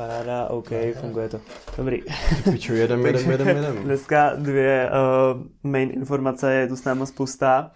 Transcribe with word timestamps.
Paráda, 0.00 0.46
OK, 0.46 0.68
funguje 1.00 1.28
to. 1.28 1.40
Dobrý. 1.76 2.02
Piču, 2.52 2.74
jedem, 2.74 3.06
jedem, 3.06 3.30
jedem, 3.30 3.48
jedem. 3.48 3.76
Dneska 3.76 4.32
dvě 4.36 4.90
uh, 4.90 5.42
main 5.62 5.90
informace, 5.90 6.54
je 6.54 6.68
tu 6.68 6.76
s 6.76 6.84
námi 6.84 7.06
spousta. 7.06 7.70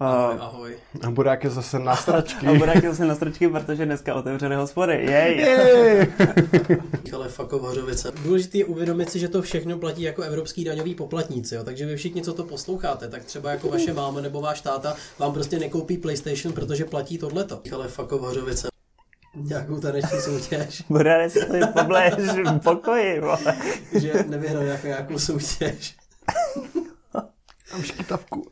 Uh, 0.00 0.06
Ahoj, 0.06 0.36
ahoj. 0.40 0.76
A 1.02 1.10
Burák 1.10 1.44
je 1.44 1.50
zase 1.50 1.78
na 1.78 1.96
stračky. 1.96 2.46
a 2.46 2.54
bude 2.54 2.72
jak 2.74 2.84
zase 2.84 3.04
na 3.04 3.14
stročky, 3.14 3.48
protože 3.48 3.86
dneska 3.86 4.14
otevřené 4.14 4.56
hospody. 4.56 4.92
Jej! 4.92 5.38
Jej. 5.38 6.06
Ale 7.14 7.28
Fako 7.28 7.58
Hořovice. 7.58 8.12
Důležité 8.24 8.58
je 8.58 8.64
uvědomit 8.64 9.10
si, 9.10 9.18
že 9.18 9.28
to 9.28 9.42
všechno 9.42 9.78
platí 9.78 10.02
jako 10.02 10.22
evropský 10.22 10.64
daňový 10.64 10.94
poplatníci, 10.94 11.54
jo? 11.54 11.64
takže 11.64 11.86
vy 11.86 11.96
všichni, 11.96 12.22
co 12.22 12.32
to 12.32 12.44
posloucháte, 12.44 13.08
tak 13.08 13.24
třeba 13.24 13.50
jako 13.50 13.68
vaše 13.68 13.92
máma 13.92 14.20
nebo 14.20 14.40
váš 14.40 14.60
táta 14.60 14.96
vám 15.18 15.32
prostě 15.32 15.58
nekoupí 15.58 15.98
PlayStation, 15.98 16.54
protože 16.54 16.84
platí 16.84 17.18
tohleto. 17.18 17.60
Ale 17.72 17.88
Fako 17.88 18.18
Hořovice. 18.18 18.75
Nějakou 19.36 19.80
taneční 19.80 20.20
soutěž, 20.20 20.82
Bude 20.88 21.30
si 21.30 21.46
tady 21.46 21.60
pobléž 21.72 22.14
v 22.14 22.58
pokoji, 22.58 23.20
vole. 23.20 23.38
že 23.92 24.12
nevyhrál 24.28 24.62
jako 24.62 24.86
nějakou 24.86 25.18
soutěž. 25.18 25.96
Mám 27.72 27.82
škytavku. 27.82 28.46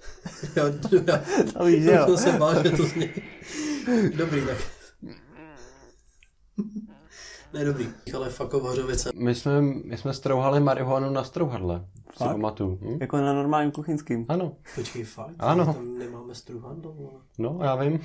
Jo, 0.56 0.64
jo. 0.92 1.18
To 1.58 1.64
víš, 1.64 1.84
jo. 1.84 2.06
To 2.06 2.16
jsem 2.16 2.36
bál, 2.38 2.62
že 2.62 2.70
to 2.70 2.84
zní. 2.84 3.10
Dobrý, 4.14 4.46
tak. 4.46 4.56
Ne, 7.54 7.64
dobrý. 7.64 7.88
Ale 8.16 8.30
Fako 8.30 8.60
Hořovice. 8.60 9.10
My 9.14 9.34
jsme, 9.34 9.60
my 9.62 9.96
jsme 9.96 10.14
strouhali 10.14 10.60
marihuanu 10.60 11.10
na 11.10 11.24
strouhadle. 11.24 11.84
Si 12.12 12.18
Fakt? 12.18 12.28
pamatuju. 12.32 12.78
Hm? 12.82 12.98
Jako 13.00 13.16
na 13.16 13.32
normálním 13.32 13.70
kuchyňským. 13.72 14.26
Ano, 14.28 14.52
Počkej, 14.74 15.04
fakt? 15.04 15.34
Ano. 15.38 15.64
Tam 15.74 15.98
nemáme 15.98 16.34
struhandlo, 16.34 16.92
vole. 16.92 17.20
no 17.38 17.58
já 17.62 17.74
vím. 17.76 18.00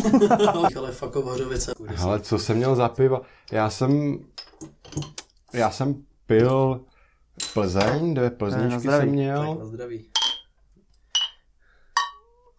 Ale 0.76 0.92
Fako 0.92 1.22
Hořovice. 1.22 1.72
Ale 1.98 2.20
co 2.20 2.38
jsem 2.38 2.56
měl 2.56 2.76
za 2.76 2.88
piva? 2.88 3.20
Já 3.52 3.70
jsem, 3.70 4.18
já 5.52 5.70
jsem 5.70 5.94
pil 6.26 6.80
Plzeň, 7.54 8.14
dvě 8.14 8.30
zdraví. 8.48 8.82
jsem 8.82 9.08
měl 9.08 9.46
Tak 9.48 9.58
na 9.58 9.64
zdraví. 9.64 10.09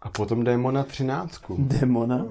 A 0.02 0.10
potom 0.10 0.44
Démona 0.44 0.84
třináctku, 0.84 1.56
Demona? 1.60 2.26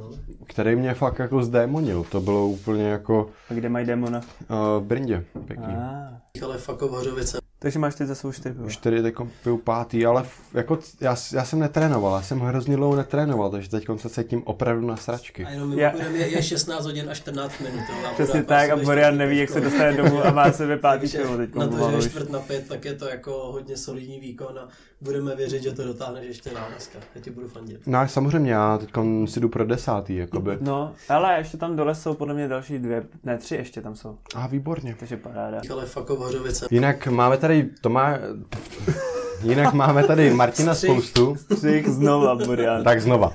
který 0.47 0.77
mě 0.77 0.95
fakt 0.95 1.19
jako 1.19 1.43
zdémonil. 1.43 2.05
To 2.11 2.21
bylo 2.21 2.47
úplně 2.49 2.85
jako 2.89 3.31
A 3.51 3.55
kde 3.55 3.69
mají 3.69 3.87
demona? 3.87 4.19
uh, 4.19 4.57
v 4.83 4.87
Brindě, 4.87 5.25
pěkný. 5.45 5.75
Ah. 5.75 6.45
Ale 6.45 6.59
Hořovice. 6.81 7.39
Takže 7.59 7.79
máš 7.79 7.95
ty 7.95 8.07
za 8.07 8.15
svou 8.15 8.33
čtyři 8.33 8.55
piva. 8.55 8.67
Už 8.67 8.77
tady 8.77 9.03
teď 9.03 9.15
piju 9.43 9.57
pátý, 9.59 10.07
ale 10.07 10.23
f- 10.23 10.55
jako 10.55 10.79
já, 11.01 11.17
já 11.33 11.45
jsem 11.45 11.59
netrénoval, 11.59 12.15
já 12.17 12.23
jsem 12.23 12.41
hrozně 12.41 12.77
dlouho 12.77 12.97
netrénoval, 12.97 13.51
takže 13.51 13.71
teď 13.71 13.87
se 13.97 14.09
cítím 14.09 14.43
opravdu 14.45 14.87
na 14.87 14.97
sračky. 14.97 15.45
A 15.45 15.51
jenom 15.51 15.79
Já- 15.79 15.89
mimochodem 15.91 16.17
je, 16.17 16.29
je 16.29 16.43
16 16.43 16.85
hodin 16.85 17.11
a 17.11 17.15
14 17.15 17.59
minut. 17.61 17.81
Jo. 17.89 18.09
A 18.11 18.15
Přesně 18.15 18.43
tak 18.43 18.71
a 18.71 18.77
Borian 18.77 19.17
neví, 19.17 19.39
jak 19.39 19.51
se 19.51 19.61
dostane 19.61 19.93
domů 19.97 20.25
a 20.27 20.31
má 20.31 20.53
sebe 20.53 20.77
pátý 20.79 21.09
pivo 21.09 21.37
teď. 21.37 21.55
Na 21.55 21.67
to, 21.69 21.91
že 21.91 21.97
je 21.97 22.03
čtvrt 22.03 22.31
na 22.31 22.39
pět, 22.39 22.69
tak 22.69 22.85
je 22.85 22.95
to 22.95 23.09
jako 23.09 23.33
hodně 23.53 23.77
solidní 23.77 24.21
výkon 24.21 24.59
a 24.59 24.69
budeme 25.01 25.37
věřit, 25.37 25.63
že 25.63 25.73
to 25.73 25.85
dotáhneš 25.85 26.27
ještě 26.27 26.51
dál 26.51 26.67
dneska. 26.71 26.99
Já 27.15 27.21
ti 27.21 27.31
budu 27.31 27.49
fandit. 27.49 27.81
No 27.87 28.09
samozřejmě, 28.09 28.53
já 28.53 28.79
teď 28.79 28.91
si 29.25 29.41
jdu 29.41 29.49
pro 29.49 29.67
desátý, 29.67 30.17
jakoby. 30.17 30.59
No, 30.61 30.93
ale 31.09 31.39
ještě 31.39 31.57
tam 31.57 31.77
dole 31.77 31.95
jsou 31.95 32.15
podle 32.15 32.35
mě 32.35 32.49
další 32.49 32.79
dvě, 32.79 33.05
ne 33.25 33.39
tři 33.39 33.55
ještě 33.55 33.83
tam 33.83 33.97
jsou. 33.97 34.19
A 34.35 34.47
výborně. 34.47 34.97
Takže 34.99 35.17
paráda. 35.17 35.61
Ale 35.73 35.87
Fako 35.87 36.17
Hořovice. 36.17 36.67
Jinak 36.71 37.07
máme 37.07 37.37
tady, 37.37 37.69
to 37.81 37.89
má, 37.89 38.19
jinak 39.43 39.75
máme 39.75 40.05
tady 40.05 40.31
Martina 40.31 40.75
Střih. 40.75 40.91
Spoustu. 40.91 41.37
Třich 41.57 41.89
znova, 41.89 42.35
Borian. 42.35 42.85
Tak 42.85 43.03
znova. 43.03 43.33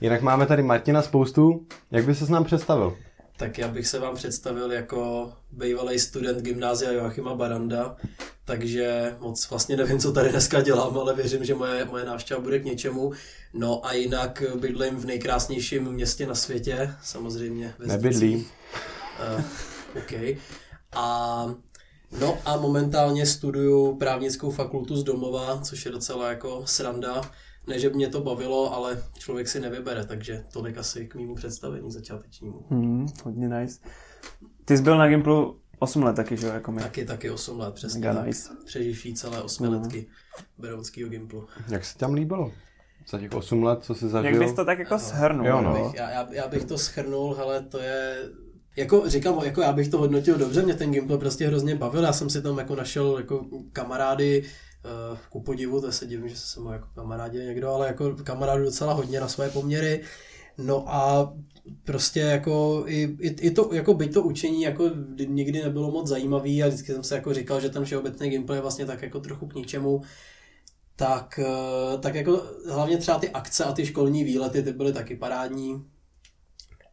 Jinak 0.00 0.22
máme 0.22 0.46
tady 0.46 0.62
Martina 0.62 1.02
Spoustu. 1.02 1.66
Jak 1.90 2.04
by 2.04 2.14
se 2.14 2.26
s 2.26 2.28
nám 2.28 2.44
představil? 2.44 2.96
Tak 3.36 3.58
já 3.58 3.68
bych 3.68 3.86
se 3.86 3.98
vám 3.98 4.16
představil 4.16 4.72
jako 4.72 5.32
bývalý 5.50 5.98
student 5.98 6.42
gymnázia 6.42 6.92
Joachima 6.92 7.34
Baranda, 7.34 7.96
takže 8.44 9.16
moc 9.18 9.50
vlastně 9.50 9.76
nevím, 9.76 9.98
co 9.98 10.12
tady 10.12 10.30
dneska 10.30 10.60
dělám, 10.60 10.98
ale 10.98 11.14
věřím, 11.14 11.44
že 11.44 11.54
moje, 11.54 11.84
moje 11.84 12.04
návštěva 12.04 12.40
bude 12.40 12.58
k 12.58 12.64
něčemu. 12.64 13.12
No 13.54 13.86
a 13.86 13.92
jinak 13.92 14.42
bydlím 14.60 14.96
v 14.96 15.04
nejkrásnějším 15.04 15.92
městě 15.92 16.26
na 16.26 16.34
světě, 16.34 16.94
samozřejmě 17.02 17.74
ve 17.78 17.86
Nebydlí. 17.86 18.30
Zdicích. 18.30 18.52
Uh, 19.36 19.44
OK. 19.98 20.38
A 20.92 21.54
No 22.20 22.38
a 22.44 22.56
momentálně 22.56 23.26
studuju 23.26 23.96
právnickou 23.96 24.50
fakultu 24.50 24.96
z 24.96 25.04
domova, 25.04 25.60
což 25.62 25.84
je 25.84 25.90
docela 25.90 26.28
jako 26.28 26.62
sranda. 26.66 27.30
Ne, 27.66 27.78
že 27.78 27.88
by 27.90 27.96
mě 27.96 28.08
to 28.08 28.20
bavilo, 28.20 28.74
ale 28.74 29.02
člověk 29.18 29.48
si 29.48 29.60
nevybere, 29.60 30.04
takže 30.06 30.44
tolik 30.52 30.78
asi 30.78 31.06
k 31.06 31.14
mému 31.14 31.34
představení 31.34 31.92
začátečnímu. 31.92 32.66
Hmm, 32.70 33.06
hodně 33.24 33.48
nice. 33.48 33.80
Ty 34.64 34.76
jsi 34.76 34.82
byl 34.82 34.98
na 34.98 35.08
Gimplu 35.08 35.60
8 35.78 36.02
let 36.02 36.16
taky, 36.16 36.36
že 36.36 36.46
jo, 36.46 36.52
jako 36.52 36.72
my. 36.72 36.80
Taky, 36.82 37.04
taky 37.04 37.30
8 37.30 37.60
let, 37.60 37.74
přesně 37.74 38.00
Mega 38.00 38.14
tak. 38.14 38.26
nice. 38.26 38.48
Přeživší 38.66 39.14
celé 39.14 39.42
osmiletky 39.42 40.06
Berounského 40.58 41.10
Gimplu. 41.10 41.46
Jak 41.68 41.84
se 41.84 41.98
tam 41.98 42.14
líbilo? 42.14 42.52
Za 43.08 43.18
těch 43.18 43.32
8 43.32 43.62
let, 43.62 43.78
co 43.82 43.94
jsi 43.94 44.04
Jak 44.04 44.12
zažil? 44.12 44.38
bys 44.38 44.52
to 44.52 44.64
tak 44.64 44.78
jako 44.78 44.98
shrnul? 44.98 45.46
Jo, 45.46 45.60
no. 45.62 45.70
no? 45.74 45.92
Já, 45.96 46.10
já, 46.10 46.28
já 46.32 46.48
bych 46.48 46.64
to 46.64 46.78
schrnul, 46.78 47.34
hele, 47.34 47.62
to 47.62 47.78
je... 47.78 48.28
Jako 48.76 49.08
říkám, 49.10 49.38
jako 49.44 49.60
já 49.60 49.72
bych 49.72 49.88
to 49.88 49.98
hodnotil 49.98 50.38
dobře, 50.38 50.62
mě 50.62 50.74
ten 50.74 50.92
Gimpl 50.92 51.18
prostě 51.18 51.46
hrozně 51.46 51.74
bavil, 51.74 52.02
já 52.02 52.12
jsem 52.12 52.30
si 52.30 52.42
tam 52.42 52.58
jako 52.58 52.76
našel 52.76 53.18
jako 53.18 53.46
kamarády, 53.72 54.44
uh, 54.84 55.18
ku 55.28 55.40
podivu, 55.40 55.80
to 55.80 55.92
se 55.92 56.06
divím, 56.06 56.28
že 56.28 56.36
se 56.36 56.60
mnou 56.60 56.72
jako 56.72 56.88
kamarádi 56.94 57.38
někdo, 57.38 57.70
ale 57.70 57.86
jako 57.86 58.16
kamarádů 58.24 58.64
docela 58.64 58.92
hodně 58.92 59.20
na 59.20 59.28
své 59.28 59.50
poměry. 59.50 60.02
No 60.58 60.84
a 60.94 61.32
prostě 61.84 62.20
jako 62.20 62.84
i, 62.86 63.16
i, 63.20 63.28
i 63.28 63.50
to, 63.50 63.70
jako 63.72 63.94
byť 63.94 64.14
to 64.14 64.22
učení 64.22 64.62
jako 64.62 64.90
nikdy 65.26 65.62
nebylo 65.62 65.90
moc 65.90 66.08
zajímavý 66.08 66.62
a 66.62 66.68
vždycky 66.68 66.92
jsem 66.92 67.04
se 67.04 67.14
jako 67.14 67.34
říkal, 67.34 67.60
že 67.60 67.70
ten 67.70 67.84
všeobecný 67.84 68.30
gameplay 68.30 68.58
je 68.58 68.62
vlastně 68.62 68.86
tak 68.86 69.02
jako 69.02 69.20
trochu 69.20 69.46
k 69.46 69.54
ničemu, 69.54 70.02
tak, 70.96 71.38
eh, 71.38 71.98
tak 71.98 72.14
jako 72.14 72.42
hlavně 72.70 72.98
třeba 72.98 73.18
ty 73.18 73.30
akce 73.30 73.64
a 73.64 73.72
ty 73.72 73.86
školní 73.86 74.24
výlety, 74.24 74.62
ty 74.62 74.72
byly 74.72 74.92
taky 74.92 75.16
parádní. 75.16 75.90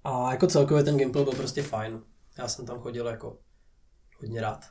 A 0.04 0.32
jako 0.32 0.48
celkově 0.48 0.84
ten 0.84 0.98
gameplay 0.98 1.24
byl 1.24 1.34
prostě 1.34 1.64
fajn. 1.64 2.02
Já 2.38 2.48
jsem 2.48 2.66
tam 2.66 2.80
chodil 2.80 3.08
jako 3.08 3.38
hodně 4.20 4.42
rád. 4.42 4.66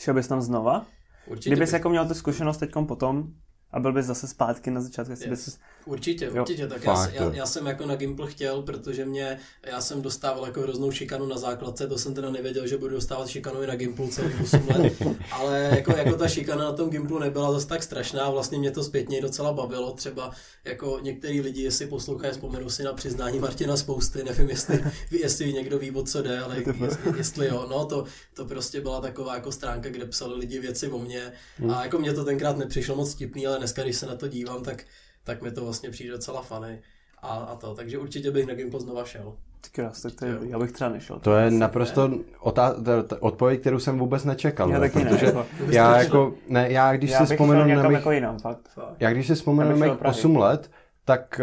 Šel 0.00 0.14
bys 0.14 0.28
tam 0.28 0.42
znova? 0.42 0.86
Určitě, 1.26 1.50
Kdybys 1.50 1.68
bych, 1.68 1.72
jako 1.72 1.88
měl 1.88 2.08
tu 2.08 2.14
zkušenost 2.14 2.56
teď 2.56 2.70
potom 2.88 3.32
a 3.72 3.80
byl 3.80 3.92
bys 3.92 4.06
zase 4.06 4.28
zpátky 4.28 4.70
na 4.70 4.80
začátku, 4.80 5.12
Yes. 5.12 5.26
bys... 5.26 5.58
určitě, 5.86 6.24
Jo. 6.34 6.40
určitě. 6.42 6.66
Tak 6.66 6.84
já, 6.84 6.94
Fakt, 6.94 7.14
já, 7.14 7.22
jo. 7.24 7.30
já, 7.34 7.46
jsem 7.46 7.66
jako 7.66 7.86
na 7.86 7.96
Gimple 7.96 8.30
chtěl, 8.30 8.62
protože 8.62 9.04
mě, 9.04 9.38
já 9.66 9.80
jsem 9.80 10.02
dostával 10.02 10.46
jako 10.46 10.60
hroznou 10.60 10.90
šikanu 10.90 11.26
na 11.26 11.38
základce, 11.38 11.86
to 11.86 11.98
jsem 11.98 12.14
teda 12.14 12.30
nevěděl, 12.30 12.66
že 12.66 12.78
budu 12.78 12.94
dostávat 12.94 13.28
šikanu 13.28 13.62
i 13.62 13.66
na 13.66 13.74
Gimplu 13.74 14.08
celý 14.08 14.34
8 14.42 14.68
let, 14.68 14.92
ale 15.30 15.70
jako, 15.76 15.96
jako 15.96 16.16
ta 16.16 16.28
šikana 16.28 16.64
na 16.64 16.72
tom 16.72 16.90
Gimplu 16.90 17.18
nebyla 17.18 17.52
zase 17.52 17.66
tak 17.66 17.82
strašná, 17.82 18.30
vlastně 18.30 18.58
mě 18.58 18.70
to 18.70 18.84
zpětně 18.84 19.20
docela 19.20 19.52
bavilo, 19.52 19.92
třeba 19.92 20.30
jako 20.64 20.98
některý 21.02 21.40
lidi, 21.40 21.62
jestli 21.62 21.86
poslouchají, 21.86 22.32
vzpomenu 22.32 22.70
si 22.70 22.82
na 22.82 22.92
přiznání 22.92 23.38
Martina 23.38 23.76
Spousty, 23.76 24.24
nevím, 24.24 24.50
jestli, 24.50 24.84
jestli 25.10 25.52
někdo 25.52 25.78
ví, 25.78 25.90
o 25.90 26.02
co 26.02 26.22
jde, 26.22 26.40
ale 26.40 26.56
jestli, 26.56 27.12
jestli 27.16 27.46
jo, 27.46 27.66
no 27.70 27.84
to, 27.84 28.04
to 28.34 28.44
prostě 28.44 28.80
byla 28.80 29.00
taková 29.00 29.34
jako 29.34 29.52
stránka, 29.52 29.88
kde 29.88 30.06
psali 30.06 30.34
lidi 30.34 30.58
věci 30.58 30.88
o 30.88 30.98
mně 30.98 31.32
a 31.74 31.82
jako 31.84 31.98
mě 31.98 32.12
to 32.12 32.24
tenkrát 32.24 32.56
nepřišlo 32.56 32.96
moc 32.96 33.14
vtipný, 33.14 33.46
ale 33.46 33.55
dneska, 33.58 33.82
když 33.82 33.96
se 33.96 34.06
na 34.06 34.14
to 34.14 34.28
dívám, 34.28 34.62
tak, 34.62 34.84
tak 35.24 35.42
mi 35.42 35.50
to 35.50 35.64
vlastně 35.64 35.90
přijde 35.90 36.12
docela 36.12 36.42
funny 36.42 36.78
a, 37.22 37.28
a 37.28 37.54
to, 37.56 37.74
takže 37.74 37.98
určitě 37.98 38.30
bych 38.30 38.46
na 38.46 38.54
Gimple 38.54 38.80
znova 38.80 39.04
šel. 39.04 39.32
Ty 39.60 39.70
krás, 39.72 40.02
tak 40.02 40.12
to 40.14 40.24
je, 40.26 40.38
já 40.48 40.58
bych 40.58 40.72
třeba 40.72 40.90
nešel. 40.90 41.18
To 41.18 41.34
je 41.36 41.50
naprosto 41.50 42.10
otá- 42.40 42.74
t- 42.84 43.02
t- 43.02 43.16
odpověď, 43.16 43.60
kterou 43.60 43.78
jsem 43.78 43.98
vůbec 43.98 44.24
nečekal. 44.24 44.70
Já 44.70 44.80
taky 44.80 44.98
ne, 45.04 45.10
protože 45.10 45.26
jako- 45.26 45.46
já 45.70 45.98
jako, 46.02 46.34
ne, 46.48 46.72
já 46.72 46.96
když 46.96 47.10
já 47.10 47.26
si 47.26 47.34
vzpomenu 47.34 47.60
na 47.74 47.82
mých, 47.88 47.96
jako 47.98 48.10
jinam, 48.10 48.38
fakt. 48.38 48.68
Já 49.00 49.12
když 49.12 49.26
si 49.26 49.34
vzpomenu 49.34 49.68
na 49.70 49.74
bych 49.74 49.78
šel 49.78 49.88
mých 49.88 49.96
do 49.96 49.98
Prahy. 49.98 50.18
8 50.18 50.36
let, 50.36 50.70
tak 51.04 51.40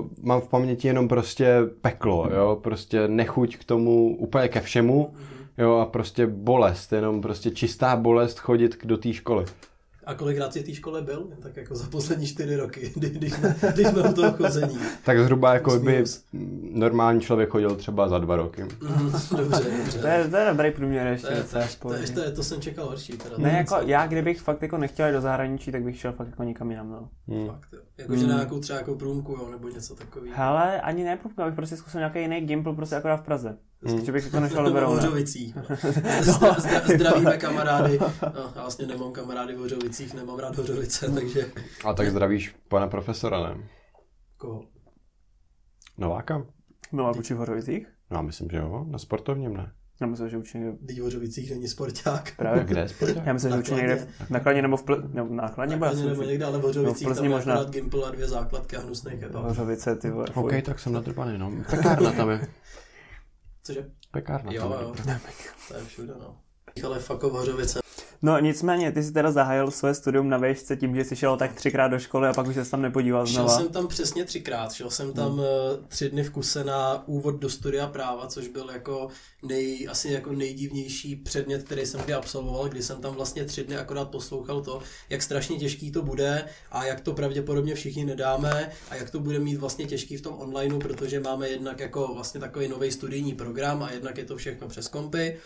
uh, 0.00 0.06
mám 0.22 0.40
v 0.40 0.48
paměti 0.48 0.88
jenom 0.88 1.08
prostě 1.08 1.58
peklo, 1.80 2.28
jo, 2.34 2.58
prostě 2.62 3.08
nechuť 3.08 3.56
k 3.56 3.64
tomu 3.64 4.16
úplně 4.16 4.48
ke 4.48 4.60
všemu, 4.60 5.14
jo, 5.58 5.76
a 5.76 5.86
prostě 5.86 6.26
bolest, 6.26 6.92
jenom 6.92 7.20
prostě 7.20 7.50
čistá 7.50 7.96
bolest 7.96 8.38
chodit 8.38 8.76
k- 8.76 8.86
do 8.86 8.96
té 8.98 9.12
školy. 9.12 9.44
A 10.10 10.14
kolikrát 10.14 10.52
jsi 10.52 10.62
v 10.62 10.66
té 10.66 10.74
škole 10.74 11.02
byl? 11.02 11.28
Tak 11.42 11.56
jako 11.56 11.74
za 11.74 11.86
poslední 11.86 12.26
čtyři 12.26 12.56
roky, 12.56 12.92
kdy, 12.96 13.10
když, 13.10 13.32
jsme, 13.32 13.56
když 13.74 13.86
jsme 13.86 14.02
u 14.02 14.12
toho 14.12 14.32
chození. 14.32 14.78
Tak 15.04 15.20
zhruba 15.20 15.54
jako 15.54 15.78
by 15.78 16.04
normální 16.72 17.20
člověk 17.20 17.50
chodil 17.50 17.76
třeba 17.76 18.08
za 18.08 18.18
dva 18.18 18.36
roky. 18.36 18.62
Mhm, 18.62 19.12
Dobře, 19.36 19.64
dobře. 19.78 19.98
To 19.98 20.06
je, 20.06 20.28
to 20.28 20.36
je 20.36 20.46
dobrý 20.48 20.70
průměr 20.70 21.06
ještě. 21.06 21.26
to, 21.28 21.32
je, 21.32 21.42
to, 21.42 21.58
je, 21.94 22.08
to, 22.08 22.20
je, 22.20 22.30
to, 22.30 22.44
jsem 22.44 22.60
čekal 22.60 22.86
horší. 22.86 23.12
Teda. 23.12 23.34
Ne, 23.38 23.50
jako 23.50 23.76
já, 23.84 24.06
kdybych 24.06 24.40
fakt 24.40 24.62
jako 24.62 24.78
nechtěl 24.78 25.06
jít 25.06 25.12
do 25.12 25.20
zahraničí, 25.20 25.72
tak 25.72 25.82
bych 25.82 25.98
šel 25.98 26.12
fakt 26.12 26.28
jako 26.28 26.42
někam 26.42 26.70
jinam, 26.70 26.90
no. 26.90 27.08
Hmm. 27.28 27.46
Fakt, 27.46 27.68
jo. 27.72 27.80
Jakože 27.98 28.26
na 28.26 28.34
nějakou 28.34 28.60
třeba 28.60 28.78
jako 28.78 28.94
průmku, 28.94 29.32
jo, 29.32 29.48
nebo 29.50 29.68
něco 29.68 29.94
takového. 29.94 30.36
Hele, 30.36 30.80
ani 30.80 31.04
ne, 31.04 31.16
protože 31.16 31.42
abych 31.42 31.54
prostě 31.54 31.76
zkusil 31.76 32.00
nějaký 32.00 32.20
jiný 32.20 32.40
gimpl, 32.40 32.72
prostě 32.72 32.96
akorát 32.96 33.16
v 33.16 33.22
Praze. 33.24 33.56
Hmm. 33.82 34.04
Že 34.04 34.12
bych 34.12 34.24
jako 34.24 34.40
nešel 34.40 34.64
do 34.64 34.70
Berouna. 34.72 35.02
Hořovicích. 35.02 35.54
Zdra, 36.20 36.54
zdra, 36.58 36.80
zdravíme 36.94 37.36
kamarády. 37.38 37.98
No, 38.34 38.52
já 38.54 38.60
vlastně 38.60 38.86
nemám 38.86 39.12
kamarády 39.12 39.54
v 39.54 39.58
Hořovicích, 39.58 40.14
nemám 40.14 40.38
rád 40.38 40.56
Hořovice, 40.56 41.10
takže 41.14 41.46
A 41.84 41.92
tak 41.92 42.10
zdravíš 42.10 42.54
pana 42.68 42.86
profesora, 42.86 43.40
ne? 43.40 43.68
koho? 44.36 44.64
Nováka? 45.98 46.46
Byla 46.92 47.14
kuči 47.14 47.34
v 47.34 47.36
Horovicích? 47.36 47.86
No, 48.10 48.16
já 48.16 48.22
myslím, 48.22 48.48
že 48.50 48.56
jo, 48.56 48.84
na 48.88 48.98
sportovním 48.98 49.54
ne. 49.56 49.72
Já 50.00 50.06
myslím, 50.06 50.28
že 50.28 50.36
učí 50.38 50.58
někde... 50.58 50.72
Teď 50.86 50.98
v 50.98 51.02
Hořovicích 51.02 51.50
není 51.50 51.68
sporták. 51.68 52.32
Právě. 52.36 52.64
Kde 52.64 52.80
je 52.80 52.88
sporták? 52.88 53.26
Já 53.26 53.32
myslím, 53.32 53.52
že 53.52 53.58
učí 53.58 53.74
někde 53.74 53.96
v 53.96 54.30
nakladně 54.30 54.62
nebo 54.62 54.76
v 54.76 54.82
pl... 54.82 55.02
nebo 55.12 55.34
nákladně, 55.34 55.76
Nakladně 55.76 56.04
nebo 56.06 56.22
někde, 56.22 56.44
ale 56.44 56.58
v 56.58 56.62
No, 56.62 56.62
v 56.62 56.64
Hořovicích 56.66 57.06
Plzni 57.06 57.22
tam 57.22 57.24
je 57.24 57.30
možná. 57.36 57.54
akorát 57.54 57.70
Gimpl 57.70 58.04
a 58.04 58.10
dvě 58.10 58.28
základky 58.28 58.76
a 58.76 58.80
hnusný 58.80 59.18
kebab. 59.18 59.44
Hořovice, 59.44 59.96
ty 59.96 60.10
vole. 60.10 60.26
OK, 60.34 60.52
tak 60.64 60.78
jsem 60.78 60.92
nadrbaný, 60.92 61.38
no. 61.38 61.52
Pekárna 61.70 62.12
tam 62.12 62.30
je. 62.30 62.40
Cože? 63.62 63.90
Pekárna 64.10 64.52
Jo, 64.52 64.78
jo. 64.80 64.94
To 65.68 65.74
je 65.74 65.84
všude, 65.84 66.14
no. 66.20 66.40
Ale 66.84 66.98
fakt 66.98 67.22
v 67.22 67.30
Hořovice. 67.30 67.80
No 68.22 68.40
nicméně, 68.40 68.92
ty 68.92 69.02
jsi 69.02 69.12
teda 69.12 69.30
zahájil 69.30 69.70
své 69.70 69.94
studium 69.94 70.28
na 70.28 70.38
výšce 70.38 70.76
tím, 70.76 70.96
že 70.96 71.04
jsi 71.04 71.16
šel 71.16 71.36
tak 71.36 71.54
třikrát 71.54 71.88
do 71.88 71.98
školy 71.98 72.28
a 72.28 72.32
pak 72.32 72.46
už 72.46 72.54
se 72.54 72.70
tam 72.70 72.82
nepodíval 72.82 73.26
Šel 73.26 73.34
znova. 73.34 73.56
jsem 73.56 73.68
tam 73.68 73.88
přesně 73.88 74.24
třikrát. 74.24 74.72
Šel 74.72 74.90
jsem 74.90 75.12
tam 75.12 75.32
hmm. 75.32 75.44
tři 75.88 76.10
dny 76.10 76.22
v 76.22 76.30
kuse 76.30 76.64
na 76.64 77.08
úvod 77.08 77.40
do 77.40 77.48
studia 77.48 77.86
práva, 77.86 78.26
což 78.26 78.48
byl 78.48 78.70
jako 78.72 79.08
nej, 79.42 79.86
asi 79.90 80.08
jako 80.08 80.32
nejdivnější 80.32 81.16
předmět, 81.16 81.62
který 81.62 81.86
jsem 81.86 82.00
kdy 82.00 82.14
absolvoval, 82.14 82.68
kdy 82.68 82.82
jsem 82.82 83.00
tam 83.00 83.14
vlastně 83.14 83.44
tři 83.44 83.64
dny 83.64 83.76
akorát 83.76 84.10
poslouchal 84.10 84.60
to, 84.60 84.82
jak 85.10 85.22
strašně 85.22 85.56
těžký 85.56 85.92
to 85.92 86.02
bude 86.02 86.44
a 86.70 86.84
jak 86.84 87.00
to 87.00 87.12
pravděpodobně 87.12 87.74
všichni 87.74 88.04
nedáme 88.04 88.70
a 88.90 88.94
jak 88.94 89.10
to 89.10 89.20
bude 89.20 89.38
mít 89.38 89.56
vlastně 89.56 89.86
těžký 89.86 90.16
v 90.16 90.22
tom 90.22 90.34
onlineu, 90.38 90.78
protože 90.78 91.20
máme 91.20 91.48
jednak 91.48 91.80
jako 91.80 92.14
vlastně 92.14 92.40
takový 92.40 92.68
nový 92.68 92.90
studijní 92.90 93.34
program 93.34 93.82
a 93.82 93.90
jednak 93.92 94.18
je 94.18 94.24
to 94.24 94.36
všechno 94.36 94.68
přes 94.68 94.88
kompy. 94.88 95.38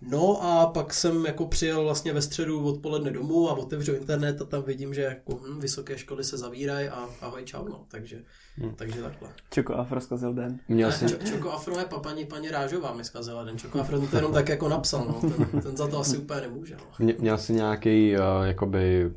No 0.00 0.42
a 0.42 0.66
pak 0.66 0.94
jsem 0.94 1.26
jako 1.26 1.46
přijel 1.46 1.82
vlastně 1.84 2.12
ve 2.12 2.22
středu 2.22 2.64
odpoledne 2.68 3.10
domů 3.10 3.50
a 3.50 3.52
otevřel 3.58 3.94
internet 3.94 4.40
a 4.42 4.44
tam 4.44 4.62
vidím, 4.62 4.94
že 4.94 5.02
jako 5.02 5.34
hm, 5.34 5.60
vysoké 5.60 5.98
školy 5.98 6.24
se 6.24 6.38
zavírají 6.38 6.88
a 6.88 7.08
ahoj 7.20 7.42
čau, 7.44 7.68
no. 7.68 7.84
Takže, 7.88 8.22
hmm. 8.56 8.74
takže 8.74 9.02
takhle. 9.02 9.28
Čoko 9.50 9.74
Afro 9.74 10.00
zkazil 10.00 10.34
den. 10.34 10.60
Měl 10.68 10.88
Ne, 10.88 10.96
jsi... 10.96 11.06
Č- 11.06 11.18
Čoko 11.32 11.52
Afro 11.52 11.78
je 11.78 11.84
pa, 11.84 11.98
paní, 11.98 12.24
paní 12.24 12.50
Rážová 12.50 12.94
mi 12.94 13.04
zkazila 13.04 13.44
den. 13.44 13.58
Čoko 13.58 13.80
Afro 13.80 14.00
to 14.00 14.16
jenom 14.16 14.32
tak 14.32 14.48
jako 14.48 14.68
napsal, 14.68 15.04
no. 15.04 15.30
Ten, 15.30 15.60
ten 15.62 15.76
za 15.76 15.88
to 15.88 15.98
asi 15.98 16.18
úplně 16.18 16.40
nemůže, 16.40 16.76
no. 16.76 16.82
Mě, 16.98 17.14
měl 17.18 17.38
jsi 17.38 17.52
nějaký, 17.52 18.14
uh, 18.16 18.20
jakoby, 18.46 19.10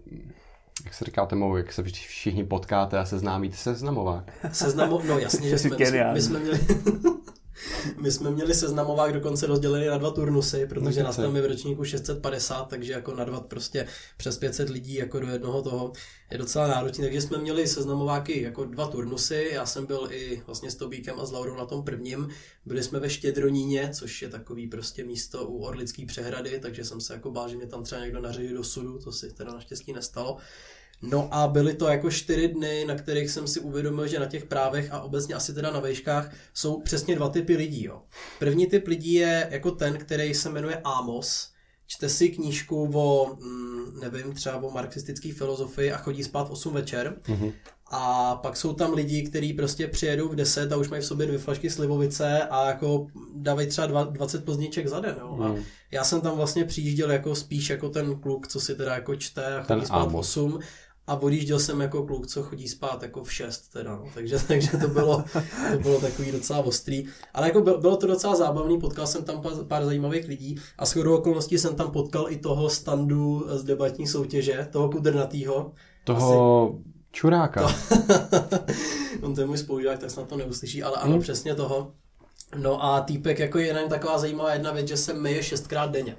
jak 0.86 0.94
se 0.94 1.06
říká 1.06 1.26
tomu, 1.26 1.58
jak 1.58 1.74
se 1.74 1.84
všichni 1.84 2.44
potkáte 2.44 3.00
a 3.00 3.06
seznámíte 3.06 3.56
se 3.58 3.64
seznamovák. 3.64 4.32
Seznamo, 4.52 5.02
no 5.08 5.20
jasně, 5.20 5.50
že 5.50 5.58
jsme, 5.58 5.70
my, 5.70 5.76
jsme, 5.76 5.86
geniální. 5.86 6.14
my 6.14 6.22
jsme 6.22 6.40
měli... 6.40 6.60
My 8.02 8.12
jsme 8.12 8.32
měli 8.32 8.54
seznamovák 8.54 9.14
dokonce 9.14 9.48
rozdělený 9.48 9.88
na 9.88 9.98
dva 9.98 10.12
turnusy, 10.12 10.66
protože 10.66 11.00
No, 11.00 11.06
nás 11.06 11.16
tam 11.16 11.36
je 11.36 11.42
v 11.42 11.46
ročníku 11.46 11.84
650, 11.84 12.64
takže 12.64 12.94
jako 12.94 13.16
nadvat 13.16 13.46
prostě 13.46 13.88
přes 14.18 14.38
500 14.38 14.70
lidí 14.70 14.94
jako 14.94 15.20
do 15.20 15.28
jednoho 15.28 15.62
toho 15.62 15.94
je 16.32 16.38
docela 16.38 16.68
náročný. 16.68 17.04
Takže 17.04 17.22
jsme 17.22 17.38
měli 17.38 17.68
seznamováky 17.68 18.42
jako 18.42 18.66
dva 18.66 18.88
turnusy, 18.88 19.50
já 19.54 19.66
jsem 19.66 19.86
byl 19.86 20.08
i 20.12 20.42
vlastně 20.46 20.72
s 20.72 20.76
Tobíkem 20.76 21.20
a 21.20 21.26
s 21.26 21.32
Laurou 21.32 21.56
na 21.56 21.66
tom 21.66 21.84
prvním. 21.84 22.30
Byli 22.66 22.84
jsme 22.84 23.00
ve 23.00 23.10
Štědroníně, 23.10 23.90
což 23.94 24.22
je 24.22 24.30
takový 24.30 24.68
prostě 24.68 25.04
místo 25.04 25.46
u 25.46 25.64
Orlické 25.64 26.06
přehrady, 26.06 26.60
takže 26.60 26.86
jsem 26.86 27.02
se 27.02 27.14
jako 27.14 27.32
bál, 27.32 27.50
že 27.50 27.56
mě 27.56 27.68
tam 27.68 27.84
třeba 27.84 28.02
někdo 28.02 28.22
nařadí 28.22 28.54
do 28.54 28.64
sudu, 28.64 29.00
to 29.00 29.12
si 29.12 29.34
teda 29.34 29.54
naštěstí 29.54 29.94
nestalo. 29.94 30.38
No 31.02 31.28
a 31.34 31.48
byly 31.48 31.74
to 31.74 31.88
jako 31.88 32.12
čtyři 32.12 32.48
dny, 32.48 32.86
na 32.88 32.96
kterých 32.96 33.30
jsem 33.30 33.48
si 33.48 33.60
uvědomil, 33.60 34.08
že 34.08 34.20
na 34.20 34.26
těch 34.26 34.46
právech 34.46 34.92
a 34.92 35.02
obecně 35.02 35.36
asi 35.36 35.54
teda 35.54 35.72
na 35.72 35.80
vejškách 35.80 36.32
jsou 36.54 36.82
přesně 36.82 37.16
dva 37.16 37.30
typy 37.30 37.56
lidí. 37.56 37.84
Jo. 37.86 38.02
První 38.40 38.68
typ 38.68 38.88
lidí 38.88 39.14
je 39.14 39.48
jako 39.52 39.72
ten, 39.72 39.98
který 39.98 40.34
se 40.34 40.50
jmenuje 40.50 40.82
Amos, 40.84 41.50
čte 41.88 42.10
si 42.10 42.30
knížku 42.30 42.92
o, 42.94 43.36
mm, 43.40 44.00
nevím, 44.00 44.34
třeba 44.34 44.58
o 44.64 44.72
marxistické 44.72 45.34
filozofii 45.34 45.92
a 45.92 45.98
chodí 45.98 46.24
spát 46.24 46.44
v 46.48 46.52
8 46.52 46.74
večer. 46.74 47.16
Mhm. 47.28 47.52
A 47.92 48.36
pak 48.36 48.58
jsou 48.58 48.74
tam 48.74 48.94
lidi, 48.94 49.24
kteří 49.24 49.54
prostě 49.54 49.88
přijedou 49.88 50.28
v 50.30 50.36
10 50.36 50.72
a 50.72 50.78
už 50.78 50.90
mají 50.90 51.02
v 51.02 51.06
sobě 51.06 51.26
dvě 51.28 51.40
flašky 51.40 51.70
slivovice 51.70 52.42
a 52.44 52.68
jako 52.68 53.08
dávají 53.36 53.68
třeba 53.68 53.88
dva- 53.88 54.04
20 54.04 54.46
pozdniček 54.46 54.88
za 54.88 55.00
den. 55.00 55.16
Jo. 55.20 55.38
A 55.42 55.48
Mhm. 55.48 55.64
já 55.92 56.04
jsem 56.04 56.22
tam 56.22 56.36
vlastně 56.38 56.66
přijížděl 56.66 57.12
jako 57.12 57.36
spíš 57.36 57.70
jako 57.70 57.90
ten 57.90 58.20
kluk, 58.20 58.48
co 58.48 58.60
si 58.60 58.76
teda 58.76 58.94
jako 58.94 59.16
čte 59.16 59.56
a 59.56 59.64
Ten 59.64 59.76
chodí 59.78 59.86
spát 59.88 59.98
v 60.06 60.08
Amos. 60.10 60.38
8 60.38 60.60
a 61.10 61.22
odjížděl 61.22 61.60
jsem 61.60 61.82
jako 61.82 62.04
kluk, 62.04 62.28
co 62.28 62.44
chodí 62.44 62.68
spát 62.68 63.04
jako 63.04 63.24
v 63.24 63.34
6 63.34 63.68
teda, 63.68 63.96
no. 63.96 64.06
takže, 64.14 64.38
takže 64.48 64.78
to 64.78 64.88
bylo, 64.88 65.24
to 65.72 65.80
bylo 65.80 66.02
takový 66.02 66.32
docela 66.32 66.60
ostrý. 66.60 67.06
Ale 67.34 67.48
jako 67.48 67.62
bylo, 67.62 67.78
bylo 67.78 67.98
to 67.98 68.08
docela 68.08 68.36
zábavný, 68.36 68.80
potkal 68.80 69.08
jsem 69.08 69.24
tam 69.24 69.42
pár, 69.42 69.54
pár 69.68 69.86
zajímavých 69.86 70.28
lidí 70.28 70.60
a 70.78 70.86
s 70.86 70.92
chodou 70.92 71.16
okolností 71.16 71.58
jsem 71.58 71.76
tam 71.76 71.92
potkal 71.92 72.26
i 72.30 72.38
toho 72.38 72.70
standu 72.70 73.46
z 73.50 73.64
debatní 73.64 74.08
soutěže, 74.08 74.68
toho 74.72 74.90
kudrnatýho. 74.90 75.72
Toho 76.04 76.80
čuráka. 77.12 77.76
On 79.22 79.36
to 79.36 79.42
je 79.42 79.48
můj 79.48 79.58
spolužák, 79.58 80.00
tak 80.00 80.12
snad 80.12 80.28
to 80.28 80.38
neuslyší, 80.38 80.84
ale 80.84 80.98
ano, 80.98 81.12
Hmm. 81.12 81.22
přesně 81.22 81.56
toho. 81.56 81.92
No 82.58 82.84
a 82.84 83.02
týpek 83.02 83.40
jako 83.40 83.60
je 83.60 83.74
něm 83.74 83.90
taková 83.90 84.18
zajímavá 84.18 84.54
jedna 84.54 84.72
věc, 84.72 84.88
že 84.88 84.98
se 84.98 85.14
myje 85.14 85.44
šestkrát 85.44 85.92
denně. 85.92 86.16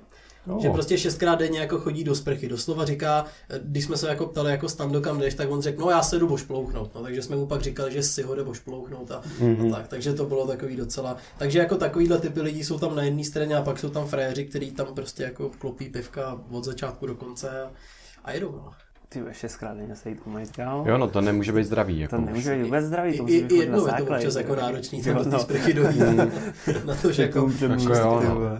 Oh. 0.48 0.62
Že 0.62 0.70
prostě 0.70 0.98
šestkrát 0.98 1.38
denně 1.38 1.60
jako 1.60 1.78
chodí 1.78 2.04
do 2.04 2.14
sprchy. 2.14 2.48
Doslova 2.48 2.84
říká, 2.84 3.25
když 3.62 3.84
jsme 3.84 3.96
se 3.96 4.08
jako 4.08 4.26
ptali 4.26 4.50
jako 4.50 4.69
stando 4.69 5.00
kam 5.00 5.20
jdeš, 5.20 5.34
tak 5.34 5.50
on 5.50 5.62
řekl, 5.62 5.81
no 5.84 5.90
já 5.90 6.02
se 6.02 6.19
jdu 6.19 6.28
vošplouchnout. 6.28 6.94
No, 6.94 7.02
takže 7.02 7.22
jsme 7.22 7.37
mu 7.37 7.46
pak 7.46 7.60
říkali, 7.62 7.92
že 7.92 8.02
si 8.02 8.22
ho 8.22 8.34
jde 8.34 8.42
vošplouchnout 8.42 9.10
a, 9.10 9.22
Mhm. 9.40 9.72
a 9.72 9.76
tak. 9.76 9.88
Takže 9.88 10.12
to 10.12 10.25
bylo 10.25 10.46
takový 10.46 10.76
docela. 10.76 11.16
Takže 11.38 11.58
jako 11.58 11.76
takovýhle 11.76 12.19
typy 12.19 12.40
lidí 12.40 12.64
jsou 12.64 12.78
tam 12.78 12.96
na 12.96 13.02
jedné 13.02 13.25
straně 13.25 13.56
a 13.56 13.62
pak 13.62 13.78
jsou 13.78 13.88
tam 13.90 14.06
frajeři, 14.06 14.44
kteří 14.44 14.70
tam 14.70 14.87
prostě 14.94 15.22
jako 15.22 15.50
klopí 15.58 15.88
pivka 15.88 16.38
od 16.50 16.64
začátku 16.64 17.06
do 17.06 17.14
konce 17.14 17.62
a, 17.62 17.70
a 18.25 18.32
jedou. 18.32 18.52
No. 18.52 18.70
Ty 19.08 19.20
ve 19.20 19.34
šestkrát 19.34 19.76
denně 19.76 19.96
se 19.96 20.08
jít 20.08 20.19
umýt, 20.25 20.50
kámo. 20.52 20.84
Jo, 20.88 20.98
no 20.98 21.08
to 21.08 21.20
nemůže 21.20 21.52
být 21.52 21.64
zdravý. 21.64 21.98
Jako. 22.00 22.16
To 22.16 22.22
nemůže 22.22 22.56
být 22.56 22.62
vůbec 22.62 22.84
zdravý, 22.84 23.16
to 23.16 23.22
musí 23.22 23.34
i, 23.36 23.43
být 23.44 23.56
jednou 23.56 23.86
je 23.86 23.93
to 23.93 24.14
občas 24.14 24.34
jako 24.36 24.56
náročný 24.56 24.98
Jo, 24.98 25.04
tam 25.04 25.16
do 25.16 25.25
té 25.25 25.31
no. 25.31 25.38
sprchy 25.38 25.75
dojít. 25.75 25.98
na 26.84 26.94
to, 27.02 27.12
že 27.12 27.22
jako, 27.22 27.38
Jako 27.38 27.46
být, 27.46 27.62
jo, 27.62 27.69
no. 28.25 28.58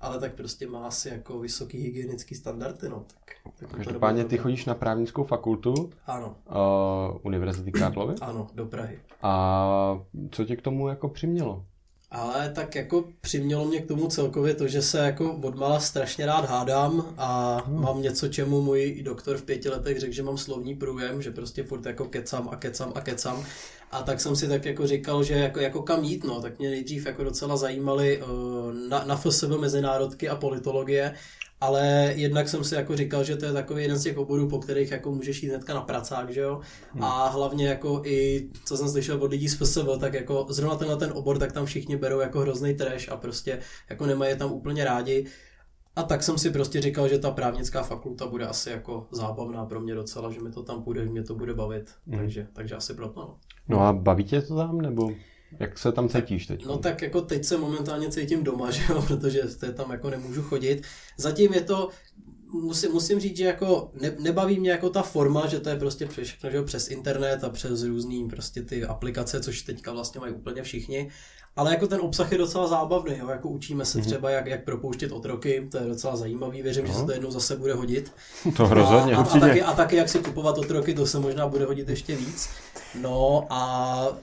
Ale 0.00 0.20
tak 0.20 0.34
prostě 0.34 0.66
má 0.66 0.86
asi 0.86 1.08
jako 1.08 1.38
vysoký 1.38 1.78
hygienický 1.78 2.34
standardy, 2.34 2.88
no. 2.88 3.04
Tak, 3.24 3.52
tak 3.58 3.76
Každopádně 3.76 4.24
ty 4.24 4.38
chodíš 4.38 4.64
na 4.64 4.74
právnickou 4.74 5.24
fakultu 5.24 5.90
Ano, 6.06 6.36
uh, 6.50 7.20
Univerzity 7.22 7.72
Karlovy 7.72 8.14
ano, 8.20 8.46
do 8.54 8.66
Prahy. 8.66 8.98
a 9.22 10.00
co 10.30 10.44
tě 10.44 10.56
k 10.56 10.62
tomu 10.62 10.88
jako 10.88 11.08
přimělo? 11.08 11.64
Ale 12.10 12.50
tak 12.50 12.74
jako 12.74 13.04
přimělo 13.20 13.64
mě 13.64 13.80
k 13.80 13.88
tomu 13.88 14.06
celkově 14.06 14.54
to, 14.54 14.68
že 14.68 14.82
se 14.82 14.98
jako 14.98 15.34
odmala 15.34 15.80
strašně 15.80 16.26
rád 16.26 16.44
hádám 16.44 17.14
a 17.18 17.62
hmm. 17.66 17.82
mám 17.82 18.02
něco, 18.02 18.28
čemu 18.28 18.62
můj 18.62 19.02
doktor 19.02 19.36
v 19.36 19.42
pěti 19.42 19.68
letech 19.68 20.00
řekl, 20.00 20.14
že 20.14 20.22
mám 20.22 20.38
slovní 20.38 20.74
průjem, 20.74 21.22
že 21.22 21.30
prostě 21.30 21.62
furt 21.62 21.86
jako 21.86 22.04
kecam 22.04 22.48
a 22.48 22.56
kecam 22.56 22.92
a 22.94 23.00
kecam. 23.00 23.44
A 23.90 24.02
tak 24.02 24.20
jsem 24.20 24.36
si 24.36 24.48
tak 24.48 24.64
jako 24.64 24.86
říkal, 24.86 25.22
že 25.22 25.34
jako, 25.34 25.60
jako 25.60 25.82
kam 25.82 26.04
jít, 26.04 26.24
no, 26.24 26.42
tak 26.42 26.58
mě 26.58 26.70
nejdřív 26.70 27.06
jako 27.06 27.24
docela 27.24 27.56
zajímaly 27.56 28.22
uh, 28.22 28.28
na, 28.88 29.04
na 29.04 29.16
FSV 29.16 29.48
mezinárodky 29.48 30.28
a 30.28 30.36
politologie, 30.36 31.14
ale 31.60 32.12
jednak 32.16 32.48
jsem 32.48 32.64
si 32.64 32.74
jako 32.74 32.96
říkal, 32.96 33.24
že 33.24 33.36
to 33.36 33.44
je 33.44 33.52
takový 33.52 33.82
jeden 33.82 33.98
z 33.98 34.02
těch 34.02 34.18
oborů, 34.18 34.48
po 34.48 34.58
kterých 34.58 34.90
jako 34.90 35.12
můžeš 35.12 35.42
jít 35.42 35.48
hnedka 35.48 35.74
na 35.74 35.80
pracák, 35.80 36.30
že 36.30 36.40
jo? 36.40 36.60
Hmm. 36.92 37.04
A 37.04 37.28
hlavně 37.28 37.68
jako 37.68 38.02
i, 38.04 38.48
co 38.64 38.76
jsem 38.76 38.88
slyšel 38.88 39.22
od 39.22 39.30
lidí 39.30 39.48
z 39.48 39.54
FSV, 39.56 39.88
tak 40.00 40.14
jako 40.14 40.46
zrovna 40.48 40.76
tenhle 40.76 40.96
ten 40.96 41.12
obor, 41.14 41.38
tak 41.38 41.52
tam 41.52 41.66
všichni 41.66 41.96
berou 41.96 42.20
jako 42.20 42.40
hrozný 42.40 42.74
trash 42.74 43.08
a 43.08 43.16
prostě 43.16 43.58
jako 43.90 44.06
nemají 44.06 44.30
je 44.30 44.36
tam 44.36 44.52
úplně 44.52 44.84
rádi. 44.84 45.26
A 45.96 46.02
tak 46.02 46.22
jsem 46.22 46.38
si 46.38 46.50
prostě 46.50 46.80
říkal, 46.80 47.08
že 47.08 47.18
ta 47.18 47.30
právnická 47.30 47.82
fakulta 47.82 48.26
bude 48.26 48.46
asi 48.46 48.70
jako 48.70 49.06
zábavná 49.10 49.66
pro 49.66 49.80
mě 49.80 49.94
docela, 49.94 50.30
že 50.30 50.40
mi 50.40 50.50
to 50.50 50.62
tam 50.62 50.82
půjde, 50.82 51.04
že 51.04 51.10
mě 51.10 51.22
to 51.22 51.34
bude 51.34 51.54
bavit. 51.54 51.94
Mhm. 52.06 52.18
Takže, 52.18 52.46
takže 52.52 52.74
asi 52.74 52.94
proto. 52.94 53.20
No. 53.20 53.38
No 53.68 53.80
a 53.80 53.92
baví 53.92 54.24
tě 54.24 54.42
to 54.42 54.56
tam, 54.56 54.80
nebo 54.80 55.12
jak 55.60 55.78
se 55.78 55.92
tam 55.92 56.08
cítíš 56.08 56.46
teď? 56.46 56.66
No 56.66 56.78
tak 56.78 57.02
jako 57.02 57.20
teď 57.20 57.44
se 57.44 57.56
momentálně 57.56 58.08
cítím 58.08 58.44
doma, 58.44 58.70
že 58.70 58.82
jo, 58.88 59.02
protože 59.06 59.42
tam 59.74 59.90
jako 59.90 60.10
nemůžu 60.10 60.42
chodit. 60.42 60.82
Zatím 61.16 61.52
je 61.52 61.60
to, 61.60 61.88
musím, 62.52 62.92
musím 62.92 63.20
říct, 63.20 63.36
že 63.36 63.44
jako 63.44 63.90
ne, 64.00 64.16
nebaví 64.18 64.60
mě 64.60 64.70
jako 64.70 64.90
ta 64.90 65.02
forma, 65.02 65.46
že 65.46 65.60
to 65.60 65.68
je 65.68 65.76
prostě 65.76 66.06
přes, 66.06 66.28
všechno, 66.28 66.50
že 66.50 66.62
přes 66.62 66.88
internet 66.88 67.44
a 67.44 67.50
přes 67.50 67.82
různý 67.82 68.28
prostě 68.28 68.62
ty 68.62 68.84
aplikace, 68.84 69.40
což 69.40 69.62
teďka 69.62 69.92
vlastně 69.92 70.20
mají 70.20 70.32
úplně 70.32 70.62
všichni. 70.62 71.10
Ale 71.56 71.70
jako 71.70 71.86
ten 71.86 72.00
obsah 72.00 72.32
je 72.32 72.38
docela 72.38 72.66
zábavný, 72.66 73.18
jo? 73.18 73.28
jako 73.28 73.48
učíme 73.48 73.84
se 73.84 74.00
třeba, 74.00 74.30
jak, 74.30 74.46
jak 74.46 74.64
propouštět 74.64 75.12
otroky, 75.12 75.68
to 75.70 75.78
je 75.78 75.84
docela 75.84 76.16
zajímavý, 76.16 76.62
věřím, 76.62 76.86
že 76.86 76.92
se 76.92 77.04
to 77.04 77.12
jednou 77.12 77.30
zase 77.30 77.56
bude 77.56 77.74
hodit. 77.74 78.12
To 78.56 78.68
rozhodně. 78.68 79.14
A, 79.14 79.20
a, 79.20 79.22
a, 79.22 79.40
taky, 79.40 79.62
a 79.62 79.72
taky, 79.72 79.96
jak 79.96 80.08
si 80.08 80.18
kupovat 80.18 80.58
otroky, 80.58 80.94
to 80.94 81.06
se 81.06 81.18
možná 81.18 81.48
bude 81.48 81.64
hodit 81.64 81.88
ještě 81.88 82.16
víc. 82.16 82.48
No 83.00 83.46
a, 83.50 83.60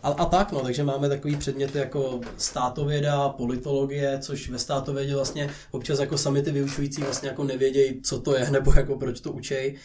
a, 0.03 0.09
a 0.09 0.25
tak, 0.25 0.51
no, 0.51 0.59
takže 0.59 0.83
máme 0.83 1.09
takový 1.09 1.35
předměty 1.35 1.77
jako 1.77 2.19
státověda, 2.37 3.29
politologie, 3.29 4.19
což 4.19 4.49
ve 4.49 4.59
státovědě 4.59 5.15
vlastně 5.15 5.49
občas 5.71 5.99
jako 5.99 6.17
sami 6.17 6.41
ty 6.41 6.51
vyučující 6.51 7.01
vlastně 7.01 7.29
jako 7.29 7.43
nevědějí, 7.43 8.01
co 8.01 8.21
to 8.21 8.35
je, 8.35 8.51
nebo 8.51 8.73
jako 8.75 8.95
proč 8.95 9.19
to 9.19 9.31
učej. 9.31 9.77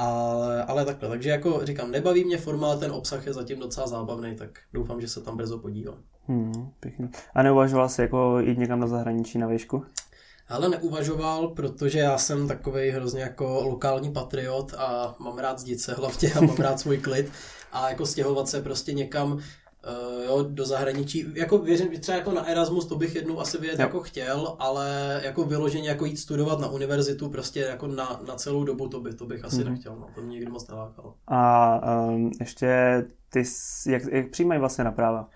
Ale, 0.00 0.64
ale 0.64 0.84
takhle, 0.84 1.08
takže 1.08 1.30
jako 1.30 1.60
říkám, 1.62 1.90
nebaví 1.90 2.24
mě 2.24 2.38
forma, 2.38 2.66
ale 2.66 2.78
ten 2.78 2.90
obsah 2.90 3.26
je 3.26 3.32
zatím 3.32 3.58
docela 3.58 3.86
zábavný, 3.86 4.36
tak 4.36 4.58
doufám, 4.72 5.00
že 5.00 5.08
se 5.08 5.20
tam 5.20 5.36
brzo 5.36 5.58
podívám. 5.58 5.98
Hmm, 6.26 6.70
pěkný. 6.80 7.10
A 7.34 7.42
neuvažoval 7.42 7.88
jsi 7.88 8.00
jako 8.02 8.38
jít 8.38 8.58
někam 8.58 8.80
do 8.80 8.88
zahraničí 8.88 9.38
na 9.38 9.46
výšku? 9.46 9.84
Ale 10.48 10.68
neuvažoval, 10.68 11.48
protože 11.48 11.98
já 11.98 12.18
jsem 12.18 12.48
takový 12.48 12.90
hrozně 12.90 13.22
jako 13.22 13.60
lokální 13.64 14.12
patriot 14.12 14.74
a 14.78 15.16
mám 15.18 15.38
rád 15.38 15.58
zdice 15.58 15.94
hlavně 15.94 16.32
a 16.32 16.40
mám 16.40 16.56
rád 16.56 16.80
svůj 16.80 16.98
klid 16.98 17.32
a 17.72 17.90
jako 17.90 18.06
stěhovat 18.06 18.48
se 18.48 18.62
prostě 18.62 18.92
někam 18.92 19.38
Uh, 19.86 20.24
jo, 20.24 20.42
do 20.48 20.66
zahraničí. 20.66 21.26
Jako 21.34 21.58
věřím, 21.58 22.00
třeba 22.00 22.18
jako 22.18 22.32
na 22.32 22.48
Erasmus 22.48 22.86
to 22.86 22.96
bych 22.96 23.14
jednou 23.14 23.40
asi 23.40 23.58
vyjet 23.58 23.78
jako 23.78 24.00
chtěl, 24.00 24.56
ale 24.58 25.20
jako 25.24 25.44
vyloženě 25.44 25.88
jako 25.88 26.04
jít 26.04 26.16
studovat 26.16 26.58
na 26.58 26.68
univerzitu 26.68 27.28
prostě 27.28 27.60
jako 27.60 27.86
na, 27.86 28.20
na 28.28 28.34
celou 28.34 28.64
dobu 28.64 28.88
to, 28.88 29.00
by, 29.00 29.14
to 29.14 29.26
bych 29.26 29.44
asi 29.44 29.56
mm-hmm. 29.56 29.70
nechtěl, 29.70 29.96
no, 29.96 30.06
to 30.14 30.20
mě 30.20 30.30
nikdy 30.30 30.50
moc 30.50 30.68
nelákalo. 30.68 31.14
A 31.26 31.80
um, 32.08 32.30
ještě 32.40 33.04
ty, 33.28 33.44
jak, 33.86 34.02
jak 34.12 34.30
přijímají 34.30 34.60
vlastně 34.60 34.84
na 34.84 34.92
práva? 34.92 35.28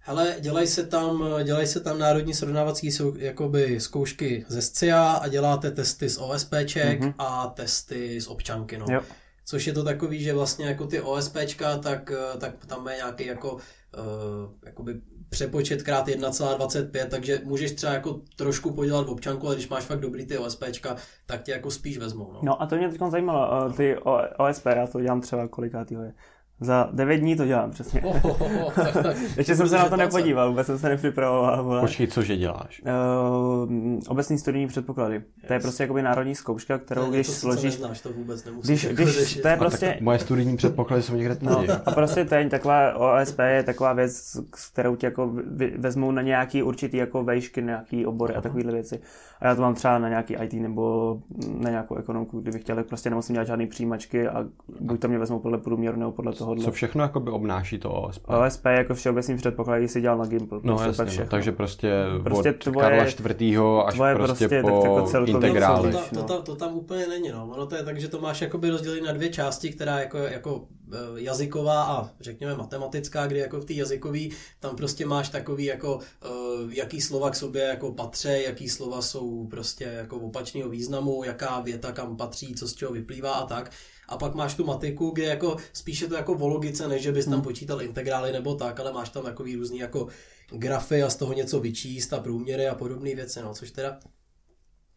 Hele, 0.00 0.36
dělají 0.40 0.66
se 0.66 0.86
tam, 0.86 1.24
dělají 1.44 1.66
se 1.66 1.80
tam 1.80 1.98
národní 1.98 2.34
srovnávací 2.34 2.92
sou, 2.92 3.16
jakoby 3.16 3.80
zkoušky 3.80 4.44
ze 4.48 4.62
SCIA 4.62 5.12
a 5.12 5.28
děláte 5.28 5.70
testy 5.70 6.08
z 6.08 6.18
OSPček 6.18 7.00
mm-hmm. 7.00 7.14
a 7.18 7.46
testy 7.46 8.20
z 8.20 8.26
občanky, 8.26 8.78
no. 8.78 8.86
Jo. 8.90 9.00
Což 9.44 9.66
je 9.66 9.72
to 9.72 9.84
takový, 9.84 10.22
že 10.22 10.34
vlastně 10.34 10.66
jako 10.66 10.86
ty 10.86 11.00
OSPčka, 11.00 11.78
tak, 11.78 12.12
tak 12.38 12.66
tam 12.66 12.88
je 12.88 12.96
nějaký 12.96 13.26
jako 13.26 13.56
uh, 13.98 14.52
jakoby 14.66 15.00
přepočet 15.28 15.82
krát 15.82 16.08
1,25, 16.08 17.06
takže 17.08 17.40
můžeš 17.44 17.72
třeba 17.72 17.92
jako 17.92 18.20
trošku 18.36 18.72
podělat 18.74 19.06
v 19.06 19.10
občanku, 19.10 19.46
ale 19.46 19.56
když 19.56 19.68
máš 19.68 19.84
fakt 19.84 20.00
dobrý 20.00 20.26
ty 20.26 20.38
OSPčka, 20.38 20.96
tak 21.26 21.42
tě 21.42 21.52
jako 21.52 21.70
spíš 21.70 21.98
vezmou. 21.98 22.32
No, 22.32 22.40
no 22.42 22.62
a 22.62 22.66
to 22.66 22.76
mě 22.76 22.88
teď 22.88 23.00
zajímalo, 23.10 23.66
uh, 23.66 23.72
ty 23.72 23.96
OSP, 24.38 24.66
já 24.66 24.86
to 24.86 25.00
dělám 25.00 25.20
třeba 25.20 25.48
kolikátýho 25.48 26.02
je. 26.02 26.12
Za 26.60 26.88
devět 26.92 27.18
dní 27.18 27.36
to 27.36 27.46
dělám, 27.46 27.70
přesně. 27.70 28.02
Oh, 28.04 28.24
oh, 28.24 28.42
oh, 28.42 28.74
tak, 28.74 28.92
tak, 28.92 29.16
Ještě 29.36 29.56
jsem 29.56 29.68
se 29.68 29.76
na 29.76 29.88
to 29.88 29.96
nepodíval, 29.96 30.48
vůbec 30.48 30.66
jsem 30.66 30.78
se 30.78 30.88
nepřipravoval. 30.88 31.54
Ale... 31.54 31.80
Počkej, 31.80 32.06
cože 32.06 32.36
děláš? 32.36 32.82
Uh, 32.82 34.00
obecní 34.08 34.38
studijní 34.38 34.66
předpoklady. 34.66 35.14
Yes. 35.14 35.24
To 35.46 35.52
je 35.52 35.60
prostě 35.60 35.82
jakoby 35.82 36.02
národní 36.02 36.34
zkouška, 36.34 36.78
kterou 36.78 37.04
to 37.04 37.10
když 37.10 37.28
něco, 37.28 37.40
složíš... 37.40 37.78
Neznáš, 37.78 38.00
to 38.00 38.12
vůbec 38.12 38.44
když, 38.62 38.84
jako 38.84 38.94
když, 38.94 39.38
to 39.42 39.48
je 39.48 39.56
prostě... 39.56 39.98
moje 40.00 40.18
studijní 40.18 40.56
předpoklady 40.56 41.02
jsou 41.02 41.14
někde 41.14 41.36
no, 41.42 41.64
A 41.86 41.90
prostě 41.90 42.24
ten 42.24 42.48
taková 42.48 42.96
OSP 42.96 43.38
je 43.38 43.62
taková 43.62 43.92
věc, 43.92 44.36
kterou 44.72 44.96
tě 44.96 45.06
jako 45.06 45.32
vezmou 45.78 46.10
na 46.10 46.22
nějaký 46.22 46.62
určitý 46.62 46.96
jako 46.96 47.24
vejšky, 47.24 47.62
nějaký 47.62 48.06
obory 48.06 48.34
a 48.34 48.40
takovéhle 48.40 48.72
věci. 48.72 49.00
A 49.40 49.46
já 49.46 49.54
to 49.54 49.62
mám 49.62 49.74
třeba 49.74 49.98
na 49.98 50.08
nějaký 50.08 50.34
IT 50.34 50.52
nebo 50.52 51.16
na 51.58 51.70
nějakou 51.70 51.96
ekonomku, 51.96 52.40
kdybych 52.40 52.62
chtěl, 52.62 52.76
tak 52.76 52.86
prostě 52.86 53.10
nemusím 53.10 53.32
dělat 53.34 53.46
žádný 53.46 53.66
přijímačky 53.66 54.28
a 54.28 54.46
buď 54.80 55.00
to 55.00 55.08
mě 55.08 55.18
vezmou 55.18 55.38
podle 55.38 55.58
průměru 55.58 55.98
nebo 55.98 56.12
podle 56.12 56.32
toho 56.32 56.49
tohohle. 56.54 56.64
Co 56.64 56.72
všechno 56.72 57.02
jakoby 57.02 57.30
obnáší 57.30 57.78
to 57.78 57.92
OSP? 57.92 58.28
OSP 58.28 58.64
jako 58.66 58.94
všeobecný 58.94 59.36
předpoklad, 59.36 59.80
si 59.86 60.00
dělal 60.00 60.18
na 60.18 60.26
Gimple. 60.26 60.60
No 60.62 60.78
prostě 60.78 61.02
jasně, 61.02 61.20
no, 61.20 61.26
takže 61.30 61.52
prostě, 61.52 61.92
prostě 62.22 62.50
od 62.50 62.56
tvoje, 62.64 62.88
Karla 62.88 63.04
čtvrtýho 63.04 63.86
až 63.86 63.94
tvoje 63.94 64.14
prostě, 64.14 64.48
prostě 64.48 64.62
po 64.62 65.08
jako 65.12 65.26
integrály. 65.26 65.92
To, 65.92 65.98
to, 65.98 66.14
to, 66.14 66.22
to, 66.22 66.42
to, 66.42 66.56
tam 66.56 66.74
úplně 66.74 67.06
není, 67.06 67.28
no. 67.28 67.48
Ono 67.52 67.66
to 67.66 67.74
je 67.74 67.84
tak, 67.84 68.00
že 68.00 68.08
to 68.08 68.20
máš 68.20 68.40
jakoby 68.40 68.70
rozdělené 68.70 69.06
na 69.06 69.12
dvě 69.12 69.28
části, 69.28 69.70
která 69.70 70.00
jako, 70.00 70.18
jako 70.18 70.64
eh, 70.92 70.96
jazyková 71.14 71.82
a 71.82 72.10
řekněme 72.20 72.54
matematická, 72.54 73.26
kdy 73.26 73.38
jako 73.38 73.60
v 73.60 73.64
té 73.64 73.72
jazykové 73.72 74.20
tam 74.60 74.76
prostě 74.76 75.06
máš 75.06 75.28
takový 75.28 75.64
jako 75.64 75.98
eh, 76.22 76.28
jaký 76.68 77.00
slova 77.00 77.30
k 77.30 77.36
sobě 77.36 77.62
jako 77.62 77.92
patře, 77.92 78.42
jaký 78.46 78.68
slova 78.68 79.02
jsou 79.02 79.46
prostě 79.46 79.84
jako 79.84 80.16
opačného 80.16 80.70
významu, 80.70 81.24
jaká 81.24 81.60
věta 81.60 81.92
kam 81.92 82.16
patří, 82.16 82.54
co 82.54 82.68
z 82.68 82.74
čeho 82.74 82.92
vyplývá 82.92 83.32
a 83.32 83.46
tak 83.46 83.70
a 84.10 84.16
pak 84.16 84.34
máš 84.34 84.54
tu 84.54 84.64
matiku, 84.64 85.10
kde 85.10 85.24
jako 85.24 85.56
spíše 85.72 86.06
to 86.06 86.14
jako 86.14 86.32
o 86.32 86.48
logice, 86.48 86.88
než 86.88 87.02
že 87.02 87.12
bys 87.12 87.24
tam 87.24 87.34
hmm. 87.34 87.42
počítal 87.42 87.82
integrály 87.82 88.32
nebo 88.32 88.54
tak, 88.54 88.80
ale 88.80 88.92
máš 88.92 89.08
tam 89.08 89.22
takový 89.22 89.56
různý 89.56 89.78
jako 89.78 90.08
grafy 90.50 91.02
a 91.02 91.10
z 91.10 91.16
toho 91.16 91.32
něco 91.32 91.60
vyčíst 91.60 92.12
a 92.12 92.20
průměry 92.20 92.68
a 92.68 92.74
podobné 92.74 93.14
věci, 93.14 93.42
no, 93.42 93.54
což 93.54 93.70
teda 93.70 94.00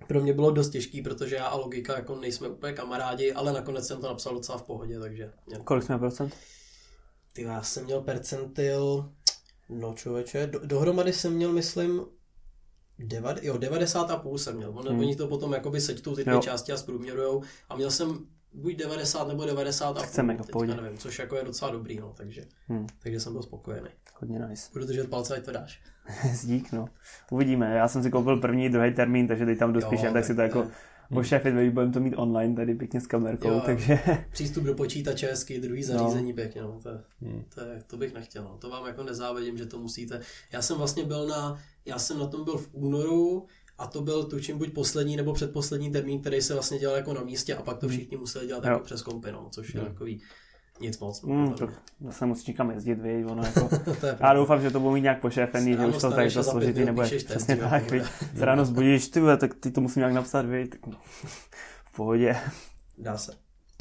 pro 0.07 0.21
mě 0.21 0.33
bylo 0.33 0.51
dost 0.51 0.69
těžký, 0.69 1.01
protože 1.01 1.35
já 1.35 1.45
a 1.45 1.57
logika 1.57 1.95
jako 1.95 2.15
nejsme 2.15 2.47
úplně 2.47 2.73
kamarádi, 2.73 3.33
ale 3.33 3.53
nakonec 3.53 3.87
jsem 3.87 4.01
to 4.01 4.07
napsal 4.07 4.33
docela 4.33 4.57
v 4.57 4.63
pohodě, 4.63 4.99
takže... 4.99 5.31
Kolik 5.63 5.83
jsme 5.83 5.99
procent? 5.99 6.33
Ty, 7.33 7.41
já 7.41 7.63
jsem 7.63 7.85
měl 7.85 8.01
percentil, 8.01 9.09
no 9.69 9.93
člověče, 9.93 10.47
do, 10.47 10.59
dohromady 10.63 11.13
jsem 11.13 11.33
měl, 11.33 11.53
myslím, 11.53 12.05
Devad, 12.99 13.43
jo, 13.43 13.57
90 13.57 14.11
a 14.11 14.17
půl 14.17 14.37
jsem 14.37 14.55
měl. 14.55 14.69
On, 14.69 14.87
hmm. 14.87 14.99
Oni 14.99 15.15
to 15.15 15.27
potom 15.27 15.53
jakoby 15.53 15.81
sečtou 15.81 16.15
ty 16.15 16.23
dvě 16.23 16.39
části 16.39 16.71
a 16.71 16.77
zprůměrujou. 16.77 17.43
A 17.69 17.75
měl 17.75 17.91
jsem 17.91 18.27
buď 18.53 18.75
90 18.75 19.27
nebo 19.27 19.45
90 19.45 19.97
a 19.97 20.01
Chceme, 20.01 20.37
půl, 20.51 20.61
teďka 20.61 20.81
nevím, 20.81 20.97
což 20.97 21.19
jako 21.19 21.35
je 21.35 21.43
docela 21.43 21.71
dobrý, 21.71 21.99
no, 21.99 22.13
takže, 22.17 22.45
hmm. 22.67 22.87
takže 23.03 23.19
jsem 23.19 23.33
byl 23.33 23.43
spokojený. 23.43 23.89
Hodně 24.19 24.39
nice. 24.39 24.69
Budu 24.73 24.85
držet 24.85 25.09
palce, 25.09 25.35
ať 25.35 25.45
to 25.45 25.51
dáš. 25.51 25.81
Zdík, 26.33 26.71
no. 26.71 26.85
Uvidíme, 27.31 27.75
já 27.75 27.87
jsem 27.87 28.03
si 28.03 28.11
koupil 28.11 28.37
první, 28.37 28.69
druhý 28.69 28.93
termín, 28.93 29.27
takže 29.27 29.45
teď 29.45 29.59
tam 29.59 29.73
jdu 29.73 29.81
spíš, 29.81 30.01
tak, 30.01 30.13
tak 30.13 30.25
si 30.25 30.35
to 30.35 30.41
jako 30.41 30.67
ošefit, 31.11 31.53
hmm. 31.53 31.71
budeme 31.71 31.91
to 31.91 31.99
mít 31.99 32.15
online 32.15 32.55
tady 32.55 32.75
pěkně 32.75 33.01
s 33.01 33.07
kamerkou, 33.07 33.47
jo, 33.47 33.61
takže... 33.65 33.99
Přístup 34.31 34.63
do 34.63 34.75
počítače 34.75 35.27
hezky, 35.27 35.59
druhý 35.59 35.81
no. 35.81 35.87
zařízení 35.87 36.31
no. 36.31 36.35
pěkně, 36.35 36.61
no, 36.61 36.79
to, 36.83 36.89
hmm. 37.21 37.43
to, 37.55 37.61
to, 37.87 37.97
bych 37.97 38.13
nechtěl, 38.13 38.43
no. 38.43 38.57
to 38.57 38.69
vám 38.69 38.87
jako 38.87 39.03
nezávidím, 39.03 39.57
že 39.57 39.65
to 39.65 39.79
musíte. 39.79 40.21
Já 40.51 40.61
jsem 40.61 40.77
vlastně 40.77 41.03
byl 41.03 41.27
na, 41.27 41.59
já 41.85 41.99
jsem 41.99 42.19
na 42.19 42.27
tom 42.27 42.43
byl 42.43 42.57
v 42.57 42.69
únoru, 42.71 43.45
a 43.83 43.87
to 43.87 44.01
byl 44.01 44.23
tučím 44.23 44.57
buď 44.57 44.73
poslední 44.73 45.17
nebo 45.17 45.33
předposlední 45.33 45.91
termín, 45.91 46.21
který 46.21 46.41
se 46.41 46.53
vlastně 46.53 46.79
dělal 46.79 46.97
jako 46.97 47.13
na 47.13 47.21
místě 47.21 47.55
a 47.55 47.61
pak 47.61 47.77
to 47.77 47.85
hmm. 47.85 47.97
všichni 47.97 48.17
museli 48.17 48.47
dělat 48.47 48.63
jako 48.63 48.79
přes 48.79 49.01
kompy, 49.01 49.31
no, 49.31 49.47
což 49.51 49.73
je 49.73 49.81
hmm. 49.81 49.89
takový 49.89 50.21
nic 50.81 50.99
moc. 50.99 51.21
Mm, 51.21 51.53
to 51.53 51.69
zase 52.01 52.25
musíš 52.25 52.45
někam 52.45 52.71
jezdit, 52.71 52.95
víš, 52.95 53.25
ono 53.25 53.43
jako... 53.45 53.69
já 54.19 54.33
doufám, 54.33 54.61
že 54.61 54.71
to 54.71 54.79
budu 54.79 54.93
mít 54.93 55.01
nějak 55.01 55.21
pošéfený, 55.21 55.73
že 55.73 55.85
už 55.85 56.01
to 56.01 56.11
tady 56.11 56.31
to 56.31 56.43
složitý, 56.43 56.85
nebo 56.85 57.01
přesně 57.01 57.57
tak, 57.57 57.91
víš. 57.91 58.03
Se 58.37 58.45
ráno 58.45 58.65
zbudíš, 58.65 59.07
ty 59.07 59.21
tak 59.37 59.53
ty 59.53 59.71
to 59.71 59.81
musím 59.81 59.99
nějak 59.99 60.13
napsat, 60.13 60.45
víš, 60.45 60.67
v 61.85 61.95
pohodě. 61.95 62.35
Dá 62.97 63.17
se. 63.17 63.31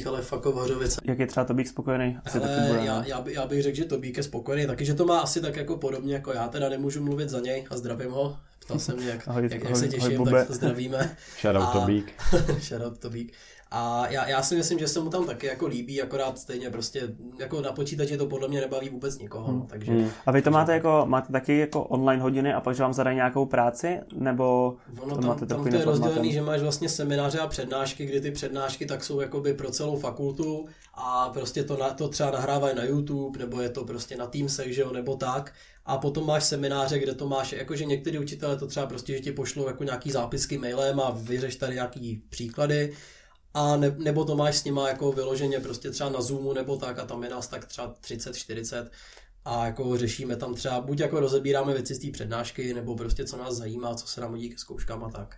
Ale 0.06 0.22
fakt 0.22 0.44
Hořovice. 0.44 1.00
Jak 1.04 1.18
je 1.18 1.26
třeba 1.26 1.44
Tobík 1.44 1.68
spokojený? 1.68 2.18
Asi 2.24 2.38
Hele, 2.38 2.56
taky 2.56 2.68
bude, 2.68 2.86
já, 2.86 3.04
já, 3.04 3.20
by, 3.20 3.32
já, 3.32 3.46
bych 3.46 3.62
řekl, 3.62 3.76
že 3.76 3.84
Tobík 3.84 4.16
je 4.16 4.22
spokojený, 4.22 4.66
taky 4.66 4.84
že 4.84 4.94
to 4.94 5.06
má 5.06 5.20
asi 5.20 5.40
tak 5.40 5.56
jako 5.56 5.76
podobně 5.76 6.14
jako 6.14 6.32
já, 6.32 6.48
teda 6.48 6.68
nemůžu 6.68 7.04
mluvit 7.04 7.28
za 7.28 7.40
něj 7.40 7.66
a 7.70 7.76
zdravím 7.76 8.10
ho. 8.10 8.36
Ptal 8.64 8.78
jsem 8.78 8.96
mě, 8.96 9.08
jak, 9.08 9.28
ahoj, 9.28 9.48
jak, 9.50 9.64
jak 9.64 9.76
se 9.76 9.88
těším, 9.88 10.20
ahoj, 10.20 10.32
tak 10.32 10.50
zdravíme. 10.50 11.16
Shoutout 11.40 11.72
Tobík. 11.72 12.12
Shoutout 12.60 12.98
Tobík. 12.98 13.32
A 13.74 14.06
já, 14.08 14.28
já 14.28 14.42
si 14.42 14.56
myslím, 14.56 14.78
že 14.78 14.88
se 14.88 15.00
mu 15.00 15.10
tam 15.10 15.26
taky 15.26 15.46
jako 15.46 15.66
líbí, 15.66 16.02
akorát 16.02 16.38
stejně 16.38 16.70
prostě 16.70 17.08
jako 17.38 17.60
na 17.60 17.72
počítači 17.72 18.16
to 18.16 18.26
podle 18.26 18.48
mě 18.48 18.60
nebaví 18.60 18.88
vůbec 18.88 19.18
nikoho. 19.18 19.52
Hmm. 19.52 19.66
Takže, 19.66 19.92
hmm. 19.92 20.10
A 20.26 20.30
vy 20.30 20.42
to 20.42 20.50
máte 20.50 20.72
jako, 20.72 21.02
máte 21.06 21.32
taky 21.32 21.58
jako 21.58 21.82
online 21.82 22.22
hodiny 22.22 22.54
a 22.54 22.60
pak, 22.60 22.76
že 22.76 22.82
vám 22.82 22.92
zadají 22.92 23.16
nějakou 23.16 23.46
práci, 23.46 24.00
nebo 24.14 24.76
ono 25.00 25.16
to 25.16 25.26
máte 25.26 25.46
tam 25.46 25.62
to 25.62 25.76
je 25.76 25.84
rozdělený, 25.84 26.32
že 26.32 26.42
máš 26.42 26.60
vlastně 26.60 26.88
semináře 26.88 27.38
a 27.38 27.46
přednášky, 27.46 28.06
kdy 28.06 28.20
ty 28.20 28.30
přednášky 28.30 28.86
tak 28.86 29.04
jsou 29.04 29.20
jakoby 29.20 29.54
pro 29.54 29.70
celou 29.70 29.96
fakultu 29.96 30.66
a 30.94 31.30
prostě 31.30 31.64
to, 31.64 31.76
na, 31.76 31.90
to 31.90 32.08
třeba 32.08 32.30
nahrávají 32.30 32.76
na 32.76 32.84
YouTube, 32.84 33.38
nebo 33.38 33.60
je 33.60 33.68
to 33.68 33.84
prostě 33.84 34.16
na 34.16 34.26
Teamsech, 34.26 34.74
že 34.74 34.80
jo, 34.80 34.92
nebo 34.92 35.16
tak. 35.16 35.54
A 35.84 35.98
potom 35.98 36.26
máš 36.26 36.44
semináře, 36.44 36.98
kde 36.98 37.14
to 37.14 37.28
máš, 37.28 37.52
jakože 37.52 37.84
některý 37.84 38.18
učitelé 38.18 38.56
to 38.56 38.66
třeba 38.66 38.86
prostě, 38.86 39.12
že 39.12 39.20
ti 39.20 39.32
pošlou 39.32 39.66
jako 39.66 39.84
nějaký 39.84 40.10
zápisky 40.10 40.58
mailem 40.58 41.00
a 41.00 41.10
vyřeš 41.10 41.56
tady 41.56 41.74
nějaký 41.74 42.22
příklady 42.28 42.96
a 43.54 43.76
ne, 43.76 43.94
nebo 43.98 44.24
to 44.24 44.36
máš 44.36 44.56
s 44.56 44.64
nima 44.64 44.88
jako 44.88 45.12
vyloženě 45.12 45.60
prostě 45.60 45.90
třeba 45.90 46.10
na 46.10 46.20
Zoomu 46.20 46.52
nebo 46.52 46.76
tak 46.76 46.98
a 46.98 47.06
tam 47.06 47.22
je 47.22 47.30
nás 47.30 47.48
tak 47.48 47.64
třeba 47.64 47.94
30-40 47.94 48.90
a 49.44 49.66
jako 49.66 49.96
řešíme 49.96 50.36
tam 50.36 50.54
třeba, 50.54 50.80
buď 50.80 51.00
jako 51.00 51.20
rozebíráme 51.20 51.72
věci 51.72 51.94
z 51.94 51.98
té 51.98 52.10
přednášky, 52.10 52.74
nebo 52.74 52.96
prostě 52.96 53.24
co 53.24 53.36
nás 53.36 53.54
zajímá, 53.54 53.94
co 53.94 54.06
se 54.06 54.20
nám 54.20 54.30
hodí 54.30 54.50
ke 54.50 54.58
zkouškám 54.58 55.04
a 55.04 55.10
tak. 55.10 55.36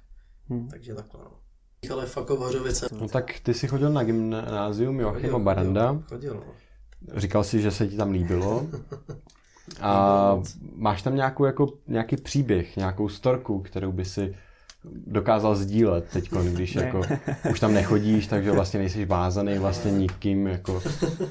Hmm. 0.49 0.69
Takže 0.69 0.95
takhle 0.95 1.21
no. 1.25 1.44
Ale 1.91 2.07
Hořovice. 2.29 2.87
No 3.01 3.09
tak 3.09 3.41
ty 3.43 3.55
jsi 3.55 3.69
chodil 3.69 3.93
na 3.93 4.05
gymnázium 4.05 5.01
Joachima 5.01 5.39
Baranda. 5.39 5.99
Chodil, 6.09 6.35
no. 6.35 7.21
Říkal 7.21 7.45
jsi, 7.45 7.61
že 7.61 7.71
se 7.71 7.87
ti 7.87 7.97
tam 7.97 8.11
líbilo. 8.11 8.67
A 9.81 10.43
máš 10.75 11.03
tam 11.03 11.17
nějakou, 11.17 11.45
jako, 11.45 11.73
nějaký 11.89 12.17
příběh, 12.17 12.77
nějakou 12.77 13.09
storku, 13.09 13.63
kterou 13.63 13.93
by 13.93 14.05
si 14.05 14.35
dokázal 15.07 15.57
sdílet 15.57 16.05
teď, 16.13 16.31
když 16.31 16.75
jako 16.75 17.01
už 17.51 17.61
tam 17.61 17.75
nechodíš, 17.75 18.27
takže 18.27 18.53
vlastně 18.53 18.81
nejsi 18.81 19.05
vázaný 19.05 19.59
vlastně 19.59 19.91
nikým, 19.91 20.47
jako 20.47 20.83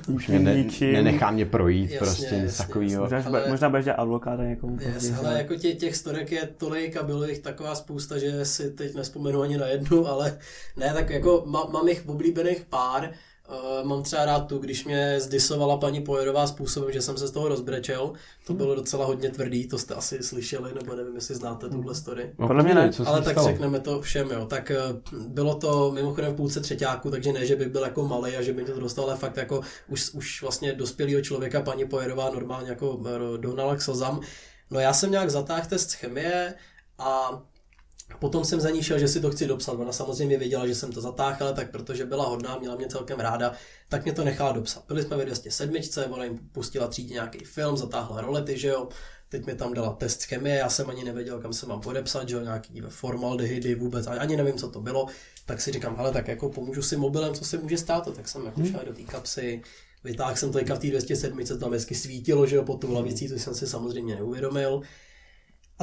už 0.08 0.28
mě 0.28 0.40
ne, 0.40 0.66
nenechá 0.82 1.32
mě 1.32 1.46
projít, 1.46 1.92
jasně, 1.92 2.00
prostě 2.00 2.36
nic 2.36 2.58
takového. 2.58 3.04
Možná, 3.04 3.24
ale, 3.26 3.50
možná 3.50 3.70
budeš 3.70 3.86
dělat 3.86 3.98
advokáta 4.00 4.44
někomu. 4.44 4.78
Yes, 4.82 5.14
ale 5.20 5.38
jako 5.38 5.56
tě, 5.56 5.74
těch 5.74 5.96
storek 5.96 6.32
je 6.32 6.50
tolik 6.58 6.98
a 6.98 7.04
bylo 7.04 7.26
jich 7.26 7.40
taková 7.40 7.76
spousta, 7.76 8.18
že 8.18 8.46
si 8.46 8.72
teď 8.72 8.96
nespomenu 8.96 9.42
ani 9.42 9.58
na 9.58 9.68
jednu, 9.68 10.08
ale 10.08 10.38
ne, 10.78 10.94
tak 10.94 11.10
jako 11.10 11.44
má, 11.46 11.64
mám 11.74 11.88
jich 11.88 12.04
oblíbených 12.08 12.66
pár, 12.70 13.10
Uh, 13.54 13.88
mám 13.88 14.04
třeba 14.04 14.26
rád 14.26 14.48
tu, 14.48 14.58
když 14.58 14.86
mě 14.86 15.20
zdisovala 15.20 15.78
paní 15.78 16.02
Pojerová 16.02 16.48
způsobem, 16.48 16.92
že 16.92 17.02
jsem 17.02 17.18
se 17.18 17.28
z 17.28 17.32
toho 17.32 17.48
rozbrečel. 17.48 18.14
To 18.46 18.54
hmm. 18.54 18.58
bylo 18.58 18.76
docela 18.76 19.06
hodně 19.06 19.30
tvrdý, 19.30 19.68
to 19.68 19.78
jste 19.78 19.94
asi 19.94 20.24
slyšeli, 20.24 20.74
nebo 20.74 20.96
nevím, 20.96 21.16
jestli 21.16 21.36
znáte 21.36 21.70
tuhle 21.70 21.94
hmm. 21.94 21.96
story. 21.96 22.34
No, 22.40 22.48
podle 22.48 22.64
mě 22.64 22.76
ne, 22.76 22.92
Ale 23.06 23.22
tak 23.22 23.34
stalo? 23.34 23.48
řekneme 23.48 23.80
to 23.80 24.02
všem, 24.02 24.32
jo. 24.32 24.46
Tak 24.46 24.72
uh, 25.12 25.24
bylo 25.28 25.56
to 25.56 25.92
mimochodem 25.92 26.34
v 26.34 26.36
půlce 26.36 26.62
třetíku, 26.62 27.12
takže 27.12 27.34
ne, 27.34 27.46
že 27.46 27.56
bych 27.56 27.70
byl 27.70 27.84
jako 27.84 28.08
malý 28.08 28.36
a 28.36 28.42
že 28.42 28.54
by 28.54 28.64
to 28.64 28.80
dostal, 28.80 29.06
ale 29.06 29.16
fakt 29.16 29.38
jako 29.38 29.62
už, 29.88 30.14
už 30.14 30.42
vlastně 30.42 30.74
dospělého 30.74 31.22
člověka 31.22 31.62
paní 31.62 31.86
Pojerová 31.86 32.30
normálně 32.30 32.70
jako 32.70 33.04
dohnala 33.38 33.76
k 33.76 33.82
slzám. 33.82 34.22
No 34.72 34.80
já 34.80 34.94
jsem 34.94 35.12
nějak 35.12 35.30
zatáhl 35.30 35.68
test 35.70 35.94
chemie 35.94 36.54
a 37.00 37.42
Potom 38.20 38.46
jsem 38.46 38.60
za 38.60 38.70
ní 38.70 38.84
šel, 38.84 39.00
že 39.00 39.08
si 39.08 39.22
to 39.22 39.32
chci 39.32 39.48
dopsat. 39.48 39.74
Ona 39.74 39.92
samozřejmě 39.92 40.38
věděla, 40.38 40.68
že 40.68 40.76
jsem 40.76 40.92
to 40.92 41.02
zatáhl, 41.02 41.38
ale 41.40 41.54
tak 41.54 41.72
protože 41.72 42.06
byla 42.06 42.28
hodná, 42.28 42.58
měla 42.58 42.76
mě 42.76 42.88
celkem 42.88 43.20
ráda, 43.20 43.54
tak 43.90 44.04
mě 44.04 44.14
to 44.14 44.24
nechala 44.24 44.52
dopsat. 44.52 44.84
Byli 44.88 45.04
jsme 45.04 45.18
ve 45.18 45.26
207, 45.26 46.14
ona 46.14 46.24
jim 46.24 46.40
pustila 46.52 46.88
třídě 46.88 47.14
nějaký 47.14 47.46
film, 47.46 47.78
zatáhla 47.78 48.22
rolety, 48.22 48.58
že 48.58 48.68
jo. 48.68 48.90
Teď 49.30 49.46
mi 49.46 49.56
tam 49.56 49.74
dala 49.74 49.94
test 49.94 50.24
chemie, 50.24 50.56
já 50.56 50.70
jsem 50.70 50.90
ani 50.90 51.04
nevěděl, 51.04 51.40
kam 51.40 51.54
se 51.54 51.66
mám 51.66 51.82
podepsat, 51.82 52.30
že 52.30 52.36
jo, 52.36 52.42
nějaký 52.42 52.82
formaldehydy 52.90 53.76
vůbec, 53.76 54.08
ani 54.08 54.38
nevím, 54.38 54.56
co 54.56 54.70
to 54.70 54.82
bylo. 54.82 55.08
Tak 55.46 55.62
si 55.62 55.72
říkám, 55.72 55.96
ale 55.98 56.12
tak 56.12 56.28
jako 56.28 56.50
pomůžu 56.50 56.82
si 56.82 56.98
mobilem, 56.98 57.34
co 57.34 57.46
se 57.46 57.58
může 57.58 57.78
stát, 57.78 58.16
tak 58.16 58.28
jsem 58.28 58.46
jako 58.46 58.62
hmm. 58.62 58.72
šel 58.72 58.82
do 58.86 58.94
té 58.94 59.02
kapsy, 59.02 59.62
vytáhl 60.04 60.36
jsem 60.36 60.52
to 60.52 60.60
v 60.60 60.64
té 60.64 60.88
207, 60.88 61.60
tam 61.60 61.72
hezky 61.72 61.96
svítilo, 61.96 62.46
že 62.46 62.56
jo, 62.56 62.64
pod 62.64 62.82
tou 62.82 62.94
lavicí, 62.94 63.30
to 63.30 63.36
jsem 63.36 63.56
si 63.56 63.68
samozřejmě 63.68 64.16
neuvědomil. 64.16 64.82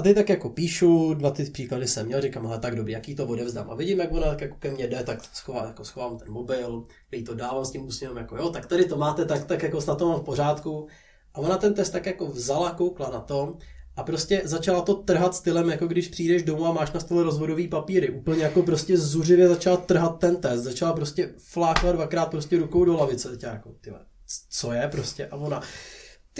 A 0.01 0.03
teď 0.03 0.15
tak 0.15 0.29
jako 0.29 0.49
píšu, 0.49 1.15
dva 1.15 1.31
ty 1.31 1.45
příklady 1.45 1.89
jsem 1.89 2.07
měl, 2.07 2.21
říkám, 2.21 2.47
ale 2.47 2.59
tak 2.59 2.77
dobrý, 2.77 2.93
jaký 2.93 3.15
to 3.15 3.27
odevzdám. 3.27 3.71
A 3.71 3.75
vidím, 3.75 4.01
jak 4.01 4.13
ona 4.13 4.27
tak 4.27 4.41
jako 4.41 4.57
ke 4.59 4.71
mně 4.71 4.87
jde, 4.87 5.03
tak 5.05 5.25
schovám, 5.33 5.67
jako 5.67 5.85
schovám 5.85 6.19
ten 6.19 6.31
mobil, 6.31 6.85
jí 7.13 7.25
to 7.25 7.35
dávám 7.35 7.65
s 7.65 7.71
tím 7.71 7.87
úsměvem, 7.87 8.17
jako 8.17 8.37
jo, 8.37 8.51
tak 8.51 8.67
tady 8.67 8.85
to 8.85 8.97
máte, 8.97 9.25
tak, 9.25 9.45
tak 9.45 9.63
jako 9.63 9.81
snad 9.81 9.99
to 9.99 10.09
mám 10.09 10.21
v 10.21 10.25
pořádku. 10.25 10.87
A 11.35 11.39
ona 11.39 11.59
ten 11.59 11.75
test 11.75 11.91
tak 11.91 12.07
jako 12.07 12.27
vzala, 12.27 12.71
koukla 12.71 13.11
na 13.11 13.21
to 13.21 13.57
a 13.97 14.03
prostě 14.03 14.43
začala 14.45 14.81
to 14.81 14.95
trhat 14.95 15.35
stylem, 15.35 15.71
jako 15.71 15.87
když 15.87 16.09
přijdeš 16.09 16.43
domů 16.43 16.67
a 16.67 16.73
máš 16.73 16.93
na 16.93 17.01
stole 17.01 17.23
rozvodový 17.23 17.69
papíry. 17.69 18.11
Úplně 18.11 18.43
jako 18.43 18.63
prostě 18.63 18.99
zuřivě 18.99 19.49
začala 19.49 19.77
trhat 19.77 20.19
ten 20.19 20.37
test, 20.37 20.63
začala 20.63 20.93
prostě 20.93 21.35
flákla 21.39 21.93
dvakrát 21.93 22.27
prostě 22.27 22.59
rukou 22.59 22.85
do 22.85 22.97
lavice. 22.97 23.29
Teď 23.29 23.43
jako, 23.43 23.71
tyhle, 23.81 24.01
co 24.51 24.73
je 24.73 24.89
prostě? 24.89 25.27
A 25.27 25.37
ona, 25.37 25.63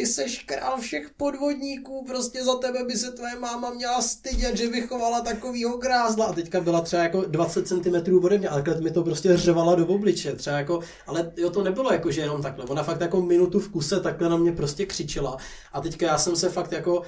ty 0.01 0.07
seš 0.07 0.43
král 0.43 0.81
všech 0.81 1.11
podvodníků, 1.17 2.05
prostě 2.09 2.45
za 2.45 2.55
tebe 2.55 2.85
by 2.85 2.97
se 2.97 3.13
tvoje 3.13 3.39
máma 3.41 3.71
měla 3.71 4.03
stydět, 4.03 4.57
že 4.57 4.69
vychovala 4.69 5.21
takovýho 5.21 5.77
grázla. 5.77 6.27
A 6.27 6.33
teďka 6.33 6.61
byla 6.61 6.81
třeba 6.81 7.03
jako 7.03 7.23
20 7.23 7.69
cm 7.69 8.25
ode 8.25 8.39
mě, 8.39 8.49
ale 8.49 8.65
mi 8.81 8.91
to 8.91 9.03
prostě 9.03 9.37
řevala 9.37 9.75
do 9.75 9.87
obliče. 9.87 10.33
Třeba 10.33 10.57
jako, 10.57 10.81
ale 11.07 11.33
jo, 11.37 11.51
to 11.51 11.63
nebylo 11.63 11.93
jako, 11.93 12.11
že 12.11 12.21
jenom 12.21 12.43
takhle. 12.43 12.65
Ona 12.65 12.83
fakt 12.83 13.01
jako 13.01 13.23
minutu 13.23 13.61
v 13.61 13.69
kuse 13.69 14.01
takhle 14.01 14.29
na 14.29 14.37
mě 14.37 14.53
prostě 14.53 14.87
křičela. 14.87 15.37
A 15.73 15.81
teďka 15.81 16.07
já 16.07 16.19
jsem 16.19 16.37
se 16.37 16.49
fakt 16.49 16.73
jako 16.73 17.03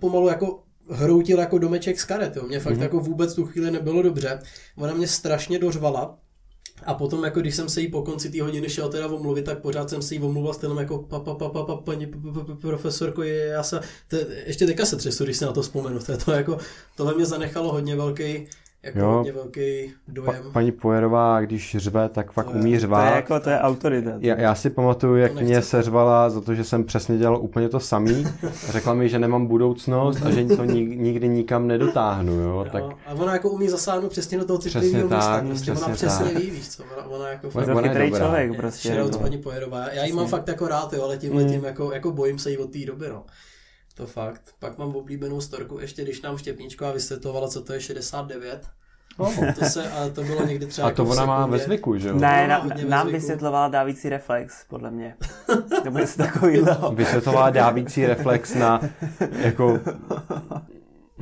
pomalu 0.00 0.28
jako 0.28 0.62
hroutil 0.90 1.38
jako 1.38 1.58
domeček 1.58 2.00
z 2.00 2.04
karet. 2.04 2.36
Jo. 2.36 2.42
Mě 2.46 2.60
fakt 2.60 2.74
mm-hmm. 2.74 2.82
jako 2.82 3.00
vůbec 3.00 3.34
tu 3.34 3.44
chvíli 3.46 3.70
nebylo 3.70 4.02
dobře. 4.02 4.42
Ona 4.76 4.94
mě 4.94 5.08
strašně 5.08 5.58
dořvala 5.58 6.18
a 6.82 6.94
potom, 6.94 7.24
jako 7.24 7.40
když 7.40 7.54
jsem 7.54 7.68
se 7.68 7.80
jí 7.80 7.88
po 7.88 8.02
konci 8.02 8.30
té 8.30 8.42
hodiny 8.42 8.68
šel 8.68 8.88
teda 8.88 9.06
omluvit, 9.06 9.44
tak 9.44 9.58
pořád 9.58 9.90
jsem 9.90 10.02
se 10.02 10.14
jí 10.14 10.20
omluval 10.20 10.54
stylem 10.54 10.78
jako 10.78 10.98
pa, 10.98 11.20
pa, 11.20 11.34
pa, 11.34 11.48
pa, 11.48 11.62
pa, 11.64 11.76
paní 11.76 12.06
profesorko, 12.60 13.22
je, 13.22 13.46
já 13.46 13.62
se, 13.62 13.80
to, 14.08 14.16
ještě 14.46 14.66
teďka 14.66 14.84
se 14.84 14.96
třesu, 14.96 15.24
když 15.24 15.36
se 15.36 15.46
na 15.46 15.52
to 15.52 15.62
vzpomenu, 15.62 15.98
to, 15.98 16.12
je 16.12 16.18
to 16.18 16.32
jako, 16.32 16.58
tohle 16.96 17.14
mě 17.14 17.26
zanechalo 17.26 17.72
hodně 17.72 17.96
velký, 17.96 18.46
jako 18.84 18.98
jo. 18.98 19.10
hodně 19.10 19.32
velký 19.32 19.92
dojem. 20.08 20.42
Pa, 20.42 20.50
paní 20.52 20.72
Pojerová, 20.72 21.40
když 21.40 21.76
řve, 21.78 22.08
tak 22.08 22.32
fakt 22.32 22.46
to 22.46 22.52
umí 22.52 22.78
řvát. 22.78 23.04
To 23.04 23.10
je 23.10 23.16
jako, 23.16 23.40
to 23.40 23.50
je 23.50 23.58
autorita. 23.58 24.10
Já, 24.18 24.40
já 24.40 24.54
si 24.54 24.70
pamatuju, 24.70 25.16
jak 25.16 25.40
mě 25.40 25.62
se 25.62 25.82
řvala 25.82 26.30
za 26.30 26.40
to, 26.40 26.54
že 26.54 26.64
jsem 26.64 26.84
přesně 26.84 27.18
dělal 27.18 27.38
úplně 27.42 27.68
to 27.68 27.80
samý. 27.80 28.26
Řekla 28.70 28.94
mi, 28.94 29.08
že 29.08 29.18
nemám 29.18 29.46
budoucnost 29.46 30.22
a 30.26 30.30
že 30.30 30.44
to 30.44 30.64
nikdy 30.64 31.28
nikam 31.28 31.66
nedotáhnu. 31.66 32.32
Jo? 32.32 32.54
Jo, 32.54 32.66
tak... 32.72 32.84
A 33.06 33.12
ona 33.14 33.32
jako 33.32 33.50
umí 33.50 33.68
zasáhnout 33.68 34.10
přesně 34.10 34.38
do 34.38 34.44
toho 34.44 34.58
citlivého 34.58 35.08
místa. 35.08 35.42
Prostě 35.46 35.72
přesně 35.72 35.86
ona 35.86 35.94
přesně 35.94 36.24
tak. 36.24 36.42
ví, 36.42 36.50
víš 36.50 36.68
co. 36.68 36.84
Ona, 36.96 37.06
ona 37.06 37.28
jako 37.28 37.50
fakt... 37.50 37.68
Ona 37.68 37.82
chytrý 37.82 38.12
člověk 38.12 38.56
prostě. 38.56 38.88
Shoutout 38.94 39.20
paní 39.20 39.38
Pojerová. 39.38 39.88
Já 39.92 40.04
ji 40.04 40.12
mám 40.12 40.26
fakt 40.26 40.48
jako 40.48 40.68
rád, 40.68 40.92
jo, 40.92 41.02
ale 41.02 41.18
tímhle 41.18 41.42
mm. 41.42 41.50
tím 41.50 41.64
jako, 41.64 41.92
jako 41.92 42.12
bojím 42.12 42.38
se 42.38 42.50
jí 42.50 42.58
od 42.58 42.70
té 42.70 42.78
doby. 42.86 43.08
No. 43.08 43.24
To 43.94 44.06
fakt. 44.06 44.54
Pak 44.58 44.78
mám 44.78 44.96
oblíbenou 44.96 45.40
storku, 45.40 45.78
ještě 45.78 46.02
když 46.02 46.22
nám 46.22 46.38
Štěpničková 46.38 46.92
vysvětlovala, 46.92 47.48
co 47.48 47.62
to 47.62 47.72
je 47.72 47.80
69 47.80 48.66
Oh. 49.16 49.52
To 49.58 49.64
se, 49.64 49.90
ale 49.90 50.10
to 50.10 50.22
bylo 50.22 50.46
někdy 50.46 50.66
třeba 50.66 50.88
A 50.88 50.90
to 50.90 51.02
jako 51.02 51.12
ona 51.12 51.26
má 51.26 51.46
ve 51.46 51.58
zvyku, 51.58 51.98
že 51.98 52.08
jo? 52.08 52.14
Ne, 52.14 52.48
na, 52.48 52.66
nám 52.88 53.12
vysvětlovala 53.12 53.68
dávící 53.68 54.08
reflex, 54.08 54.64
podle 54.68 54.90
mě. 54.90 55.16
To 55.84 55.90
bude 55.90 56.06
takovýhle. 56.16 56.78
Vysvětlovala 56.94 57.50
dávící 57.50 58.06
reflex 58.06 58.54
na, 58.54 58.80
jako, 59.38 59.80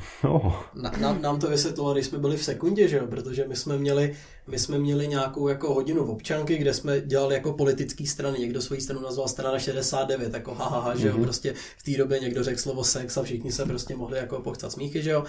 No. 0.24 0.64
Na, 0.74 0.90
nám, 1.00 1.22
nám 1.22 1.40
to 1.40 1.48
vysvětlovalo, 1.48 1.94
když 1.94 2.06
jsme 2.06 2.18
byli 2.18 2.36
v 2.36 2.44
sekundě, 2.44 2.88
že 2.88 2.96
jo? 2.96 3.06
protože 3.06 3.48
my 3.48 3.56
jsme 3.56 3.78
měli, 3.78 4.16
my 4.46 4.58
jsme 4.58 4.78
měli 4.78 5.08
nějakou 5.08 5.48
jako 5.48 5.74
hodinu 5.74 6.04
v 6.04 6.10
občanky, 6.10 6.58
kde 6.58 6.74
jsme 6.74 7.00
dělali 7.00 7.34
jako 7.34 7.52
politický 7.52 8.06
strany. 8.06 8.38
Někdo 8.38 8.60
svoji 8.60 8.80
stranu 8.80 9.02
nazval 9.02 9.28
strana 9.28 9.58
69, 9.58 10.34
jako 10.34 10.54
hahaha, 10.54 10.80
ha, 10.80 10.88
ha, 10.88 10.96
že 10.96 11.08
jo, 11.08 11.14
mm-hmm. 11.14 11.22
prostě 11.22 11.54
v 11.78 11.82
té 11.82 11.98
době 11.98 12.20
někdo 12.20 12.44
řekl 12.44 12.60
slovo 12.60 12.84
sex 12.84 13.16
a 13.16 13.22
všichni 13.22 13.52
se 13.52 13.66
prostě 13.66 13.96
mohli 13.96 14.18
jako 14.18 14.40
pochcat 14.40 14.72
smíchy, 14.72 15.02
že 15.02 15.10
jo. 15.10 15.24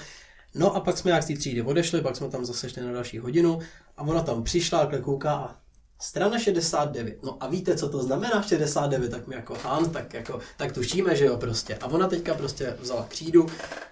No 0.56 0.76
a 0.76 0.80
pak 0.80 0.98
jsme 0.98 1.12
jak 1.12 1.24
z 1.24 1.28
té 1.28 1.34
třídy 1.34 1.62
odešli, 1.62 2.02
pak 2.02 2.16
jsme 2.16 2.30
tam 2.30 2.46
zase 2.46 2.70
šli 2.70 2.82
na 2.82 2.92
další 2.92 3.20
hodinu 3.20 3.60
a 3.98 4.02
ona 4.02 4.22
tam 4.22 4.44
přišla 4.44 4.80
a 4.80 4.98
kouká 4.98 5.34
a 5.34 5.56
strana 6.02 6.40
69. 6.40 7.24
No 7.24 7.38
a 7.40 7.48
víte, 7.48 7.78
co 7.78 7.90
to 7.90 8.04
znamená 8.04 8.42
69? 8.42 9.12
Tak 9.12 9.28
mi 9.28 9.36
jako 9.36 9.56
Han, 9.64 9.90
tak 9.90 10.14
jako, 10.14 10.40
tak 10.58 10.72
tušíme, 10.72 11.16
že 11.16 11.26
jo 11.26 11.38
prostě. 11.38 11.76
A 11.76 11.88
ona 11.88 12.08
teďka 12.08 12.34
prostě 12.34 12.78
vzala 12.80 13.06
křídu, 13.10 13.48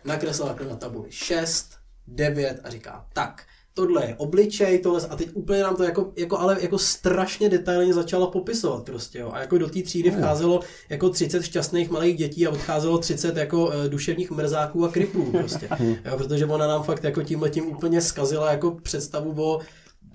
nakreslila 0.05 0.55
na 0.69 0.75
tabuli 0.75 1.11
6, 1.11 1.71
9 2.07 2.59
a 2.63 2.69
říká, 2.69 3.05
tak, 3.13 3.43
tohle 3.73 4.05
je 4.05 4.15
obličej, 4.15 4.79
tohle, 4.79 5.01
a 5.09 5.15
teď 5.15 5.29
úplně 5.33 5.63
nám 5.63 5.75
to 5.75 5.83
jako, 5.83 6.13
jako 6.15 6.39
ale 6.39 6.57
jako 6.61 6.77
strašně 6.77 7.49
detailně 7.49 7.93
začala 7.93 8.27
popisovat 8.27 8.85
prostě, 8.85 9.19
jo. 9.19 9.31
A 9.33 9.39
jako 9.39 9.57
do 9.57 9.69
té 9.69 9.81
třídy 9.81 10.11
vcházelo 10.11 10.59
jako 10.89 11.09
30 11.09 11.43
šťastných 11.43 11.89
malých 11.89 12.17
dětí 12.17 12.47
a 12.47 12.49
odcházelo 12.49 12.97
30 12.97 13.37
jako 13.37 13.65
uh, 13.65 13.73
duševních 13.87 14.31
mrzáků 14.31 14.85
a 14.85 14.91
kripů 14.91 15.31
prostě, 15.31 15.69
jo, 16.05 16.17
protože 16.17 16.45
ona 16.45 16.67
nám 16.67 16.83
fakt 16.83 17.03
jako 17.03 17.23
tímhle 17.23 17.49
tím 17.49 17.65
úplně 17.65 18.01
skazila 18.01 18.51
jako 18.51 18.71
představu 18.71 19.43
o, 19.43 19.59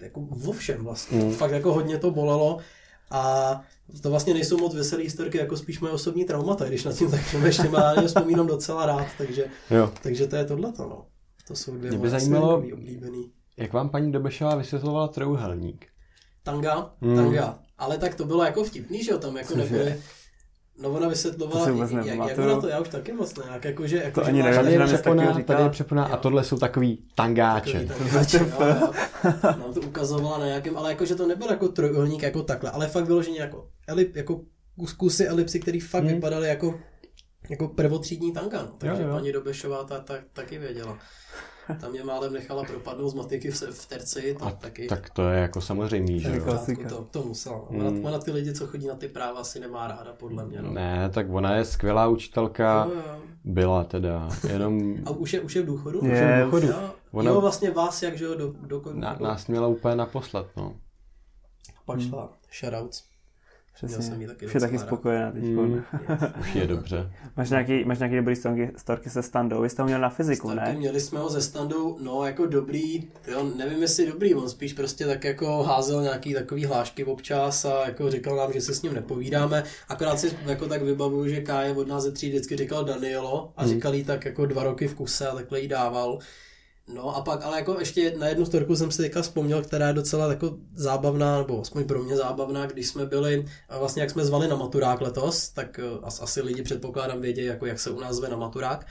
jako 0.00 0.20
o 0.46 0.52
všem 0.52 0.84
vlastně. 0.84 1.18
Mm. 1.18 1.32
Fakt 1.32 1.50
jako 1.50 1.72
hodně 1.72 1.98
to 1.98 2.10
bolelo 2.10 2.58
a 3.10 3.62
to 4.02 4.10
vlastně 4.10 4.34
nejsou 4.34 4.58
moc 4.58 4.74
veselé 4.74 5.02
historky, 5.02 5.38
jako 5.38 5.56
spíš 5.56 5.80
moje 5.80 5.92
osobní 5.92 6.24
traumata, 6.24 6.64
když 6.64 6.84
na 6.84 6.92
tím 6.92 7.10
tak 7.10 7.20
ještě 7.44 7.68
má, 7.68 7.94
vzpomínám 8.06 8.46
docela 8.46 8.86
rád, 8.86 9.06
takže, 9.18 9.46
jo. 9.70 9.92
takže 10.02 10.26
to 10.26 10.36
je 10.36 10.44
tohleto, 10.44 10.88
no. 10.88 11.06
To 11.48 11.56
jsou 11.56 11.76
dvě 11.76 11.90
Mě 11.90 11.98
by 11.98 12.10
zajímalo, 12.10 12.56
oblíbený. 12.56 13.32
Jak 13.56 13.72
vám 13.72 13.88
paní 13.88 14.12
Dobešová 14.12 14.54
vysvětlovala 14.54 15.08
trouhelník? 15.08 15.86
Tanga, 16.42 16.94
hmm. 17.00 17.16
tanga. 17.16 17.58
Ale 17.78 17.98
tak 17.98 18.14
to 18.14 18.24
bylo 18.24 18.44
jako 18.44 18.64
vtipný, 18.64 19.04
že 19.04 19.10
jo, 19.10 19.18
tam 19.18 19.36
jako 19.36 19.56
nebyly... 19.56 20.02
No 20.78 20.90
ona 20.90 21.08
vysvětlovala, 21.08 21.68
jak, 21.68 22.16
jak 22.28 22.38
ona 22.38 22.60
to, 22.60 22.68
já 22.68 22.80
už 22.80 22.88
taky 22.88 23.12
moc 23.12 23.36
nějak, 23.44 23.64
jakože... 23.64 23.96
Jako, 23.96 24.20
to 24.20 24.26
ani 24.26 24.42
nevím, 24.42 24.60
tady 24.60 24.72
je 24.72 24.84
přeponá, 24.86 25.42
tady 25.46 25.62
je 25.62 25.70
přeponá 25.70 26.04
a 26.04 26.16
tohle 26.16 26.44
jsou 26.44 26.58
takový 26.58 27.04
tangáče. 27.14 27.84
Takový 27.86 28.10
tangáče 28.10 28.38
jo, 28.38 28.92
nám 29.42 29.74
to 29.74 29.80
ukazovala 29.80 30.38
na 30.38 30.46
nějakém, 30.46 30.76
ale 30.76 30.90
jakože 30.90 31.14
to 31.14 31.26
nebyl 31.26 31.50
jako 31.50 31.68
trojuhelník 31.68 32.22
jako 32.22 32.42
takhle, 32.42 32.70
ale 32.70 32.88
fakt 32.88 33.04
vyloženě 33.04 33.40
jako, 33.40 33.68
elip, 33.88 34.16
jako 34.16 34.40
kusy 34.96 35.26
elipsy, 35.26 35.60
které 35.60 35.78
fakt 35.80 36.04
hmm. 36.04 36.14
vypadaly 36.14 36.48
jako 36.48 36.74
jako 37.50 37.68
prvotřídní 37.68 38.32
tanga, 38.32 38.62
no. 38.62 38.72
takže 38.78 39.02
jo, 39.02 39.08
jo. 39.08 39.14
paní 39.14 39.32
Dobešová 39.32 39.84
ta, 39.84 39.98
ta, 40.00 40.14
taky 40.32 40.58
věděla. 40.58 40.98
Tam 41.80 41.90
mě 41.90 42.04
málem 42.04 42.32
nechala 42.32 42.64
propadnout 42.64 43.08
z 43.08 43.14
matiky 43.14 43.50
v, 43.50 43.62
v 43.62 43.86
terci, 43.86 44.36
to 44.38 44.44
a 44.44 44.50
taky. 44.50 44.86
Tak 44.86 45.10
to 45.10 45.28
je 45.28 45.40
jako 45.40 45.60
samozřejmě, 45.60 46.18
že 46.18 46.36
jo. 46.36 46.58
To, 46.88 47.04
to 47.10 47.22
musela. 47.22 47.64
Hmm. 47.70 47.86
Ona, 47.86 48.08
ona, 48.08 48.18
ty 48.18 48.30
lidi, 48.30 48.54
co 48.54 48.66
chodí 48.66 48.86
na 48.86 48.94
ty 48.94 49.08
práva, 49.08 49.44
si 49.44 49.60
nemá 49.60 49.86
ráda, 49.86 50.12
podle 50.12 50.44
mě. 50.44 50.62
No. 50.62 50.70
Ne, 50.70 51.10
tak 51.14 51.26
ona 51.30 51.56
je 51.56 51.64
skvělá 51.64 52.08
učitelka. 52.08 52.88
Jo, 52.90 52.94
jo. 52.94 53.20
Byla 53.44 53.84
teda, 53.84 54.28
jenom... 54.48 54.96
A 55.06 55.10
už 55.10 55.32
je, 55.32 55.40
už 55.40 55.56
je 55.56 55.62
v 55.62 55.66
důchodu? 55.66 56.00
Je, 56.02 56.12
už 56.12 56.18
je 56.18 56.40
v 56.40 56.44
důchodu. 56.44 56.66
Jo, 56.66 56.90
ona... 57.12 57.30
jo, 57.30 57.40
vlastně 57.40 57.70
vás, 57.70 58.02
jak, 58.02 58.18
že 58.18 58.24
jo, 58.24 58.34
do, 58.34 58.52
do, 58.52 58.80
do, 58.80 58.92
na, 58.92 59.16
Nás 59.20 59.46
měla 59.46 59.68
úplně 59.68 59.96
naposled, 59.96 60.46
no. 60.56 60.76
Pak 61.84 62.00
šla, 62.00 62.22
hmm. 62.22 62.30
shoutouts. 62.60 63.15
Přesně. 63.76 64.02
jsem 64.02 64.20
jí 64.20 64.26
taky 64.26 64.46
je 64.54 64.60
taky 64.60 64.78
spokojená 64.78 65.32
teď. 65.32 65.42
Mm, 65.42 65.82
už 66.40 66.54
je 66.54 66.66
dobře. 66.66 67.10
máš, 67.36 67.50
nějaký, 67.50 67.84
máš 67.84 67.98
nějaký 67.98 68.16
dobrý 68.16 68.36
storky, 68.36 68.70
storky 68.76 69.10
se 69.10 69.22
standou? 69.22 69.62
Vy 69.62 69.70
jste 69.70 69.82
ho 69.82 69.86
měl 69.86 70.00
na 70.00 70.10
fyziku, 70.10 70.48
Storky, 70.48 70.70
ne? 70.72 70.78
Měli 70.78 71.00
jsme 71.00 71.20
ho 71.20 71.30
ze 71.30 71.42
standou, 71.42 71.98
no 72.00 72.24
jako 72.24 72.46
dobrý, 72.46 73.08
jo, 73.28 73.50
nevím 73.56 73.82
jestli 73.82 74.06
dobrý, 74.06 74.34
on 74.34 74.48
spíš 74.48 74.72
prostě 74.72 75.06
tak 75.06 75.24
jako 75.24 75.62
házel 75.62 76.02
nějaký 76.02 76.34
takový 76.34 76.64
hlášky 76.64 77.04
občas 77.04 77.64
a 77.64 77.86
jako 77.86 78.10
říkal 78.10 78.36
nám, 78.36 78.52
že 78.52 78.60
se 78.60 78.74
s 78.74 78.82
ním 78.82 78.94
nepovídáme. 78.94 79.64
Akorát 79.88 80.20
si 80.20 80.36
jako 80.46 80.68
tak 80.68 80.82
vybavuju, 80.82 81.28
že 81.28 81.40
Káje 81.40 81.72
od 81.72 81.88
nás 81.88 82.02
ze 82.02 82.12
tří 82.12 82.28
vždycky 82.28 82.56
říkal 82.56 82.84
Danielo 82.84 83.52
a 83.56 83.64
mm. 83.64 83.68
říkal 83.68 83.94
jí 83.94 84.04
tak 84.04 84.24
jako 84.24 84.46
dva 84.46 84.62
roky 84.62 84.88
v 84.88 84.94
kuse 84.94 85.28
a 85.28 85.34
takhle 85.34 85.60
jí 85.60 85.68
dával. 85.68 86.18
No 86.88 87.16
a 87.16 87.20
pak, 87.20 87.42
ale 87.42 87.56
jako 87.56 87.76
ještě 87.78 88.14
na 88.18 88.28
jednu 88.28 88.46
storku 88.46 88.76
jsem 88.76 88.90
si 88.90 89.02
teďka 89.02 89.22
vzpomněl, 89.22 89.62
která 89.62 89.88
je 89.88 89.94
docela 89.94 90.30
jako 90.30 90.58
zábavná, 90.74 91.38
nebo 91.38 91.60
aspoň 91.60 91.84
pro 91.84 92.02
mě 92.02 92.16
zábavná, 92.16 92.66
když 92.66 92.86
jsme 92.88 93.06
byli, 93.06 93.46
vlastně 93.78 94.02
jak 94.02 94.10
jsme 94.10 94.24
zvali 94.24 94.48
na 94.48 94.56
maturák 94.56 95.00
letos, 95.00 95.48
tak 95.48 95.78
eh, 95.78 95.82
asi 96.20 96.42
lidi 96.42 96.62
předpokládám 96.62 97.20
vědějí, 97.20 97.46
jako 97.46 97.66
jak 97.66 97.80
se 97.80 97.90
u 97.90 98.00
nás 98.00 98.16
zve 98.16 98.28
na 98.28 98.36
maturák. 98.36 98.86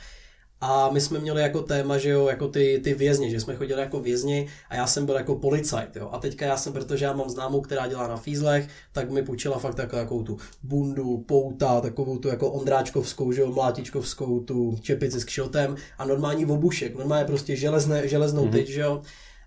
A 0.61 0.89
my 0.89 1.01
jsme 1.01 1.19
měli 1.19 1.41
jako 1.41 1.61
téma, 1.61 1.97
že 1.97 2.09
jo, 2.09 2.27
jako 2.27 2.47
ty, 2.47 2.81
ty 2.83 2.93
vězni, 2.93 3.31
že 3.31 3.39
jsme 3.39 3.55
chodili 3.55 3.81
jako 3.81 3.99
vězni 3.99 4.47
a 4.69 4.75
já 4.75 4.87
jsem 4.87 5.05
byl 5.05 5.15
jako 5.15 5.35
policajt, 5.35 5.95
jo. 5.95 6.09
A 6.11 6.19
teďka 6.19 6.45
já 6.45 6.57
jsem, 6.57 6.73
protože 6.73 7.05
já 7.05 7.13
mám 7.13 7.29
známou, 7.29 7.61
která 7.61 7.87
dělá 7.87 8.07
na 8.07 8.17
fízlech, 8.17 8.67
tak 8.91 9.11
mi 9.11 9.23
půjčila 9.23 9.59
fakt 9.59 9.75
takovou, 9.75 10.01
takovou 10.01 10.23
tu 10.23 10.37
bundu, 10.63 11.17
pouta, 11.17 11.81
takovou 11.81 12.17
tu 12.17 12.27
jako 12.27 12.51
ondráčkovskou, 12.51 13.31
že 13.31 13.41
jo, 13.41 13.51
mlátičkovskou, 13.51 14.39
tu 14.39 14.77
čepici 14.81 15.19
s 15.19 15.25
kšotem 15.25 15.75
a 15.97 16.05
normální 16.05 16.45
obušek, 16.45 16.95
normálně 16.95 17.25
prostě 17.25 17.55
železné, 17.55 18.07
železnou 18.07 18.45
mm-hmm. 18.45 18.51
tyč, 18.51 18.67
že 18.67 18.81
jo. 18.81 19.01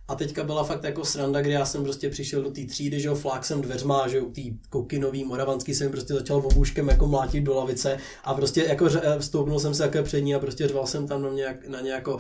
A 0.09 0.15
teďka 0.15 0.45
byla 0.45 0.65
fakt 0.65 0.85
jako 0.85 1.05
sranda, 1.05 1.41
kdy 1.41 1.51
já 1.51 1.65
jsem 1.67 1.85
prostě 1.85 2.11
přišel 2.11 2.43
do 2.43 2.51
té 2.51 2.65
třídy, 2.67 3.01
že 3.01 3.09
jo, 3.09 3.15
fláksem 3.15 3.61
dveřma, 3.61 4.09
že 4.09 4.17
jo, 4.17 4.25
tý 4.33 4.53
kokinový, 4.71 5.25
moravanský 5.25 5.75
jsem 5.75 5.91
prostě 5.91 6.15
začal 6.15 6.37
obuškem 6.37 6.89
jako 6.89 7.07
mlátit 7.07 7.45
do 7.45 7.55
lavice 7.55 7.99
a 8.25 8.35
prostě 8.35 8.65
jako 8.69 8.89
vstoupnul 9.19 9.61
jsem 9.61 9.75
se 9.75 9.83
jako 9.83 10.03
před 10.03 10.21
ní 10.21 10.35
a 10.35 10.39
prostě 10.39 10.69
řval 10.69 10.87
jsem 10.87 11.07
tam 11.07 11.23
na, 11.23 11.29
nějak, 11.29 11.69
na 11.69 11.81
ně 11.81 11.91
jako 11.91 12.19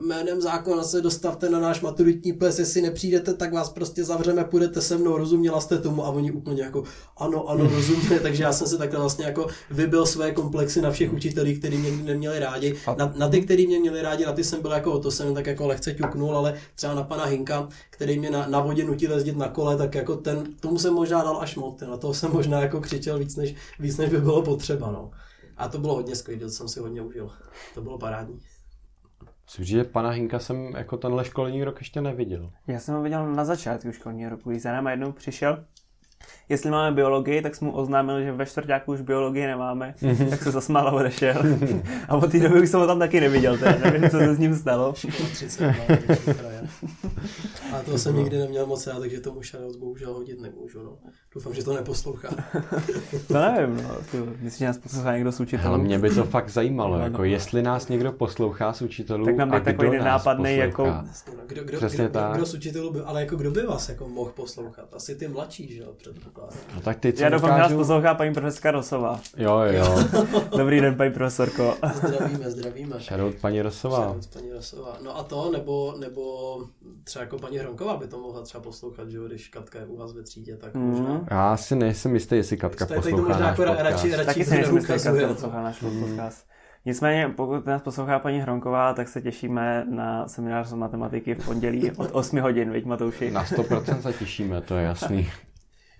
jménem 0.00 0.40
zákona 0.40 0.82
se 0.84 1.00
dostavte 1.00 1.50
na 1.50 1.60
náš 1.60 1.80
maturitní 1.80 2.32
ples, 2.32 2.58
jestli 2.58 2.82
nepřijdete, 2.82 3.34
tak 3.34 3.52
vás 3.52 3.68
prostě 3.68 4.04
zavřeme, 4.04 4.44
půjdete 4.44 4.80
se 4.80 4.98
mnou, 4.98 5.16
rozuměla 5.16 5.60
jste 5.60 5.78
tomu 5.78 6.04
a 6.04 6.08
oni 6.08 6.32
úplně 6.32 6.62
jako 6.62 6.84
ano, 7.16 7.48
ano, 7.48 7.68
rozuměli, 7.70 8.20
takže 8.20 8.42
já 8.42 8.52
jsem 8.52 8.66
se 8.66 8.78
takhle 8.78 9.00
vlastně 9.00 9.24
jako 9.24 9.46
vybil 9.70 10.06
své 10.06 10.32
komplexy 10.32 10.80
na 10.80 10.90
všech 10.90 11.12
učitelích, 11.12 11.58
kteří 11.58 11.76
mě 11.76 11.90
neměli 11.90 12.38
rádi. 12.38 12.74
Na, 12.96 13.12
na 13.16 13.28
ty, 13.28 13.40
kteří 13.40 13.66
mě 13.66 13.80
měli 13.80 14.02
rádi, 14.02 14.24
na 14.24 14.32
ty 14.32 14.44
jsem 14.44 14.62
byl 14.62 14.70
jako, 14.70 14.98
to 14.98 15.10
jsem 15.10 15.34
tak 15.34 15.46
jako 15.46 15.66
lehce 15.66 15.92
ťuknul, 15.92 16.36
ale 16.36 16.54
třeba 16.74 16.94
na 16.94 17.02
pana 17.02 17.25
Hinka, 17.26 17.68
který 17.90 18.18
mě 18.18 18.30
na, 18.30 18.46
na 18.46 18.60
vodě 18.60 18.84
nutil 18.84 19.12
jezdit 19.12 19.36
na 19.36 19.48
kole, 19.48 19.76
tak 19.76 19.94
jako 19.94 20.16
ten, 20.16 20.54
tomu 20.60 20.78
jsem 20.78 20.94
možná 20.94 21.22
dal 21.22 21.40
až 21.40 21.56
moc, 21.56 21.80
na 21.80 21.96
toho 21.96 22.14
jsem 22.14 22.32
možná 22.32 22.60
jako 22.60 22.80
křičel 22.80 23.18
víc, 23.18 23.36
než, 23.36 23.54
víc, 23.78 23.96
než 23.96 24.10
by 24.10 24.20
bylo 24.20 24.42
potřeba, 24.42 24.90
no. 24.90 25.10
A 25.56 25.68
to 25.68 25.78
bylo 25.78 25.94
hodně 25.94 26.16
skvělé, 26.16 26.40
to 26.40 26.50
jsem 26.50 26.68
si 26.68 26.80
hodně 26.80 27.02
užil. 27.02 27.32
To 27.74 27.82
bylo 27.82 27.98
parádní. 27.98 28.40
Myslím, 29.44 29.64
že 29.64 29.84
pana 29.84 30.10
Hinka 30.10 30.38
jsem 30.38 30.74
jako 30.76 30.96
tenhle 30.96 31.24
školní 31.24 31.64
rok 31.64 31.80
ještě 31.80 32.00
neviděl. 32.00 32.50
Já 32.66 32.80
jsem 32.80 32.94
ho 32.94 33.02
viděl 33.02 33.32
na 33.32 33.44
začátku 33.44 33.92
školního 33.92 34.30
roku, 34.30 34.50
když 34.50 34.62
za 34.62 34.72
náma 34.72 34.90
jednou 34.90 35.12
přišel 35.12 35.64
jestli 36.48 36.70
máme 36.70 36.96
biologii, 36.96 37.42
tak 37.42 37.54
jsem 37.54 37.68
mu 37.68 37.74
oznámil, 37.74 38.22
že 38.22 38.32
ve 38.32 38.46
čtvrtáku 38.46 38.92
už 38.92 39.00
biologii 39.00 39.46
nemáme, 39.46 39.94
mm-hmm. 39.98 40.30
tak 40.30 40.42
se 40.42 40.50
zasmál 40.50 40.88
a 40.88 40.92
odešel. 40.92 41.42
a 42.08 42.16
od 42.16 42.32
té 42.32 42.40
doby 42.40 42.62
už 42.62 42.68
jsem 42.70 42.80
ho 42.80 42.86
tam 42.86 42.98
taky 42.98 43.20
neviděl, 43.20 43.58
teda. 43.58 43.90
nevím, 43.90 44.10
co 44.10 44.18
se 44.18 44.34
s 44.34 44.38
ním 44.38 44.54
stalo. 44.54 44.92
30, 44.92 45.74
a 47.72 47.82
to 47.82 47.98
jsem 47.98 48.16
nikdy 48.16 48.38
neměl 48.38 48.66
moc 48.66 48.86
rád, 48.86 48.98
takže 48.98 49.20
tomu 49.20 49.42
shoutout 49.42 49.76
bohužel 49.76 50.12
hodit 50.14 50.40
nemůžu. 50.40 50.82
No. 50.82 50.98
Doufám, 51.34 51.54
že 51.54 51.64
to 51.64 51.74
neposlouchá. 51.74 52.28
to 53.28 53.34
nevím, 53.34 53.76
no. 53.82 53.90
Myslím, 54.40 54.58
že 54.58 54.66
nás 54.66 54.78
poslouchá 54.78 55.14
někdo 55.14 55.32
z 55.32 55.40
učitelů. 55.40 55.68
Ale 55.74 55.78
mě 55.78 55.98
by 55.98 56.10
to 56.10 56.24
fakt 56.24 56.48
zajímalo, 56.48 56.98
jako 56.98 57.24
jestli 57.24 57.62
nás 57.62 57.88
někdo 57.88 58.12
poslouchá 58.12 58.72
z 58.72 58.82
učitelů 58.82 59.24
tak 59.24 59.36
nám 59.36 59.54
a 59.54 59.60
takový 59.60 59.90
nenápadný 59.90 60.56
jako... 60.56 60.86
No, 60.86 61.04
kdo, 61.46 61.64
kdo, 61.64 61.76
Přesně 61.76 62.04
kdo, 62.04 62.12
tak. 62.12 62.36
kdo, 62.36 62.46
z 62.46 62.54
učitelů 62.54 62.92
by, 62.92 63.00
ale 63.00 63.20
jako 63.20 63.36
kdo 63.36 63.50
by 63.50 63.62
vás 63.62 63.88
jako 63.88 64.08
mohl 64.08 64.30
poslouchat? 64.30 64.94
Asi 64.94 65.14
ty 65.14 65.28
mladší, 65.28 65.74
že 65.74 65.80
jo, 65.80 65.94
No 66.74 66.80
tak 66.80 67.00
ty, 67.00 67.12
co 67.12 67.22
Já 67.22 67.28
doufám, 67.28 67.50
že 67.50 67.58
nás 67.58 67.72
poslouchá 67.72 68.14
paní 68.14 68.34
profesorka 68.34 68.70
Rosová. 68.70 69.20
Jo, 69.36 69.60
jo. 69.60 69.98
Dobrý 70.58 70.80
den, 70.80 70.94
paní 70.94 71.12
profesorko. 71.12 71.74
zdravíme, 71.94 72.50
zdravíme. 72.50 73.00
Shoutout 73.00 73.34
paní 73.34 73.62
Rosová. 73.62 73.96
Shoutout 73.96 74.26
paní 74.26 74.52
Rosová. 74.52 74.98
No 75.04 75.18
a 75.18 75.22
to, 75.22 75.50
nebo, 75.52 75.94
nebo 75.98 76.58
třeba 77.04 77.22
jako 77.22 77.38
paní 77.38 77.58
Hronková 77.58 77.96
by 77.96 78.06
to 78.06 78.18
mohla 78.18 78.42
třeba 78.42 78.62
poslouchat, 78.62 79.10
že 79.10 79.16
jo, 79.16 79.26
když 79.26 79.48
Katka 79.48 79.78
je 79.78 79.86
u 79.86 79.96
vás 79.96 80.12
ve 80.12 80.22
třídě, 80.22 80.56
tak 80.56 80.74
mm. 80.74 80.90
možná. 80.90 81.26
Já 81.30 81.56
si 81.56 81.76
nejsem 81.76 82.14
jistý, 82.14 82.36
jestli 82.36 82.56
Katka 82.56 82.86
poslouchá 82.86 83.38
náš 83.38 83.56
podcast. 83.56 83.80
Radši, 83.80 84.10
radši 84.10 84.26
Taky 84.26 84.44
si 84.44 84.50
nejsem 84.50 84.76
jistý, 84.76 84.92
Katka 84.92 85.28
poslouchá 85.28 85.62
náš 85.62 85.78
podcast. 85.78 86.46
Nicméně, 86.84 87.28
pokud 87.36 87.66
nás 87.66 87.82
poslouchá 87.82 88.18
paní 88.18 88.40
Hronková, 88.40 88.94
tak 88.94 89.08
se 89.08 89.22
těšíme 89.22 89.86
na 89.90 90.28
seminář 90.28 90.66
z 90.66 90.72
matematiky 90.72 91.34
v 91.34 91.44
pondělí 91.44 91.90
od 91.90 92.08
8 92.12 92.40
hodin, 92.40 92.70
veď 92.70 92.84
Matouši? 92.84 93.30
Na 93.30 93.44
100% 93.44 94.00
se 94.00 94.12
těšíme, 94.12 94.60
to 94.60 94.76
je 94.76 94.84
jasný. 94.84 95.30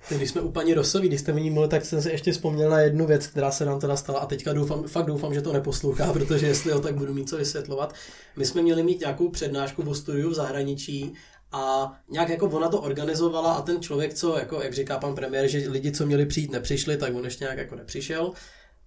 Když 0.09 0.31
jsme 0.31 0.40
u 0.40 0.51
paní 0.51 0.75
Rosový, 0.75 1.09
když 1.09 1.21
jste 1.21 1.33
o 1.33 1.38
ní 1.38 1.51
mluvili, 1.51 1.71
tak 1.71 1.85
jsem 1.85 2.03
si 2.03 2.11
ještě 2.11 2.33
vzpomněl 2.33 2.71
na 2.71 2.81
jednu 2.81 3.07
věc, 3.07 3.27
která 3.27 3.51
se 3.51 3.64
nám 3.64 3.81
teda 3.81 3.97
stala 3.97 4.19
a 4.19 4.27
teďka 4.27 4.53
doufám, 4.53 4.83
fakt 4.83 5.07
doufám, 5.07 5.35
že 5.35 5.42
to 5.42 5.53
neposlouchá, 5.53 6.12
protože 6.12 6.47
jestli 6.47 6.73
ho, 6.73 6.81
tak 6.81 6.95
budu 6.95 7.14
mít 7.14 7.29
co 7.29 7.37
vysvětlovat. 7.37 7.95
My 8.37 8.47
jsme 8.47 8.62
měli 8.62 8.83
mít 8.83 9.01
nějakou 9.01 9.29
přednášku 9.29 9.83
o 9.83 9.95
studiu 9.95 10.31
v 10.31 10.35
zahraničí 10.35 11.14
a 11.53 11.92
nějak 12.09 12.29
jako 12.29 12.47
ona 12.47 12.69
to 12.69 12.81
organizovala 12.81 13.55
a 13.55 13.62
ten 13.62 13.83
člověk, 13.83 14.14
co, 14.14 14.38
jako, 14.38 14.62
jak 14.62 14.75
říká 14.75 14.99
pan 14.99 15.14
premiér, 15.14 15.49
že 15.49 15.71
lidi, 15.71 15.92
co 15.92 16.07
měli 16.07 16.27
přijít, 16.27 16.53
nepřišli, 16.53 16.97
tak 16.97 17.14
on 17.14 17.25
ještě 17.25 17.45
nějak 17.45 17.59
jako 17.59 17.77
nepřišel. 17.77 18.33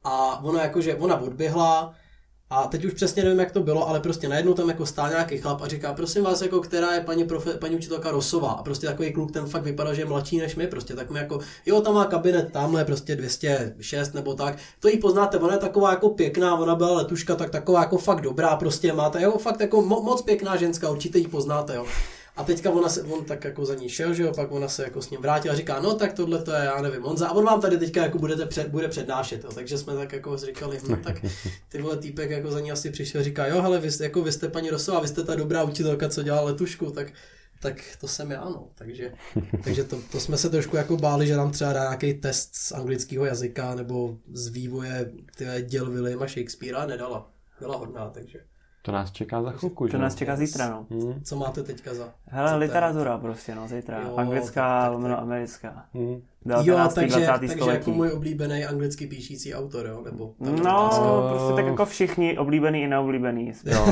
A 0.04 0.44
ona 0.44 0.64
jako, 0.64 0.82
že 0.82 0.96
ona 0.96 1.22
odběhla, 1.22 1.96
a 2.52 2.68
teď 2.68 2.86
už 2.86 2.94
přesně 2.94 3.24
nevím, 3.24 3.40
jak 3.40 3.52
to 3.52 3.60
bylo, 3.60 3.88
ale 3.90 4.00
prostě 4.00 4.30
najednou 4.30 4.54
tam 4.54 4.70
jako 4.70 4.86
stál 4.86 5.10
nějaký 5.10 5.38
chlap 5.38 5.62
a 5.62 5.68
říká, 5.68 5.94
prosím 5.94 6.24
vás, 6.24 6.42
jako 6.42 6.60
která 6.60 6.94
je 6.94 7.02
paní, 7.02 7.24
profe, 7.24 7.54
paní 7.54 7.76
učitelka 7.76 8.12
Rosová. 8.12 8.52
A 8.52 8.64
prostě 8.64 8.88
takový 8.88 9.14
kluk, 9.14 9.32
ten 9.32 9.46
fakt 9.46 9.64
vypadal, 9.64 9.94
že 9.94 10.02
je 10.02 10.06
mladší 10.06 10.38
než 10.38 10.56
my, 10.56 10.68
prostě 10.68 10.94
tak 10.96 11.10
mi 11.10 11.20
jako, 11.20 11.40
jo, 11.66 11.82
tam 11.82 11.94
má 11.94 12.06
kabinet, 12.06 12.52
tamhle 12.52 12.86
prostě 12.86 13.16
206 13.16 14.14
nebo 14.14 14.34
tak. 14.34 14.58
To 14.80 14.88
jí 14.88 14.98
poznáte, 14.98 15.38
ona 15.38 15.54
je 15.54 15.60
taková 15.60 15.90
jako 15.90 16.10
pěkná, 16.10 16.56
ona 16.56 16.76
byla 16.76 16.94
letuška, 16.94 17.36
tak 17.36 17.50
taková 17.50 17.80
jako 17.80 17.98
fakt 17.98 18.22
dobrá, 18.22 18.56
prostě 18.56 18.94
máte, 18.94 19.22
jo, 19.22 19.32
fakt 19.38 19.60
jako 19.62 19.82
mo- 19.82 20.04
moc 20.04 20.22
pěkná 20.22 20.56
ženská, 20.56 20.90
určitě 20.90 21.20
ji 21.20 21.28
poznáte, 21.28 21.76
jo. 21.76 21.86
A 22.40 22.44
teďka 22.44 22.72
ona 22.72 22.90
se, 22.90 23.04
on 23.04 23.26
tak 23.26 23.44
jako 23.44 23.66
za 23.66 23.76
ní 23.76 23.90
šel, 23.90 24.14
že 24.14 24.24
jo, 24.24 24.32
pak 24.36 24.52
ona 24.52 24.68
se 24.68 24.84
jako 24.84 25.02
s 25.02 25.10
ním 25.10 25.22
vrátila 25.22 25.54
a 25.54 25.58
říká, 25.58 25.80
no 25.80 25.94
tak 25.94 26.14
tohle 26.14 26.42
to 26.42 26.52
je, 26.52 26.66
já 26.66 26.82
nevím, 26.82 27.02
Honza, 27.02 27.28
a 27.28 27.32
on 27.32 27.46
vám 27.46 27.62
tady 27.62 27.78
teďka 27.78 28.04
jako 28.04 28.18
budete 28.18 28.46
před, 28.46 28.68
bude 28.68 28.88
přednášet, 28.88 29.44
jo. 29.44 29.50
takže 29.56 29.78
jsme 29.78 29.96
tak 29.96 30.14
jako 30.14 30.38
říkali, 30.38 30.80
no 30.90 30.98
tak 30.98 31.26
ty 31.70 31.82
vole 31.82 31.98
týpek 31.98 32.30
jako 32.30 32.52
za 32.52 32.60
ní 32.60 32.72
asi 32.72 32.92
přišel, 32.92 33.24
říká, 33.24 33.48
jo, 33.48 33.62
hele, 33.62 33.80
vy, 33.80 33.90
jako 34.02 34.22
vy 34.22 34.32
jste 34.32 34.50
paní 34.50 34.70
Rosová, 34.70 35.00
vy 35.00 35.08
jste 35.08 35.24
ta 35.24 35.36
dobrá 35.36 35.64
učitelka, 35.64 36.10
co 36.10 36.24
dělá 36.24 36.42
letušku, 36.42 36.92
tak 36.92 37.08
tak 37.62 37.82
to 38.02 38.08
jsem 38.08 38.32
já, 38.32 38.46
no. 38.46 38.70
Takže, 38.76 39.14
takže 39.64 39.84
to, 39.84 40.02
to, 40.12 40.20
jsme 40.20 40.38
se 40.38 40.50
trošku 40.50 40.76
jako 40.76 40.98
báli, 40.98 41.28
že 41.28 41.38
nám 41.38 41.52
třeba 41.52 41.74
dá 41.74 41.82
nějaký 41.82 42.14
test 42.14 42.56
z 42.56 42.72
anglického 42.72 43.26
jazyka 43.26 43.76
nebo 43.76 44.18
z 44.34 44.48
vývoje 44.48 45.12
děl 45.62 45.92
Williama 45.92 46.28
Shakespearea 46.28 46.86
nedala. 46.86 47.32
Byla 47.60 47.78
hodná, 47.78 48.10
takže. 48.10 48.40
To 48.90 48.94
nás 48.94 49.12
čeká 49.12 49.42
za 49.42 49.52
chvilku, 49.52 49.88
že? 49.88 49.92
To 49.92 49.98
nás 49.98 50.16
čeká 50.16 50.36
zítra, 50.36 50.70
no. 50.70 50.86
Hmm. 50.90 51.22
Co 51.24 51.36
máte 51.36 51.64
teďka 51.64 51.94
za? 51.94 52.10
Hele, 52.28 52.56
literatura 52.56 53.18
prostě, 53.18 53.56
no, 53.56 53.68
zítra. 53.68 54.02
Jo, 54.02 54.16
Anglická, 54.16 54.90
lomeno 54.90 55.20
americká. 55.20 55.86
Hmm. 55.94 56.22
19. 56.46 56.68
Jo, 56.68 56.90
takže, 56.96 57.16
20. 57.16 57.40
takže 57.40 57.56
století. 57.56 57.78
jako 57.78 57.92
můj 57.92 58.12
oblíbený 58.12 58.66
anglicky 58.66 59.08
píšící 59.08 59.54
autor, 59.54 59.86
jo? 59.86 60.02
Nebo 60.06 60.34
no, 60.40 60.86
otázka. 60.86 61.30
prostě 61.30 61.56
tak 61.56 61.66
jako 61.66 61.86
všichni, 61.86 62.38
oblíbený 62.38 62.82
i 62.82 62.88
neoblíbený. 62.88 63.54
Jo, 63.66 63.86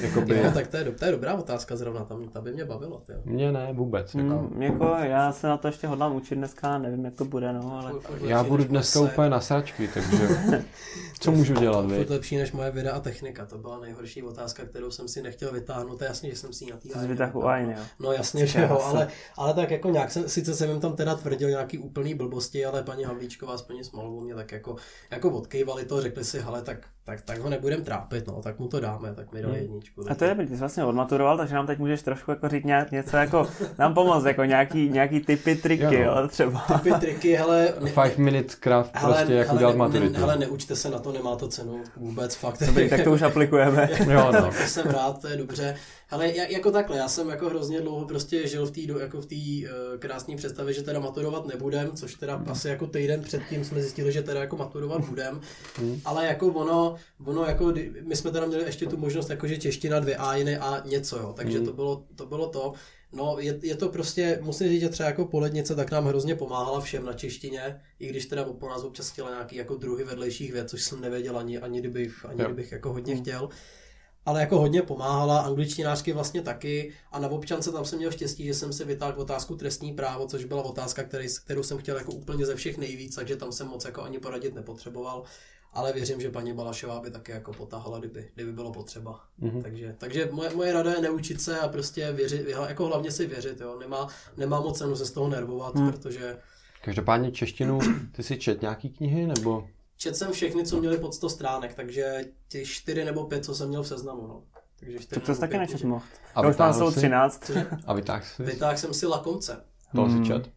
jako 0.00 0.20
by... 0.20 0.38
jo, 0.38 0.50
tak 0.54 0.66
to 0.66 0.76
je, 0.76 0.84
to 0.84 1.04
je 1.04 1.12
dobrá 1.12 1.34
otázka 1.34 1.76
zrovna, 1.76 2.04
tam, 2.04 2.28
ta 2.28 2.40
by 2.40 2.52
mě 2.52 2.64
bavila. 2.64 3.00
Jo. 3.08 3.20
Mě 3.24 3.52
ne, 3.52 3.68
vůbec. 3.72 4.14
Jako... 4.14 4.48
Mm, 4.54 4.62
jako 4.62 4.96
já 5.02 5.32
se 5.32 5.46
na 5.46 5.56
to 5.56 5.68
ještě 5.68 5.86
hodlám 5.86 6.16
učit 6.16 6.34
dneska, 6.34 6.78
nevím, 6.78 7.04
jak 7.04 7.14
to 7.14 7.24
bude, 7.24 7.52
no, 7.52 7.80
ale... 7.82 7.92
Já 8.26 8.44
budu 8.44 8.64
dneska 8.64 9.00
úplně 9.00 9.30
na 9.30 9.40
sračky, 9.40 9.88
takže 9.94 10.28
co 11.20 11.32
můžu 11.32 11.54
dělat, 11.54 11.86
vy? 11.86 12.04
To 12.04 12.12
lepší 12.12 12.36
než 12.36 12.52
moje 12.52 12.70
videa 12.70 12.94
a 12.94 13.00
technika, 13.00 13.46
to 13.46 13.58
byla 13.58 13.80
nejhorší 13.80 14.22
otázka, 14.22 14.64
kterou 14.64 14.90
jsem 14.90 15.08
si 15.08 15.22
nechtěl 15.22 15.52
vytáhnout, 15.52 15.98
to 15.98 16.04
je 16.04 16.08
jasně, 16.08 16.30
že 16.30 16.36
jsem 16.36 16.52
si 16.52 16.66
na 16.70 16.76
tý 16.76 16.88
No 18.00 18.12
jasně, 18.12 18.46
že 18.46 18.60
jo, 18.60 18.80
ale, 18.84 19.08
ale 19.36 19.54
tak 19.54 19.70
jako 19.70 19.90
nějak 19.90 20.10
jsem, 20.10 20.28
sice 20.28 20.54
jsem 20.54 20.70
jim 20.70 20.80
tam 20.80 20.96
teda 20.96 21.14
tvrdil 21.14 21.48
nějaký 21.72 21.88
úplný 21.88 22.14
blbosti, 22.14 22.66
ale 22.66 22.82
paní 22.82 23.04
Havlíčková 23.04 23.58
s 23.58 23.62
paní 23.62 23.84
Smolovou 23.84 24.20
mě 24.20 24.34
tak 24.34 24.52
jako, 24.52 24.76
jako 25.10 25.30
odkejvali 25.30 25.84
to, 25.84 26.00
řekli 26.00 26.24
si, 26.24 26.40
hele, 26.40 26.62
tak, 26.62 26.86
tak, 27.04 27.22
tak 27.22 27.38
ho 27.38 27.50
nebudem 27.50 27.84
trápit, 27.84 28.26
no, 28.26 28.42
tak 28.42 28.58
mu 28.58 28.68
to 28.68 28.80
dáme, 28.80 29.14
tak 29.14 29.32
mi 29.32 29.42
dali 29.42 29.54
hmm. 29.54 29.62
jedničku. 29.62 30.10
A 30.10 30.14
to 30.14 30.24
je, 30.24 30.34
ty 30.34 30.46
jsi 30.46 30.56
vlastně 30.56 30.84
odmaturoval, 30.84 31.36
takže 31.36 31.54
nám 31.54 31.66
teď 31.66 31.78
můžeš 31.78 32.02
trošku 32.02 32.30
jako 32.30 32.48
říct 32.48 32.64
nějak, 32.64 32.90
něco 32.90 33.16
jako, 33.16 33.48
nám 33.78 33.94
pomoct, 33.94 34.24
jako 34.24 34.44
nějaký, 34.44 34.88
nějaký 34.88 35.20
typy, 35.20 35.56
triky, 35.56 35.84
jo, 35.84 36.14
no. 36.14 36.20
jo 36.20 36.28
třeba. 36.28 36.60
Typy, 36.82 37.00
triky, 37.00 37.34
hele. 37.34 37.74
Ne, 37.80 37.90
Five 37.90 38.14
minute 38.16 38.54
craft, 38.60 38.96
hele, 38.96 39.14
prostě 39.14 39.34
jak 39.34 39.52
udělat 39.52 39.76
maturitu. 39.76 40.12
Ne, 40.12 40.18
hele, 40.18 40.36
neučte 40.36 40.76
se 40.76 40.90
na 40.90 40.98
to, 40.98 41.12
nemá 41.12 41.36
to 41.36 41.48
cenu 41.48 41.82
vůbec, 41.96 42.34
fakt. 42.34 42.62
Dobrý, 42.66 42.90
tak 42.90 43.04
to 43.04 43.12
už 43.12 43.22
aplikujeme. 43.22 43.88
jo, 44.10 44.32
no. 44.32 44.46
to 44.46 44.66
jsem 44.66 44.86
rád, 44.86 45.20
to 45.20 45.28
je 45.28 45.36
dobře. 45.36 45.76
Ale 46.10 46.32
jako 46.36 46.70
takhle, 46.70 46.96
já 46.96 47.08
jsem 47.08 47.28
jako 47.28 47.48
hrozně 47.48 47.80
dlouho 47.80 48.06
prostě 48.06 48.48
žil 48.48 48.66
v 48.66 48.70
té 48.70 48.80
jako 48.80 49.20
v 49.20 49.26
té 49.26 49.34
uh, 49.34 49.98
krásné 49.98 50.36
představě, 50.36 50.74
že 50.74 50.82
teda 50.82 51.00
maturovat 51.00 51.46
nebudem, 51.46 51.90
což 51.94 52.14
teda 52.14 52.36
mm. 52.36 52.44
asi 52.48 52.68
jako 52.68 52.86
týden 52.86 53.22
předtím 53.22 53.64
jsme 53.64 53.80
zjistili, 53.80 54.12
že 54.12 54.22
teda 54.22 54.40
jako 54.40 54.56
maturovat 54.56 55.04
budem. 55.04 55.40
Mm. 55.82 56.00
Ale 56.04 56.26
jako 56.26 56.46
ono, 56.46 56.89
ono 57.24 57.44
jako, 57.44 57.72
my 58.02 58.16
jsme 58.16 58.30
teda 58.30 58.46
měli 58.46 58.64
ještě 58.64 58.86
tu 58.86 58.96
možnost, 58.96 59.30
jako 59.30 59.46
že 59.46 59.58
čeština 59.58 60.00
dvě 60.00 60.16
a 60.16 60.36
jiné 60.36 60.58
a 60.58 60.82
něco, 60.86 61.18
jo. 61.18 61.32
Takže 61.36 61.58
mm. 61.58 61.64
to, 61.64 61.72
bylo, 61.72 62.04
to 62.14 62.26
bylo 62.26 62.48
to. 62.48 62.72
No, 63.12 63.36
je, 63.38 63.58
je 63.62 63.76
to 63.76 63.88
prostě, 63.88 64.38
musím 64.42 64.68
říct, 64.68 64.80
že 64.80 64.88
třeba 64.88 65.08
jako 65.08 65.24
polednice 65.24 65.74
tak 65.74 65.90
nám 65.90 66.06
hrozně 66.06 66.34
pomáhala 66.34 66.80
všem 66.80 67.04
na 67.04 67.12
češtině, 67.12 67.80
i 67.98 68.08
když 68.08 68.26
teda 68.26 68.44
po 68.44 68.68
nás 68.68 68.84
občas 68.84 69.10
chtěla 69.10 69.30
nějaký 69.30 69.56
jako 69.56 69.74
druhy 69.74 70.04
vedlejších 70.04 70.52
věc, 70.52 70.70
což 70.70 70.82
jsem 70.82 71.00
nevěděl 71.00 71.38
ani, 71.38 71.58
ani 71.58 71.80
kdybych, 71.80 72.24
ani 72.28 72.44
kdybych 72.44 72.72
jako 72.72 72.92
hodně 72.92 73.14
mm. 73.14 73.20
chtěl 73.20 73.48
ale 74.26 74.40
jako 74.40 74.58
hodně 74.58 74.82
pomáhala, 74.82 75.40
angličtinářky 75.40 76.12
vlastně 76.12 76.42
taky 76.42 76.92
a 77.12 77.18
na 77.18 77.28
občance 77.28 77.72
tam 77.72 77.84
jsem 77.84 77.98
měl 77.98 78.12
štěstí, 78.12 78.44
že 78.44 78.54
jsem 78.54 78.72
si 78.72 78.84
vytáhl 78.84 79.20
otázku 79.20 79.56
trestní 79.56 79.92
právo, 79.92 80.26
což 80.26 80.44
byla 80.44 80.62
otázka, 80.62 81.02
který, 81.04 81.28
kterou 81.44 81.62
jsem 81.62 81.78
chtěl 81.78 81.96
jako 81.96 82.12
úplně 82.12 82.46
ze 82.46 82.54
všech 82.54 82.78
nejvíc, 82.78 83.14
takže 83.14 83.36
tam 83.36 83.52
jsem 83.52 83.66
moc 83.66 83.84
jako 83.84 84.02
ani 84.02 84.18
poradit 84.18 84.54
nepotřeboval. 84.54 85.22
Ale 85.72 85.92
věřím, 85.92 86.20
že 86.20 86.30
paní 86.30 86.52
Balašová 86.52 87.00
by 87.00 87.10
také 87.10 87.32
jako 87.32 87.52
potahala, 87.52 87.98
kdyby, 87.98 88.30
kdyby 88.34 88.52
bylo 88.52 88.72
potřeba. 88.72 89.20
Mhm. 89.38 89.50
Mm-hmm. 89.50 89.62
Takže, 89.62 89.94
takže 89.98 90.28
moje, 90.32 90.50
moje 90.54 90.72
rada 90.72 90.92
je 90.92 91.00
neučit 91.00 91.40
se 91.40 91.60
a 91.60 91.68
prostě 91.68 92.12
věřit, 92.12 92.48
jako 92.68 92.86
hlavně 92.86 93.10
si 93.10 93.26
věřit, 93.26 93.60
jo. 93.60 93.76
Nemá, 93.80 94.08
nemá 94.36 94.60
moc 94.60 94.78
cenu 94.78 94.96
se 94.96 95.06
z 95.06 95.10
toho 95.10 95.28
nervovat, 95.28 95.74
mm. 95.74 95.92
protože 95.92 96.38
Každopádně 96.84 97.30
češtinu, 97.32 97.78
ty 98.12 98.22
si 98.22 98.38
čet 98.38 98.62
nějaký 98.62 98.90
knihy, 98.90 99.26
nebo? 99.26 99.68
četl 99.96 100.16
jsem 100.16 100.32
všechny, 100.32 100.64
co 100.64 100.80
měli 100.80 100.98
pod 100.98 101.14
100 101.14 101.28
stránek, 101.30 101.74
takže 101.74 102.24
ty 102.48 102.66
čtyři 102.66 103.04
nebo 103.04 103.24
pět, 103.24 103.44
co 103.44 103.54
jsem 103.54 103.68
měl 103.68 103.82
v 103.82 103.86
seznamu, 103.88 104.26
no. 104.26 104.42
Takže 104.76 104.98
čtyři 104.98 105.20
Tak 105.20 105.26
to 105.26 105.34
jsi 105.34 105.40
taky 105.40 105.58
nečet 105.58 105.84
mohl. 105.84 106.04
A 106.34 106.48
už 106.48 106.56
mám 106.56 106.74
jsi? 106.74 106.96
13. 106.96 107.50
A 107.86 107.92
vytáhl 107.94 108.22
jsi? 108.24 108.42
Vytáhl 108.42 108.76
jsem 108.76 108.94
si 108.94 109.06
Lakomce. 109.06 109.64
To 109.94 110.02
Hmm. 110.02 110.24
si 110.24 110.32
čet? 110.32 110.50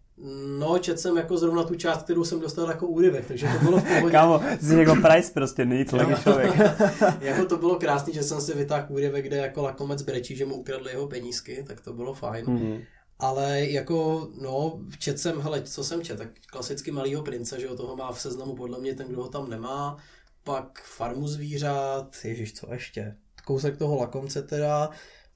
No, 0.60 0.80
četl 0.80 0.98
jsem 0.98 1.18
jako 1.18 1.38
zrovna 1.38 1.64
tu 1.64 1.76
část, 1.76 2.04
kterou 2.04 2.24
jsem 2.24 2.40
dostal 2.40 2.68
jako 2.68 2.88
úryvek, 2.88 3.28
takže 3.28 3.48
to 3.60 3.66
bylo 3.66 3.80
v 3.80 3.84
pohodě. 3.84 4.12
Kámo, 4.12 4.42
jsi 4.62 4.76
jako 4.76 4.96
price 4.96 5.32
prostě, 5.34 5.66
taky 5.66 6.22
člověk. 6.22 6.56
jako 7.22 7.46
to 7.46 7.58
bylo 7.58 7.76
krásný, 7.76 8.14
že 8.14 8.24
jsem 8.24 8.42
si 8.42 8.54
vytáhl 8.54 8.86
úryvek, 8.90 9.26
kde 9.26 9.38
jako 9.38 9.62
lakomec 9.62 10.02
brečí, 10.02 10.36
že 10.36 10.46
mu 10.46 10.56
ukradli 10.56 10.92
jeho 10.92 11.08
penízky, 11.08 11.64
tak 11.68 11.82
to 11.82 11.94
bylo 11.94 12.14
fajn. 12.14 12.46
Mhm. 12.48 12.82
Ale 13.20 13.66
jako, 13.66 14.30
no, 14.42 14.80
čet 15.00 15.20
jsem, 15.20 15.42
hele, 15.42 15.62
co 15.62 15.84
jsem 15.84 16.02
čet, 16.02 16.18
tak 16.18 16.28
klasicky 16.52 16.92
Malýho 16.92 17.24
prince, 17.24 17.60
že 17.60 17.66
jo, 17.66 17.76
toho 17.76 17.96
má 17.96 18.12
v 18.12 18.22
seznamu 18.22 18.56
podle 18.56 18.80
mě 18.80 18.96
ten, 18.96 19.08
kdo 19.08 19.22
ho 19.22 19.30
tam 19.30 19.50
nemá. 19.50 19.98
Pak 20.44 20.82
Farmu 20.84 21.28
zvířat, 21.28 22.16
ježiš, 22.24 22.54
co 22.54 22.74
ještě? 22.74 23.16
Kousek 23.46 23.78
toho 23.78 23.96
lakomce 23.96 24.42
teda, 24.42 24.90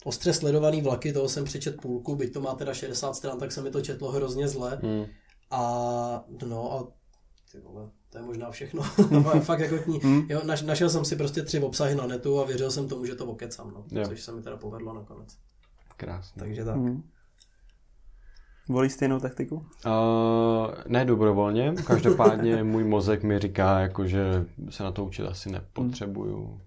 ostře 0.03 0.33
sledovaný 0.33 0.81
vlaky, 0.81 1.13
toho 1.13 1.29
jsem 1.29 1.43
přečet 1.43 1.81
půlku, 1.81 2.15
byť 2.15 2.33
to 2.33 2.41
má 2.41 2.55
teda 2.55 2.73
60 2.73 3.15
stran, 3.15 3.39
tak 3.39 3.51
se 3.51 3.62
mi 3.62 3.71
to 3.71 3.81
četlo 3.81 4.12
hrozně 4.12 4.47
zle. 4.47 4.79
Mm. 4.83 5.05
A 5.51 5.62
no 6.47 6.71
a 6.73 6.88
ty 7.51 7.60
vole, 7.60 7.89
to 8.10 8.17
je 8.17 8.23
možná 8.23 8.51
všechno. 8.51 8.83
No, 9.12 9.21
fakt 9.23 9.60
jako 9.60 9.75
kni- 9.75 9.99
Hmm. 10.03 10.25
jo, 10.29 10.41
naš, 10.45 10.62
našel 10.62 10.89
jsem 10.89 11.05
si 11.05 11.15
prostě 11.15 11.41
tři 11.41 11.60
obsahy 11.60 11.95
na 11.95 12.07
netu 12.07 12.39
a 12.41 12.45
věřil 12.45 12.71
jsem 12.71 12.88
tomu, 12.88 13.05
že 13.05 13.15
to 13.15 13.25
okecám, 13.25 13.71
no. 13.71 13.99
Jo. 13.99 14.07
Což 14.07 14.21
se 14.21 14.31
mi 14.31 14.41
teda 14.41 14.57
povedlo 14.57 14.93
nakonec. 14.93 15.38
Krásně. 15.97 16.39
Takže 16.39 16.65
tak. 16.65 16.75
Hmm. 16.75 17.03
Volíš 18.69 18.93
stejnou 18.93 19.19
taktiku? 19.19 19.55
Uh, 19.55 19.63
ne 20.88 21.05
dobrovolně, 21.05 21.73
každopádně 21.86 22.63
můj 22.63 22.83
mozek 22.83 23.23
mi 23.23 23.39
říká, 23.39 23.79
jako, 23.79 24.07
že 24.07 24.45
se 24.69 24.83
na 24.83 24.91
to 24.91 25.05
učit 25.05 25.23
asi 25.25 25.51
nepotřebuju. 25.51 26.62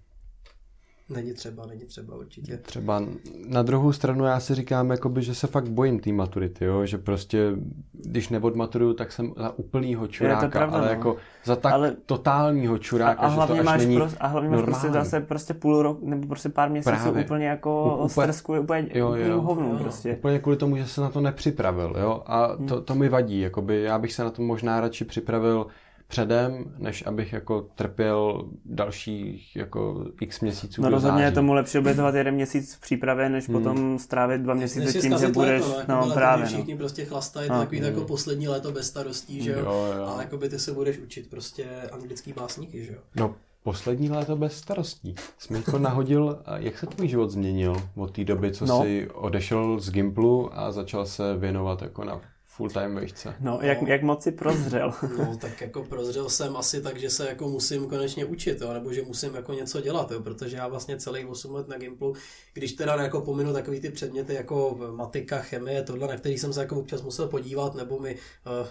Není 1.11 1.33
třeba, 1.35 1.67
není 1.67 1.85
třeba 1.85 2.17
určitě. 2.17 2.57
Třeba 2.57 3.03
na 3.49 3.63
druhou 3.63 3.93
stranu 3.93 4.25
já 4.25 4.41
si 4.41 4.55
říkám, 4.55 4.91
jakoby, 4.91 5.23
že 5.23 5.35
se 5.35 5.47
fakt 5.47 5.69
bojím 5.69 6.01
té 6.01 6.13
maturity, 6.13 6.65
jo? 6.65 6.87
že 6.87 6.99
prostě, 6.99 7.53
když 7.93 8.29
neodmaturuju, 8.29 8.95
tak 8.95 9.13
jsem 9.13 9.33
za 9.37 9.59
úplnýho 9.59 10.07
čuráka, 10.07 10.49
pravda, 10.49 10.77
ale 10.79 10.87
no. 10.87 10.93
jako 10.93 11.17
za 11.45 11.57
tak 11.57 11.73
Ale- 11.73 11.97
totálního 12.07 12.75
A, 12.75 12.79
čuráka, 12.79 13.21
a 13.23 13.29
že 13.29 13.35
hlavně 13.35 13.55
to 13.55 13.61
až 13.61 13.67
máš, 13.67 13.81
není 13.81 13.97
pros, 13.97 14.17
a 14.21 14.27
hlavně 14.27 14.51
máš 14.51 14.63
prostě 14.65 14.87
normální. 14.87 15.05
zase 15.11 15.21
prostě 15.21 15.55
půl 15.55 15.83
rok, 15.83 16.03
nebo 16.03 16.27
prostě 16.27 16.49
pár 16.49 16.71
měsíců 16.71 16.91
Právě. 17.03 17.25
úplně 17.25 17.47
jako 17.47 17.95
úplně- 17.95 18.09
stres 18.09 18.41
kvůli 18.41 18.61
úplně, 18.61 18.89
Jo, 18.95 19.07
jo. 19.07 19.15
úplným 19.15 19.39
hovnu 19.39 19.69
Jo. 19.73 19.79
prostě. 19.79 20.13
Úplně 20.17 20.39
kvůli 20.39 20.57
tomu, 20.57 20.77
že 20.77 20.87
se 20.87 21.01
na 21.01 21.11
to 21.11 21.21
nepřipravil, 21.21 21.95
jo, 22.01 22.23
a 22.27 22.47
Hmm. 22.53 22.67
to, 22.67 22.81
to 22.81 22.95
mi 22.95 23.09
vadí, 23.09 23.41
jakoby 23.41 23.83
já 23.83 23.99
bych 23.99 24.13
se 24.13 24.25
na 24.25 24.31
to 24.31 24.43
možná 24.43 24.81
radši 24.81 25.05
připravil 25.05 25.67
předem, 26.11 26.65
než 26.79 27.07
abych 27.07 27.33
jako 27.33 27.61
trpěl 27.75 28.49
dalších 28.65 29.57
jako 29.57 30.05
x 30.21 30.41
měsíců 30.41 30.83
No 30.83 30.91
rozhodně 30.91 31.23
je 31.25 31.33
tomu 31.33 31.53
lepší 31.53 31.79
obětovat 31.79 32.15
jeden 32.15 32.35
měsíc 32.35 32.75
v 32.75 32.81
přípravě, 32.81 33.29
než 33.29 33.49
Hmm. 33.49 33.59
potom 33.59 33.99
strávit 33.99 34.41
dva 34.43 34.55
měsíce 34.55 34.85
Než 34.85 35.03
tím, 35.03 35.19
že 35.19 35.29
budeš, 35.29 35.63
léto, 35.63 35.79
jako 35.79 35.93
no 35.93 36.01
leto, 36.01 36.15
právě, 36.15 36.45
no. 36.45 36.49
všichni 36.53 36.77
prostě 36.77 37.05
chlastají, 37.05 37.49
No. 37.49 37.55
to 37.55 37.61
takový 37.61 37.81
to 37.81 37.87
jako 37.87 38.05
poslední 38.05 38.49
léto 38.49 38.73
bez 38.73 38.87
starostí, 38.87 39.43
že 39.43 39.51
jo? 39.53 39.59
Jo, 39.59 39.95
jo. 39.99 40.15
A 40.17 40.23
jakoby 40.23 40.49
ty 40.49 40.59
se 40.59 40.73
budeš 40.73 40.99
učit 40.99 41.31
prostě 41.31 41.65
anglický 41.93 42.33
básníky, 42.33 42.85
že 42.85 42.93
jo? 42.93 42.99
No, 43.17 43.35
poslední 43.63 44.11
léto 44.11 44.37
bez 44.37 44.57
starostí. 44.57 45.15
Jsi 45.39 45.53
mi 45.53 45.59
jako 45.59 45.79
nahodil, 45.79 46.39
jak 46.57 46.79
se 46.79 46.87
tvůj 46.87 47.09
život 47.09 47.31
změnil 47.31 47.77
od 47.97 48.11
té 48.11 48.25
doby, 48.25 48.53
co 48.53 48.67
No. 48.67 48.83
jsi 48.83 49.09
odešel 49.15 49.81
z 49.81 49.91
Gimplu 49.91 50.59
a 50.59 50.73
začal 50.73 51.07
se 51.07 51.37
věnovat 51.37 51.83
jako 51.83 52.05
na 52.05 52.21
full-time 52.61 52.95
vejšce? 52.95 53.35
No, 53.41 53.59
jak, 53.63 53.83
jak 53.83 54.03
moc 54.03 54.23
si 54.23 54.33
prozřel. 54.33 54.93
No, 55.19 55.37
tak 55.37 55.61
jako 55.61 55.85
prozřel 55.85 56.29
jsem 56.29 56.57
asi 56.57 56.83
tak, 56.83 56.97
že 56.97 57.11
se 57.11 57.29
jako 57.29 57.49
musím 57.49 57.87
konečně 57.87 58.25
učit, 58.25 58.61
jo, 58.61 58.73
nebo 58.73 58.93
že 58.93 59.03
musím 59.03 59.35
jako 59.35 59.53
něco 59.53 59.81
dělat, 59.81 60.11
jo, 60.11 60.23
protože 60.23 60.57
já 60.57 60.69
vlastně 60.69 60.99
celých 60.99 61.29
8 61.29 61.55
let 61.55 61.69
na 61.69 61.79
Gimplu, 61.79 62.15
když 62.53 62.73
teda 62.73 62.95
jako 62.95 63.21
pominu 63.21 63.53
takový 63.53 63.81
ty 63.81 63.91
předměty 63.91 64.35
jako 64.35 64.79
matika, 64.97 65.39
chemie, 65.39 65.83
tohle, 65.83 66.09
na 66.09 66.17
který 66.17 66.39
jsem 66.39 66.53
se 66.53 66.61
jako 66.61 66.77
občas 66.77 67.03
musel 67.03 67.29
podívat, 67.29 67.75
nebo 67.75 67.99
mi 67.99 68.15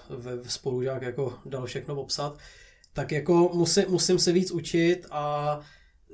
uh, 0.10 0.20
ve 0.20 0.50
spolužák 0.50 1.02
jako 1.02 1.34
dal 1.46 1.66
všechno 1.66 1.96
popsat, 1.96 2.38
tak 2.94 3.12
jako 3.12 3.52
musím, 3.54 3.84
musím 3.88 4.20
se 4.20 4.32
víc 4.32 4.52
učit 4.52 5.08
a 5.12 5.60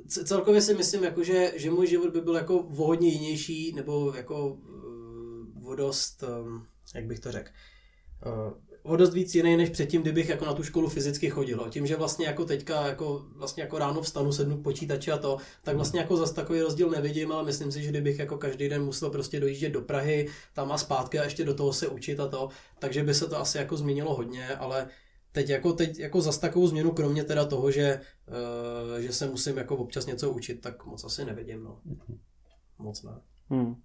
celkově 0.07 0.61
si 0.61 0.73
myslím, 0.73 1.03
jako, 1.03 1.23
že, 1.23 1.53
že 1.55 1.71
můj 1.71 1.87
život 1.87 2.09
by 2.09 2.21
byl 2.21 2.35
jako 2.35 2.57
o 2.57 2.85
hodně 2.85 3.07
jinější, 3.07 3.73
nebo 3.75 4.13
jako 4.15 4.47
uh, 4.47 5.69
o 5.69 5.75
dost, 5.75 6.23
um, 6.23 6.65
jak 6.95 7.05
bych 7.05 7.19
to 7.19 7.31
řekl, 7.31 7.49
uh, 8.25 8.53
o 8.83 8.95
dost 8.95 9.13
víc 9.13 9.35
jiný 9.35 9.57
než 9.57 9.69
předtím, 9.69 10.01
kdybych 10.01 10.29
jako 10.29 10.45
na 10.45 10.53
tu 10.53 10.63
školu 10.63 10.89
fyzicky 10.89 11.29
chodil. 11.29 11.67
Tím, 11.69 11.87
že 11.87 11.95
vlastně 11.95 12.25
jako 12.25 12.45
teďka 12.45 12.87
jako, 12.87 13.25
vlastně 13.35 13.63
jako 13.63 13.79
ráno 13.79 14.01
vstanu, 14.01 14.31
sednu 14.31 14.57
k 14.57 14.63
počítači 14.63 15.11
a 15.11 15.17
to, 15.17 15.37
tak 15.63 15.75
vlastně 15.75 15.99
jako 15.99 16.17
zas 16.17 16.31
takový 16.31 16.61
rozdíl 16.61 16.89
nevidím, 16.89 17.31
ale 17.31 17.43
myslím 17.43 17.71
si, 17.71 17.83
že 17.83 17.89
kdybych 17.89 18.19
jako 18.19 18.37
každý 18.37 18.69
den 18.69 18.83
musel 18.83 19.09
prostě 19.09 19.39
dojíždět 19.39 19.73
do 19.73 19.81
Prahy, 19.81 20.27
tam 20.53 20.71
a 20.71 20.77
zpátky 20.77 21.19
a 21.19 21.23
ještě 21.23 21.45
do 21.45 21.53
toho 21.53 21.73
se 21.73 21.87
učit 21.87 22.19
a 22.19 22.27
to, 22.27 22.49
takže 22.79 23.03
by 23.03 23.13
se 23.13 23.27
to 23.27 23.39
asi 23.39 23.57
jako 23.57 23.77
změnilo 23.77 24.15
hodně, 24.15 24.55
ale 24.55 24.87
teď 25.31 25.49
jako, 25.49 25.73
teď 25.73 25.99
jako 25.99 26.21
zas 26.21 26.37
takovou 26.37 26.67
změnu, 26.67 26.91
kromě 26.91 27.23
teda 27.23 27.45
toho, 27.45 27.71
že, 27.71 28.01
uh, 28.27 28.99
že 28.99 29.13
se 29.13 29.27
musím 29.27 29.57
jako 29.57 29.75
občas 29.77 30.05
něco 30.05 30.31
učit, 30.31 30.61
tak 30.61 30.85
moc 30.85 31.03
asi 31.03 31.25
nevidím, 31.25 31.63
no. 31.63 31.81
Moc 32.79 33.03
ne. 33.03 33.11
Hmm. 33.49 33.75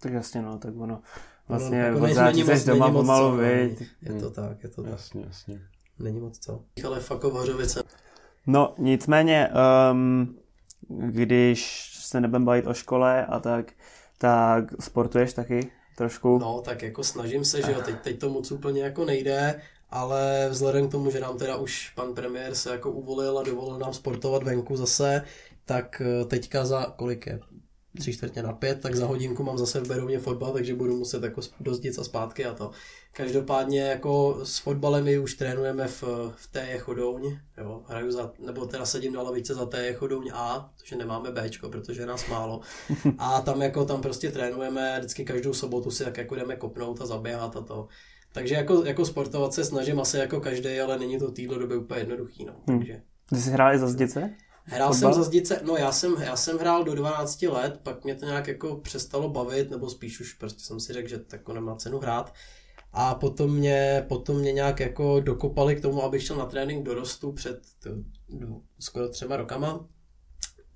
Tak 0.00 0.12
jasně, 0.12 0.42
no, 0.42 0.58
tak 0.58 0.74
ono 0.78 1.00
vlastně 1.48 1.78
jako 1.78 1.98
od 1.98 2.02
není- 2.02 2.44
moc- 2.44 2.64
doma 2.66 2.86
není 2.86 2.96
pomalu, 2.98 3.30
co, 3.30 3.36
no. 3.36 3.42
viď. 3.42 3.82
Je 4.02 4.20
to 4.20 4.30
tak, 4.30 4.62
je 4.62 4.68
to 4.68 4.82
tak. 4.82 4.92
Jasně, 4.92 5.24
jasně. 5.26 5.60
Není 5.98 6.20
moc 6.20 6.38
co. 6.38 6.60
Ale 6.86 7.00
fakt 7.00 7.22
Hořovice. 7.22 7.82
No, 8.46 8.74
nicméně, 8.78 9.48
um, 9.92 10.36
když 10.88 11.90
se 12.00 12.20
nebudeme 12.20 12.44
bavit 12.44 12.66
o 12.66 12.74
škole 12.74 13.26
a 13.26 13.40
tak, 13.40 13.72
tak 14.18 14.64
sportuješ 14.80 15.32
taky 15.32 15.70
trošku. 15.96 16.38
No, 16.38 16.60
tak 16.64 16.82
jako 16.82 17.04
snažím 17.04 17.44
se, 17.44 17.62
že 17.62 17.72
jo, 17.72 17.80
teď, 17.84 17.94
teď 18.00 18.18
to 18.18 18.28
moc 18.30 18.52
úplně 18.52 18.82
jako 18.82 19.04
nejde, 19.04 19.60
ale 19.90 20.48
vzhledem 20.50 20.88
k 20.88 20.90
tomu, 20.90 21.10
že 21.10 21.20
nám 21.20 21.38
teda 21.38 21.56
už 21.56 21.92
pan 21.94 22.14
premiér 22.14 22.54
se 22.54 22.70
jako 22.70 22.90
uvolil 22.90 23.38
a 23.38 23.42
dovolil 23.42 23.78
nám 23.78 23.94
sportovat 23.94 24.42
venku 24.42 24.76
zase, 24.76 25.22
tak 25.64 26.02
eh, 26.04 26.24
teďka 26.24 26.64
za 26.64 26.84
kolik 26.96 27.26
je? 27.26 27.40
Tři 27.98 28.12
čtvrtě 28.12 28.42
na 28.42 28.52
pět, 28.52 28.80
tak 28.80 28.94
za 28.94 29.06
hodinku 29.06 29.42
mám 29.42 29.58
zase 29.58 29.80
v 29.80 29.88
Berouně 29.88 30.18
fotbal, 30.18 30.52
takže 30.52 30.74
budu 30.74 30.96
muset 30.96 31.22
jako 31.22 31.40
dozdit 31.60 31.98
a 31.98 32.04
zpátky 32.04 32.44
a 32.44 32.54
to. 32.54 32.70
Každopádně 33.12 33.80
jako 33.80 34.40
s 34.44 34.58
fotbalem 34.58 35.04
my 35.04 35.18
už 35.18 35.34
trénujeme 35.34 35.88
v, 35.88 36.02
v 36.36 36.46
té 36.52 36.78
Chodouň, 36.78 37.38
jo, 37.58 37.82
hraju 37.88 38.12
za, 38.12 38.32
nebo 38.38 38.66
teda 38.66 38.86
sedím 38.86 39.12
na 39.12 39.22
lavice 39.22 39.54
za 39.54 39.66
té 39.66 39.92
Chodouň 39.92 40.30
A, 40.34 40.70
protože 40.78 40.96
nemáme 40.96 41.30
Bčko, 41.30 41.68
protože 41.68 42.02
je 42.02 42.06
nás 42.06 42.28
málo. 42.28 42.60
A 43.18 43.40
tam 43.40 43.62
jako 43.62 43.84
tam 43.84 44.00
prostě 44.02 44.30
trénujeme, 44.30 44.98
vždycky 44.98 45.24
každou 45.24 45.52
sobotu 45.52 45.90
si 45.90 46.04
tak 46.04 46.16
jako 46.16 46.34
jdeme 46.34 46.56
kopnout 46.56 47.00
a 47.00 47.06
zaběhat 47.06 47.56
a 47.56 47.60
to. 47.60 47.88
Takže 48.32 48.54
jako, 48.54 48.84
jako 48.84 49.04
sportovat 49.04 49.54
se 49.54 49.64
snažím 49.64 50.00
asi 50.00 50.16
jako 50.16 50.40
každý, 50.40 50.80
ale 50.80 50.98
není 50.98 51.18
to 51.18 51.28
v 51.28 51.34
téhle 51.34 51.58
době 51.58 51.76
úplně 51.76 52.00
jednoduchý, 52.00 52.44
no. 52.44 52.52
Hmm. 52.66 52.78
Takže. 52.78 53.02
Ty 53.28 53.36
jsi 53.36 53.50
hrál 53.50 53.74
i 53.74 53.78
za 53.78 53.88
zdice? 53.88 54.30
Hrál 54.70 54.92
Fotbal? 54.92 55.12
jsem 55.12 55.22
za 55.22 55.28
zdice, 55.28 55.60
no 55.64 55.76
já 55.76 55.92
jsem, 55.92 56.16
já 56.22 56.36
jsem 56.36 56.58
hrál 56.58 56.84
do 56.84 56.94
12 56.94 57.42
let, 57.42 57.80
pak 57.82 58.04
mě 58.04 58.14
to 58.14 58.26
nějak 58.26 58.48
jako 58.48 58.76
přestalo 58.76 59.28
bavit, 59.28 59.70
nebo 59.70 59.90
spíš 59.90 60.20
už 60.20 60.32
prostě 60.32 60.64
jsem 60.64 60.80
si 60.80 60.92
řekl, 60.92 61.08
že 61.08 61.18
to 61.18 61.36
jako 61.36 61.52
nemá 61.52 61.76
cenu 61.76 61.98
hrát. 61.98 62.34
A 62.92 63.14
potom 63.14 63.54
mě, 63.54 64.04
potom 64.08 64.36
mě 64.36 64.52
nějak 64.52 64.80
jako 64.80 65.20
dokopali 65.20 65.76
k 65.76 65.82
tomu, 65.82 66.02
abych 66.02 66.22
šel 66.22 66.36
na 66.36 66.46
trénink 66.46 66.84
dorostu 66.84 67.32
před 67.32 67.60
to, 67.82 67.90
no, 68.28 68.62
skoro 68.78 69.08
třema 69.08 69.36
rokama. 69.36 69.86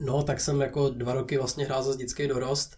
No, 0.01 0.23
tak 0.23 0.41
jsem 0.41 0.61
jako 0.61 0.89
dva 0.89 1.15
roky 1.15 1.39
vlastně 1.39 1.65
hrál 1.65 1.83
za 1.83 1.97
dětský 1.97 2.29
dorost 2.29 2.77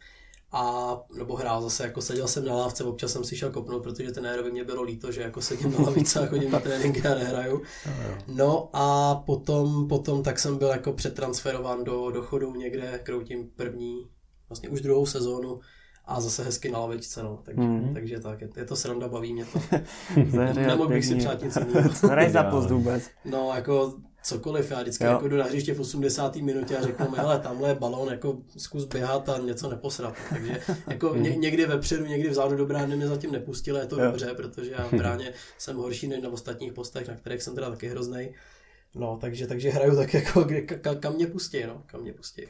a 0.56 0.96
nebo 1.18 1.36
hrál 1.36 1.62
zase, 1.62 1.82
jako 1.82 2.00
seděl 2.00 2.28
jsem 2.28 2.44
na 2.44 2.54
lávce, 2.54 2.84
občas 2.84 3.12
jsem 3.12 3.24
si 3.24 3.36
šel 3.36 3.50
kopnout, 3.50 3.82
protože 3.82 4.12
trenérovi 4.12 4.50
mě 4.50 4.64
bylo 4.64 4.82
líto, 4.82 5.12
že 5.12 5.22
jako 5.22 5.40
sedím 5.40 5.72
na 5.72 5.78
lavice 5.84 6.20
a 6.20 6.26
chodím 6.26 6.50
na 6.50 6.60
tréninky 6.60 7.00
a 7.08 7.14
nehraju. 7.14 7.62
No 8.28 8.68
a 8.72 9.14
potom, 9.14 9.88
potom 9.88 10.22
tak 10.22 10.38
jsem 10.38 10.58
byl 10.58 10.68
jako 10.68 10.92
přetransferován 10.92 11.84
do, 11.84 12.10
do 12.10 12.22
chodu 12.22 12.54
někde, 12.54 13.00
kroutím 13.02 13.50
první, 13.56 14.06
vlastně 14.48 14.68
už 14.68 14.80
druhou 14.80 15.06
sezónu 15.06 15.60
a 16.04 16.20
zase 16.20 16.44
hezky 16.44 16.70
na 16.70 16.78
lavičce, 16.78 17.22
no. 17.22 17.40
Takže, 17.44 17.60
Mhm. 17.62 17.94
takže 17.94 18.20
tak, 18.20 18.40
je, 18.40 18.48
je 18.56 18.64
to 18.64 18.76
sranda, 18.76 19.08
baví 19.08 19.32
mě 19.32 19.44
to. 19.44 19.60
Nemohl 20.54 20.88
bych 20.88 21.04
si 21.06 21.14
přát 21.14 21.42
nic 21.42 21.56
jiného. 21.56 21.90
Hraj 22.02 22.30
za 22.30 22.42
post 22.44 22.70
vůbec. 22.70 23.02
No, 23.24 23.52
jako 23.54 23.94
cokoliv, 24.26 24.70
já 24.70 24.80
vždycky 24.80 25.04
Jo. 25.04 25.10
jako 25.10 25.28
jdu 25.28 25.36
na 25.36 25.44
hřiště 25.44 25.74
v 25.74 25.80
80. 25.80 26.36
minutě 26.36 26.76
a 26.76 26.82
řeknu 26.82 27.10
mi, 27.10 27.16
hele, 27.16 27.38
tamhle 27.38 27.68
je 27.68 27.74
balón, 27.74 28.08
jako 28.10 28.38
zkus 28.56 28.84
běhat 28.84 29.28
a 29.28 29.38
něco 29.38 29.70
neposrat. 29.70 30.14
Takže 30.30 30.60
jako 30.86 31.14
ně, 31.16 31.36
někdy 31.36 31.66
vepředu, 31.66 32.06
někdy 32.06 32.28
vzadu 32.28 32.56
do 32.56 32.66
brány 32.66 32.96
mě 32.96 33.08
zatím 33.08 33.32
nepustili, 33.32 33.80
je 33.80 33.86
to 33.86 34.00
Jo. 34.00 34.06
dobře, 34.06 34.34
protože 34.36 34.70
já 34.70 34.88
v 34.88 34.92
bráně 34.92 35.32
jsem 35.58 35.76
horší 35.76 36.08
než 36.08 36.22
na 36.22 36.28
ostatních 36.28 36.72
postech, 36.72 37.08
na 37.08 37.14
kterých 37.14 37.42
jsem 37.42 37.54
teda 37.54 37.70
taky 37.70 37.88
hroznej. 37.88 38.34
No, 38.94 39.18
takže, 39.20 39.46
takže 39.46 39.70
hraju 39.70 39.96
tak 39.96 40.14
jako, 40.14 40.44
kde, 40.44 40.60
ka, 40.62 40.94
kam 40.94 41.14
mě 41.14 41.26
pustí, 41.26 41.64
no, 41.66 41.82
kam 41.86 42.00
mě 42.00 42.12
pustí. 42.12 42.42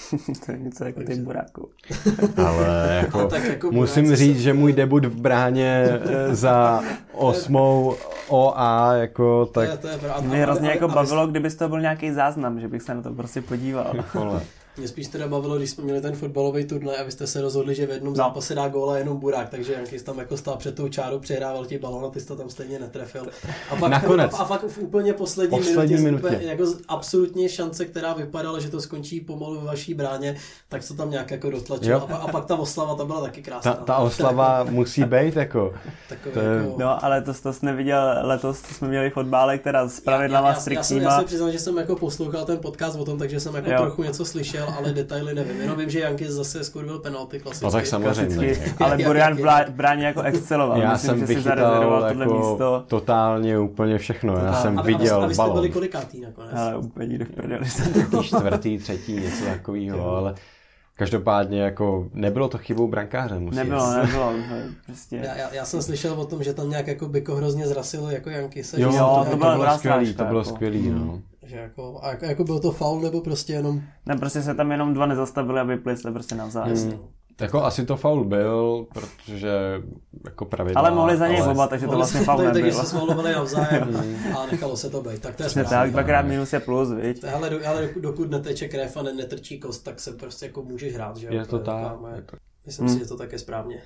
to 0.46 0.52
je 0.52 0.58
něco 0.58 0.84
jako 0.84 1.00
ty 1.02 1.14
buráku. 1.16 1.68
Ale 2.46 2.98
jako, 3.02 3.26
tak 3.26 3.44
jako 3.44 3.70
musím 3.70 4.04
buráci 4.04 4.16
říct, 4.24 4.36
jsou- 4.36 4.42
že 4.42 4.52
můj 4.52 4.72
debut 4.72 5.04
v 5.04 5.20
bráně 5.20 5.84
eh, 5.88 6.34
za 6.34 6.82
osmou 7.12 7.94
OA, 8.28 8.94
jako 8.94 9.46
To 9.46 9.60
je, 9.60 9.68
tak 9.68 9.80
to 9.80 9.88
je. 9.88 9.98
Mě 10.20 10.42
hrozně 10.42 10.70
jako 10.70 10.88
bavilo, 10.88 11.26
kdyby 11.26 11.50
to 11.50 11.68
byl 11.68 11.80
nějaký 11.80 12.10
záznam, 12.12 12.60
že 12.60 12.68
bych 12.68 12.82
se 12.82 12.94
na 12.94 13.02
to 13.02 13.12
prostě 13.12 13.42
podíval. 13.42 13.92
Mě 14.76 14.88
spíš 14.88 15.06
teda 15.08 15.28
bavilo, 15.28 15.56
když 15.56 15.70
jsme 15.70 15.84
měli 15.84 16.00
ten 16.00 16.14
fotbalový 16.16 16.64
turnaj 16.64 16.96
a 17.00 17.02
vy 17.02 17.12
jste 17.12 17.26
se 17.26 17.40
rozhodli, 17.40 17.74
že 17.74 17.86
v 17.86 17.90
jednom 17.90 18.12
No. 18.12 18.16
zápase 18.16 18.54
dá 18.54 18.68
góla 18.68 18.98
jenom 18.98 19.16
Burák, 19.20 19.48
takže 19.48 19.72
Jankis 19.72 20.02
tam 20.02 20.18
jako 20.18 20.36
stál 20.36 20.56
před 20.56 20.74
tou 20.74 20.88
čárou, 20.88 21.18
přihrával 21.18 21.66
ti 21.66 21.78
balon 21.78 22.04
a 22.04 22.08
ty 22.08 22.20
jsi 22.20 22.26
to 22.26 22.36
tam 22.36 22.50
stejně 22.50 22.78
netrefil. 22.78 23.26
A 23.70 23.76
pak, 23.76 23.90
Nakonec. 23.90 24.34
A, 24.34 24.36
a 24.36 24.44
fakt 24.44 24.64
v 24.68 24.78
úplně 24.78 25.12
poslední, 25.12 25.58
Poslední 25.58 25.94
minutě, 25.96 26.02
minutě. 26.04 26.26
Úplně, 26.36 26.50
jako 26.50 26.64
absolutně 26.88 27.48
šance, 27.48 27.84
která 27.84 28.14
vypadala, 28.14 28.58
že 28.60 28.70
to 28.70 28.80
skončí 28.80 29.20
pomalu 29.20 29.60
ve 29.60 29.66
vaší 29.66 29.94
bráně, 29.94 30.36
tak 30.68 30.88
to 30.88 30.94
tam 30.94 31.10
nějak 31.10 31.30
jako 31.30 31.50
dotlačil. 31.50 31.90
Jo. 31.92 31.98
A, 32.02 32.06
pa, 32.06 32.16
a, 32.16 32.28
pak 32.28 32.44
ta 32.44 32.56
oslava, 32.56 32.94
ta 32.94 33.04
byla 33.04 33.20
taky 33.20 33.42
krásná. 33.42 33.72
Ta, 33.74 33.84
ta 33.84 33.96
oslava 33.96 34.64
musí 34.64 35.04
být, 35.04 35.36
jako. 35.36 35.74
Takový 36.08 36.34
to 36.34 36.40
je- 36.40 36.46
jako... 36.56 36.74
No, 36.78 37.04
ale 37.04 37.22
to, 37.22 37.34
to 37.34 37.52
jsi 37.52 37.66
neviděl 37.66 38.14
letos, 38.22 38.60
to 38.62 38.74
jsme 38.74 38.88
měli 38.88 39.10
fotbálek 39.10 39.62
teda 39.62 39.88
s 39.88 40.00
pravidlama 40.00 40.48
já, 40.48 40.54
já, 40.54 40.72
já, 40.72 40.82
jsem, 40.82 40.98
já 41.02 41.18
se 41.20 41.24
přiznal, 41.24 41.50
že 41.50 41.58
jsem 41.58 41.76
jako 41.76 41.96
poslouchal 41.96 42.44
ten 42.44 42.58
podcast 42.58 42.98
o 42.98 43.04
tom, 43.04 43.18
takže 43.18 43.40
jsem 43.40 43.54
jako 43.54 43.70
Jo. 43.70 43.78
trochu 43.80 44.02
něco 44.02 44.24
slyšel, 44.24 44.61
ale 44.68 44.92
detaily 44.92 45.34
nevím. 45.34 45.60
Jenom 45.60 45.78
vím, 45.78 45.90
že 45.90 46.00
Jankis 46.00 46.28
zase 46.28 46.64
skurvil 46.64 46.98
penalty 46.98 47.40
klasicky. 47.40 47.64
No 47.64 47.70
tak 47.70 47.86
samozřejmě. 47.86 48.36
Klasicky, 48.54 48.84
ale 48.84 48.96
Burian 48.98 49.34
v 49.36 49.40
blá- 49.40 49.70
bráně 49.70 50.06
jako 50.06 50.22
exceloval. 50.22 50.80
Já 50.82 50.92
Myslím, 50.92 51.10
jsem 51.10 51.20
že 51.20 51.26
si 51.26 51.40
zarezervoval 51.40 52.08
tohle 52.08 52.24
jako 52.24 52.34
místo. 52.38 52.84
totálně 52.86 53.58
úplně 53.58 53.98
všechno. 53.98 54.32
Já 54.34 54.40
Totál- 54.40 54.62
jsem 54.62 54.78
a, 54.78 54.82
viděl 54.82 55.22
a 55.22 55.26
vy 55.26 55.34
jste 55.34 55.42
byli 55.42 55.54
balon. 55.54 55.70
kolikátý 55.72 56.20
nakonec? 56.20 56.52
Ale 56.56 56.76
úplně 56.76 57.06
nikdo 57.08 57.24
v 57.24 57.30
prdeli. 57.30 57.64
Čtvrtý, 58.22 58.78
třetí, 58.78 59.12
něco 59.14 59.44
takového, 59.44 60.16
ale 60.16 60.34
každopádně 60.96 61.62
jako 61.62 62.08
nebylo 62.12 62.48
to 62.48 62.58
chybou 62.58 62.88
brankáře, 62.88 63.38
musím 63.38 63.56
Nebylo, 63.58 63.92
nebylo. 63.96 64.32
Prostě. 64.86 65.16
Já, 65.16 65.34
já, 65.36 65.54
já, 65.54 65.64
jsem 65.64 65.82
slyšel 65.82 66.12
o 66.12 66.24
tom, 66.26 66.42
že 66.42 66.54
tam 66.54 66.70
nějak 66.70 66.86
jako 66.86 67.08
Biko 67.08 67.34
hrozně 67.34 67.66
zrasil 67.66 68.10
jako 68.10 68.30
Jankise. 68.30 68.80
Jo, 68.80 68.90
že, 68.92 68.96
Jo, 68.98 69.16
to, 69.18 69.24
to 69.24 69.30
to 69.30 69.36
byla 69.36 69.56
bylo 69.56 69.78
skvělý, 69.78 70.14
to 70.14 70.24
bylo 70.24 70.40
jako. 70.40 70.50
skvělý, 70.50 70.90
no. 70.90 71.18
Že 71.42 71.56
jako, 71.56 71.98
a 72.02 72.08
jako, 72.10 72.24
jako 72.24 72.44
byl 72.44 72.60
to 72.60 72.72
faul 72.72 73.00
nebo 73.00 73.20
prostě 73.20 73.52
jenom... 73.52 73.80
Ne, 74.06 74.16
prostě 74.16 74.42
se 74.42 74.54
tam 74.54 74.70
jenom 74.72 74.94
dva 74.94 75.06
nezastavili 75.06 75.60
a 75.60 75.62
vyplisli 75.62 76.12
prostě 76.12 76.34
navzájem. 76.34 76.76
Hmm. 76.76 76.98
Jako 77.40 77.64
asi 77.64 77.86
to 77.86 77.96
faul 77.96 78.24
byl, 78.24 78.86
protože 78.94 79.50
jako 80.24 80.44
pravidla. 80.44 80.80
Ale 80.80 80.90
mohli 80.90 81.16
za 81.16 81.28
něj 81.28 81.40
ale- 81.40 81.52
oba, 81.52 81.66
takže 81.66 81.86
to 81.86 81.92
vlastně 81.96 82.20
faul 82.20 82.38
tak- 82.38 82.46
Taky 82.46 82.62
nebyl. 82.62 82.80
se 82.80 82.86
svalovali 82.86 83.32
navzájem 83.32 83.96
a 84.38 84.46
nechalo 84.50 84.76
se 84.76 84.90
to 84.90 85.02
být. 85.02 85.20
Tak 85.22 85.36
to 85.36 85.42
je 85.42 85.46
Přesně 85.46 85.64
správně. 85.64 85.84
tak, 85.86 85.92
dvakrát 85.92 86.22
minus 86.26 86.52
je 86.52 86.60
plus, 86.60 86.92
viď? 86.92 87.24
Ale, 87.34 87.50
ale 87.66 87.88
dokud- 88.00 88.30
neteče 88.30 88.68
krev 88.68 88.96
a 88.96 89.02
ne, 89.02 89.12
netrčí 89.12 89.60
kost, 89.60 89.78
tak 89.84 90.00
se 90.00 90.12
prostě 90.12 90.46
jako 90.46 90.62
můžeš 90.62 90.94
hrát, 90.94 91.16
že 91.16 91.26
jo? 91.26 91.32
Je 91.34 91.44
to 91.46 91.58
tak. 91.58 91.92
Myslím 92.66 92.86
Hmm. 92.86 92.94
si, 92.96 93.02
že 93.02 93.08
to 93.08 93.16
tak 93.16 93.32
je 93.32 93.38
správně. 93.38 93.82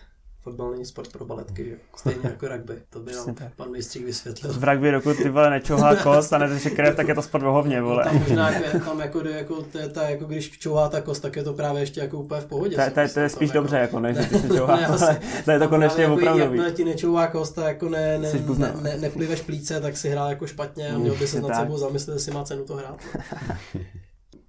Fotbal 0.47 0.71
není 0.71 0.85
sport 0.85 1.13
pro 1.13 1.25
baletky, 1.25 1.65
že? 1.65 1.77
Stejně 1.97 2.21
jako 2.25 2.49
rugby. 2.49 2.75
To 2.91 3.01
by 3.01 3.11
Přesně 3.11 3.27
nám 3.27 3.35
tak. 3.35 3.55
pan 3.57 3.71
mistřík 3.71 4.05
vysvětlil. 4.05 4.53
V 4.53 4.65
rugby, 4.65 4.91
dokud 4.93 5.17
ty 5.17 5.29
vole 5.29 5.51
nečouhá 5.51 5.97
kost 5.97 6.33
a 6.33 6.39
neteče 6.39 6.71
krev, 6.71 6.97
tak 6.97 7.09
je 7.09 7.15
to 7.15 7.23
sport 7.23 7.43
o 7.45 7.53
hovně, 7.53 7.83
vole. 7.83 8.05
Tam 8.05 8.19
možná 8.19 8.51
jako, 8.51 8.79
tam 8.79 9.01
jako, 9.01 9.21
jde 9.23 9.31
jako, 9.31 9.63
to 9.63 9.79
je 9.79 9.89
ta, 9.89 10.09
jako 10.09 10.25
když 10.25 10.51
čouhá 10.59 10.89
ta 10.89 11.01
kost, 11.01 11.21
tak 11.21 11.37
je 11.37 11.43
to 11.43 11.55
právě 11.55 11.83
ještě 11.83 12.01
jako 12.01 12.19
úplně 12.19 12.41
v 12.41 12.47
pohodě. 12.47 12.75
To, 12.77 12.81
je- 12.83 12.91
to, 12.91 13.01
je- 13.01 13.09
to 13.09 13.29
spíš 13.29 13.49
jako- 13.49 13.59
dobře, 13.59 13.77
jako 13.77 14.01
než 14.01 14.17
Ne, 14.17 14.27
když 14.31 14.43
nečouhá, 14.43 14.77
ne, 14.81 14.87
asi. 14.87 15.05
ale 15.05 15.21
to 15.45 15.51
je 15.51 15.59
to 15.59 15.69
konečně 15.69 16.03
jako 16.03 16.15
opravdový. 16.15 16.43
Jakmile 16.45 16.73
ti 16.73 16.85
nečouvá 16.85 17.27
kost 17.27 17.59
a 17.59 17.69
jako 17.69 17.89
ne, 17.89 18.19
ne, 18.19 18.31
Jsi 18.31 18.43
ne, 18.59 18.73
ne, 18.83 18.97
nepliveš 18.99 19.41
plíce, 19.41 19.81
tak 19.81 19.97
si 19.97 20.09
hrál 20.09 20.29
jako 20.31 20.47
špatně 20.47 20.89
a 20.91 20.99
měl 20.99 21.15
by 21.17 21.27
se 21.27 21.41
nad 21.41 21.57
sebou 21.61 21.79
zamyslet, 21.79 22.15
jestli 22.15 22.33
má 22.33 22.45
cenu 22.45 22.65
to 22.65 22.75
hrát. 22.77 22.99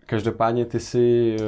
Každopádně 0.06 0.66
ty 0.66 0.80
si 0.80 1.36
uh, 1.40 1.48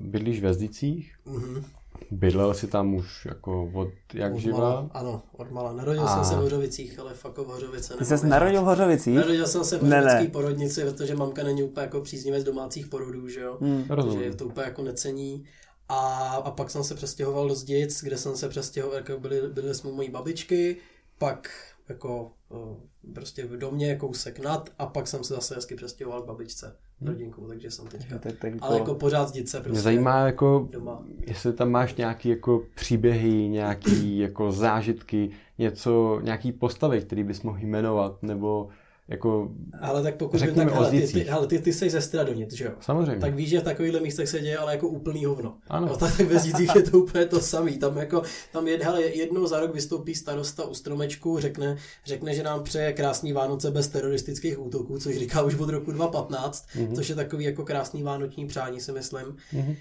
bydlíš 0.00 0.40
ve 0.40 0.54
Zdicích, 0.54 1.12
Mhm. 1.26 1.64
Bydlel 2.12 2.54
si 2.54 2.66
tam 2.66 2.94
už 2.94 3.24
jako 3.24 3.70
od 3.74 3.88
jak 4.14 4.32
Od 4.34 4.38
živa. 4.38 4.58
mala, 4.58 4.90
ano, 4.92 5.22
od 5.32 5.50
mala. 5.50 5.72
Narodil 5.72 6.04
A- 6.08 6.14
jsem 6.14 6.24
se 6.24 6.34
v 6.34 6.42
Hořovicích, 6.42 6.98
ale 6.98 7.14
fakt 7.14 7.38
v 7.38 7.46
Hořovice 7.46 7.94
Ty 7.98 8.04
jsi 8.04 8.26
narodil 8.26 8.62
v 8.62 8.64
Hořovicích? 8.64 9.14
Narodil 9.16 9.46
jsem 9.46 9.64
se 9.64 9.78
v 9.78 9.82
Ne, 9.82 9.88
ne. 9.88 9.96
hořovické 9.96 10.32
porodnici, 10.32 10.84
protože 10.84 11.14
mamka 11.14 11.42
není 11.42 11.62
úplně 11.62 11.84
jako 11.84 12.00
příznivec 12.00 12.44
domácích 12.44 12.86
porodů, 12.86 13.28
že 13.28 13.40
jo. 13.40 13.58
Hmm. 13.60 13.84
Takže 13.84 14.30
to 14.34 14.44
úplně 14.46 14.66
jako 14.66 14.82
necení. 14.82 15.44
A, 15.88 15.96
a 16.44 16.50
pak 16.50 16.70
jsem 16.70 16.84
se 16.84 16.94
přestěhoval 16.94 17.48
do 17.48 17.54
Zdic, 17.54 18.02
kde 18.02 18.18
jsem 18.18 18.36
se 18.36 18.48
přestěhoval, 18.48 18.96
jako 18.96 19.20
byli, 19.20 19.40
byli 19.48 19.74
jsme 19.74 19.90
u 19.90 19.94
mojí 19.94 20.10
babičky, 20.10 20.76
pak 21.18 21.50
jako 21.88 22.32
o, 22.50 22.76
prostě 23.14 23.46
v 23.46 23.56
domě 23.58 23.96
kousek 23.96 24.38
nad 24.38 24.70
a 24.78 24.86
pak 24.86 25.06
jsem 25.08 25.24
se 25.24 25.34
zase 25.34 25.54
hezky 25.54 25.74
přestěhoval 25.74 26.22
k 26.22 26.26
babičce 26.26 26.76
rodinkou, 27.06 27.46
takže 27.46 27.70
jsem 27.70 27.86
teďka. 27.86 28.14
Je 28.14 28.20
tak 28.20 28.34
Ale 28.42 28.52
jako- 28.60 28.74
jako 28.74 28.94
pořád 28.94 29.28
Zdice 29.28 29.56
prostě. 29.56 29.70
Mě 29.72 29.80
zajímá 29.80 30.18
jako, 30.26 30.68
doma. 30.72 31.02
jestli 31.26 31.52
tam 31.52 31.70
máš 31.70 31.94
nějaký 31.94 32.28
jako 32.28 32.62
příběhy, 32.74 33.48
nějaký 33.48 34.18
jako 34.18 34.52
zážitky, 34.52 35.30
něco, 35.58 36.20
nějaký 36.22 36.52
postavy, 36.52 37.00
který 37.00 37.24
bys 37.24 37.42
mohl 37.42 37.58
jmenovat, 37.58 38.22
nebo 38.22 38.68
jako 39.12 39.48
Ale 39.80 40.02
tak 40.02 40.14
pokud 40.16 40.40
Řekněme 40.40 40.64
tak 40.70 40.74
hele, 40.74 40.90
ty, 40.90 41.08
ty, 41.08 41.20
hele, 41.20 41.46
ty, 41.46 41.58
ty 41.58 41.72
jsi 41.72 41.90
ze 41.90 42.00
Stradonic, 42.00 42.52
že 42.52 42.64
jo? 42.64 42.70
samozřejmě. 42.80 43.20
Tak 43.20 43.34
víš, 43.34 43.48
že 43.48 43.60
v 43.60 43.64
takovýchhle 43.64 44.00
místech 44.00 44.28
se 44.28 44.40
děje 44.40 44.58
ale 44.58 44.72
jako 44.72 44.88
úplný 44.88 45.24
hovno. 45.24 45.54
Ano. 45.68 45.86
No, 45.86 45.96
tak 45.96 46.18
ve 46.20 46.40
je 46.76 46.82
to 46.82 46.98
úplně 46.98 47.26
to 47.26 47.40
samý. 47.40 47.78
Tam 47.78 47.96
jako, 47.96 48.22
tam 48.52 48.68
je, 48.68 48.78
hele, 48.82 49.02
jednou 49.02 49.46
za 49.46 49.60
rok 49.60 49.74
vystoupí 49.74 50.14
starosta 50.14 50.64
u 50.64 50.74
stromečku, 50.74 51.38
řekne, 51.38 51.76
řekne, 52.06 52.34
že 52.34 52.42
nám 52.42 52.62
přeje 52.62 52.92
krásný 52.92 53.32
Vánoce 53.32 53.70
bez 53.70 53.88
teroristických 53.88 54.60
útoků, 54.60 54.98
což 54.98 55.18
říká 55.18 55.42
už 55.42 55.54
od 55.54 55.68
roku 55.68 55.92
2015, 55.92 56.66
Mhm. 56.74 56.86
mm-hmm. 56.86 56.94
což 56.94 57.08
je 57.08 57.14
takový 57.14 57.44
jako 57.44 57.64
krásný 57.64 58.02
vánoční 58.02 58.46
přání, 58.46 58.80
si 58.80 58.92
myslím. 58.92 59.36
Mhm. 59.52 59.74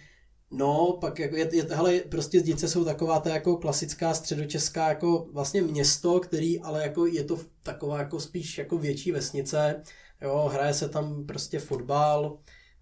No, 0.52 0.98
pak 1.02 1.20
jako 1.20 1.36
je, 1.36 1.56
je, 1.56 1.64
hele, 1.64 2.00
prostě 2.00 2.40
Zdice 2.40 2.68
jsou 2.68 2.86
taková 2.86 3.20
ta 3.20 3.30
jako 3.30 3.58
klasická 3.58 4.14
středočeská 4.14 4.90
jako 4.90 5.28
vlastně 5.34 5.62
město, 5.62 6.20
který 6.20 6.62
ale 6.62 6.84
jako 6.84 7.06
je 7.06 7.24
to 7.24 7.40
taková 7.64 7.98
jako 8.00 8.20
spíš 8.20 8.58
jako 8.58 8.78
větší 8.78 9.12
vesnice, 9.12 9.84
jo, 10.22 10.50
hraje 10.54 10.74
se 10.74 10.90
tam 10.90 11.26
prostě 11.26 11.60
fotbal, 11.60 12.38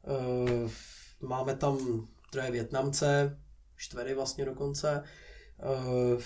eh, 0.07 0.69
máme 1.21 1.55
tam 1.55 2.07
troje 2.31 2.51
Větnamce, 2.51 3.37
čtvery 3.75 4.13
vlastně 4.15 4.45
dokonce, 4.45 5.03
eh, 5.59 6.21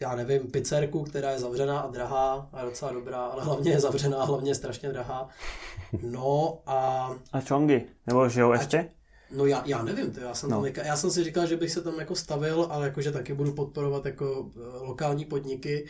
já 0.00 0.14
nevím, 0.14 0.50
pizzerku, 0.50 1.02
která 1.04 1.30
je 1.30 1.38
zavřená 1.38 1.80
a 1.80 1.90
drahá 1.90 2.48
a 2.52 2.60
je 2.60 2.66
docela 2.66 2.92
dobrá, 2.92 3.26
ale 3.26 3.44
hlavně 3.44 3.70
je 3.70 3.80
zavřená 3.80 4.16
a 4.16 4.24
hlavně 4.24 4.50
je 4.50 4.54
strašně 4.54 4.88
drahá. 4.88 5.28
No 6.02 6.62
a 6.66 7.10
A 7.32 7.40
čongy, 7.40 7.86
nebo 8.06 8.28
žijou 8.28 8.52
ještě? 8.52 8.90
No 9.36 9.46
já, 9.46 9.62
já 9.66 9.82
nevím, 9.82 10.10
to 10.10 10.20
já 10.20 10.34
jsem, 10.34 10.50
No. 10.50 10.56
no. 10.62 10.70
tam, 10.72 10.84
já 10.84 10.96
jsem 10.96 11.10
si 11.10 11.24
říkal, 11.24 11.46
že 11.46 11.56
bych 11.56 11.70
se 11.70 11.80
tam 11.82 11.98
jako 11.98 12.14
stavil, 12.14 12.66
ale 12.70 12.86
jakože 12.86 13.12
taky 13.12 13.34
budu 13.34 13.52
podporovat 13.52 14.06
jako 14.06 14.46
eh, 14.56 14.60
lokální 14.86 15.24
podniky, 15.24 15.86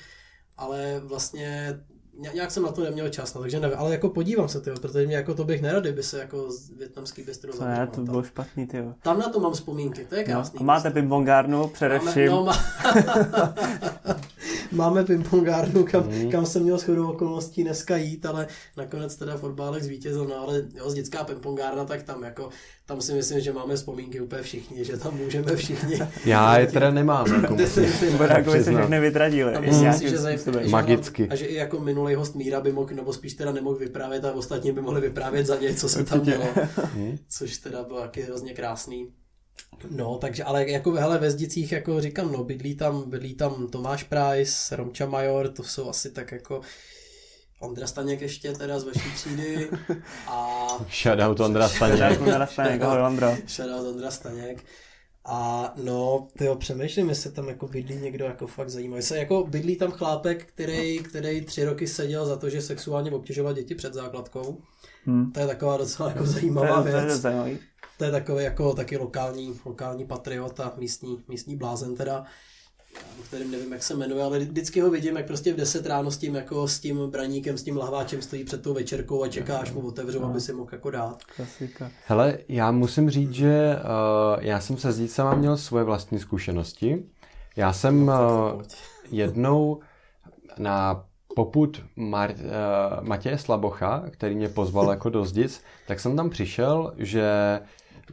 ale 0.59 1.01
vlastně 1.05 1.79
ně- 2.19 2.31
nějak 2.35 2.51
jsem 2.51 2.63
na 2.63 2.73
to 2.73 2.85
neměl 2.85 3.09
čas, 3.09 3.35
no, 3.35 3.41
takže 3.41 3.61
nevím, 3.61 3.79
ale 3.79 3.91
jako 3.91 4.09
podívám 4.09 4.49
se, 4.49 4.61
tyjo, 4.61 4.77
protože 4.81 5.07
mě 5.07 5.17
jako 5.17 5.35
to 5.35 5.45
bych 5.45 5.63
nerad, 5.63 5.81
kdyby 5.81 6.03
se 6.03 6.19
jako 6.19 6.53
z 6.53 6.71
větnamský 6.71 7.23
bistro 7.23 7.53
To 7.53 7.65
ne, 7.65 7.87
to 7.87 7.93
tam. 7.97 8.05
bylo 8.05 8.23
špatný, 8.23 8.67
ty 8.67 8.77
jo. 8.77 8.95
Tam 9.03 9.19
na 9.19 9.29
to 9.29 9.41
mám 9.41 9.53
vzpomínky, 9.53 10.05
to 10.05 10.15
je 10.15 10.21
No. 10.21 10.27
krásný. 10.27 10.61
A 10.61 10.63
máte 10.63 10.91
ping-pongárnu 10.91 11.69
především. 11.69 12.31
Máme, 12.31 12.31
no, 12.31 12.45
má... 12.45 12.53
Máme 14.73 15.05
pingpongárnu, 15.05 15.85
kam, 15.85 16.09
mm. 16.09 16.31
kam 16.31 16.47
jsem 16.47 16.63
měl 16.63 16.79
shodou 16.79 17.11
okolností 17.11 17.63
dneska 17.63 17.97
jít, 17.97 18.27
ale 18.27 18.47
nakonec 18.77 19.17
teda 19.17 19.37
fotbálek 19.37 19.83
zvítězil, 19.83 20.25
no 20.25 20.41
ale 20.41 20.63
jo, 20.75 20.91
z 20.91 20.95
dětská 20.95 21.25
pingpongárna, 21.25 21.85
tak 21.85 22.03
tam 22.03 22.23
jako, 22.23 22.49
tam 22.87 23.01
si 23.01 23.13
myslím, 23.13 23.41
že 23.41 23.53
máme 23.53 23.77
vzpomínky 23.77 24.21
úplně 24.21 24.43
všichni, 24.43 24.85
že 24.85 24.97
tam 24.97 25.17
můžeme 25.17 25.57
všichni. 25.57 25.99
Já 26.25 26.59
je 26.59 26.67
teda 26.67 26.91
nemám, 26.91 27.43
jako 27.43 27.59
se 27.67 27.87
všechny 27.87 28.19
vytradili. 29.01 30.71
Magicky. 30.71 31.29
A 31.29 31.35
že 31.35 31.47
i 31.47 31.55
jako 31.55 31.81
minulý 31.81 32.15
host 32.15 32.35
Míra 32.35 32.61
by 32.61 32.73
mohl, 32.73 32.95
nebo 32.95 33.13
spíš 33.13 33.35
teda 33.35 33.53
nemohl 33.53 33.77
vyprávět 33.77 34.25
a 34.25 34.33
ostatní 34.33 34.73
by 34.73 34.81
mohli 34.81 35.01
vyprávět 35.01 35.47
za 35.47 35.57
něj, 35.57 35.75
co 35.75 35.89
se 35.89 36.05
tam 36.05 36.21
dělo. 36.21 36.45
Hm? 36.95 37.19
Což 37.29 37.59
teda 37.59 37.85
bylo 37.85 38.01
taky 38.01 38.23
hrozně 38.23 38.55
krásný. 38.55 39.09
No, 39.91 40.19
takže, 40.19 40.45
ale 40.45 40.71
jako 40.71 40.93
hele, 40.93 41.19
ve 41.19 41.31
Zdicích, 41.31 41.73
jako 41.73 42.01
říkám, 42.01 42.33
no, 42.33 42.45
bydlí 42.45 42.75
tam, 42.75 43.11
bydlí 43.11 43.35
tam 43.35 43.69
Tomáš 43.69 44.03
Price, 44.03 44.77
Romča 44.77 45.07
Major, 45.07 45.49
to 45.49 45.63
jsou 45.63 45.89
asi 45.89 46.11
tak 46.11 46.33
jako 46.33 46.61
Ondra 47.61 47.87
Staněk 47.87 48.21
ještě 48.21 48.53
teda 48.53 48.79
z 48.79 48.85
vaší 48.85 49.11
třídy 49.15 49.71
a 50.27 50.67
Shoutout 51.03 51.41
Ondra 51.41 51.69
Staněk. 51.69 51.99
Tak 51.99 52.21
mu 52.21 52.27
narastane, 52.27 52.79
ahoj 52.81 53.03
Ondro. 53.03 53.37
shoutout 53.47 53.87
Ondra 53.87 54.11
Staněk. 54.11 54.65
A 55.25 55.73
no, 55.77 56.29
tyjo, 56.39 56.57
přemýšlím, 56.57 57.09
jestli 57.09 57.33
tam 57.33 57.49
jako 57.49 57.69
bydlí 57.69 57.97
někdo 57.97 58.25
jako 58.25 58.47
fakt 58.47 58.71
zajímavý. 58.71 59.03
Se 59.03 59.19
jako 59.19 59.45
bydlí 59.45 59.77
tam 59.77 59.91
chlápek, 59.91 60.47
který, 60.47 60.99
který 60.99 61.41
tři 61.41 61.65
roky 61.65 61.87
seděl 61.87 62.27
za 62.27 62.37
to, 62.37 62.51
že 62.51 62.63
sexuálně 62.63 63.11
obtěžoval 63.11 63.55
děti 63.55 63.75
před 63.75 63.95
základkou. 63.95 64.63
Hm. 65.07 65.33
To 65.33 65.41
je 65.41 65.47
taková 65.47 65.77
docela 65.77 66.09
jako 66.09 66.25
To 66.25 66.31
zajímavá 66.31 66.77
je, 66.77 66.83
to 66.93 66.97
je 66.99 67.05
věc. 67.07 67.21
zajímavý. 67.21 67.59
To 67.99 68.05
je 68.05 68.11
takový 68.11 68.45
jako 68.45 68.75
taky 68.75 68.97
lokální, 68.97 69.61
lokální 69.65 70.05
patriot 70.05 70.61
a 70.61 70.73
místní, 70.79 71.23
místní 71.29 71.57
blázen 71.57 71.95
teda. 71.95 72.25
kterým 73.27 73.51
nevím, 73.51 73.73
jak 73.73 73.83
se 73.83 73.95
jmenuje, 73.97 74.25
ale 74.25 74.39
vždycky 74.39 74.81
ho 74.81 74.91
vidím, 74.91 75.17
jak 75.17 75.27
prostě 75.27 75.53
v 75.53 75.57
10 75.57 75.87
ráno 75.87 76.11
s 76.11 76.19
tím, 76.19 76.35
jako 76.35 76.69
s 76.69 76.81
tím 76.81 77.11
braníkem, 77.11 77.59
s 77.59 77.63
tím 77.63 77.77
lahváčem 77.77 78.23
stojí 78.23 78.45
před 78.45 78.63
tou 78.63 78.75
večerkou 78.75 79.23
a 79.23 79.29
čeká, 79.29 79.59
až 79.59 79.73
mu 79.73 79.81
otevřou, 79.81 80.21
no. 80.21 80.27
aby 80.27 80.41
si 80.41 80.53
mohl 80.53 80.69
jako 80.73 80.91
dát. 80.91 81.25
Klasika. 81.37 81.91
Hele, 82.07 82.39
já 82.49 82.71
musím 82.71 83.11
říct, 83.11 83.33
že 83.33 83.77
uh, 83.77 84.45
já 84.45 84.61
jsem 84.61 84.77
se 84.77 84.93
s 84.93 84.99
dícema 84.99 85.35
měl 85.35 85.57
svoje 85.57 85.85
vlastní 85.85 86.19
zkušenosti. 86.19 87.05
Já 87.57 87.73
jsem 87.73 88.03
uh, 88.09 88.63
jednou 89.11 89.81
na 90.59 91.05
poput 91.37 91.83
Mar- 91.97 92.35
uh, 92.35 93.09
Matěje 93.09 93.39
Slabocha, 93.39 94.03
který 94.11 94.35
mě 94.35 94.49
pozval 94.49 94.91
jako 94.91 95.11
do 95.11 95.25
Zdic, 95.25 95.63
tak 95.87 96.01
jsem 96.01 96.17
tam 96.17 96.31
přišel, 96.31 96.93
že 96.99 97.61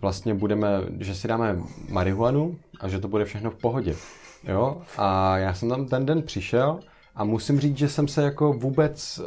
vlastně 0.02 0.34
budeme, 0.34 0.68
že 1.00 1.16
si 1.16 1.28
dáme 1.28 1.60
marihuanu 1.90 2.58
a 2.80 2.88
že 2.88 3.00
to 3.00 3.08
bude 3.08 3.26
všechno 3.26 3.52
v 3.52 3.56
pohodě. 3.56 3.96
Jo? 4.44 4.82
A 4.98 5.38
já 5.38 5.54
jsem 5.54 5.70
tam 5.70 5.86
ten 5.86 6.06
den 6.06 6.22
přišel 6.22 6.80
a 7.16 7.24
musím 7.24 7.60
říct, 7.60 7.78
že 7.78 7.90
jsem 7.90 8.08
se 8.08 8.24
jako 8.24 8.54
vůbec, 8.54 9.20
uh, 9.20 9.26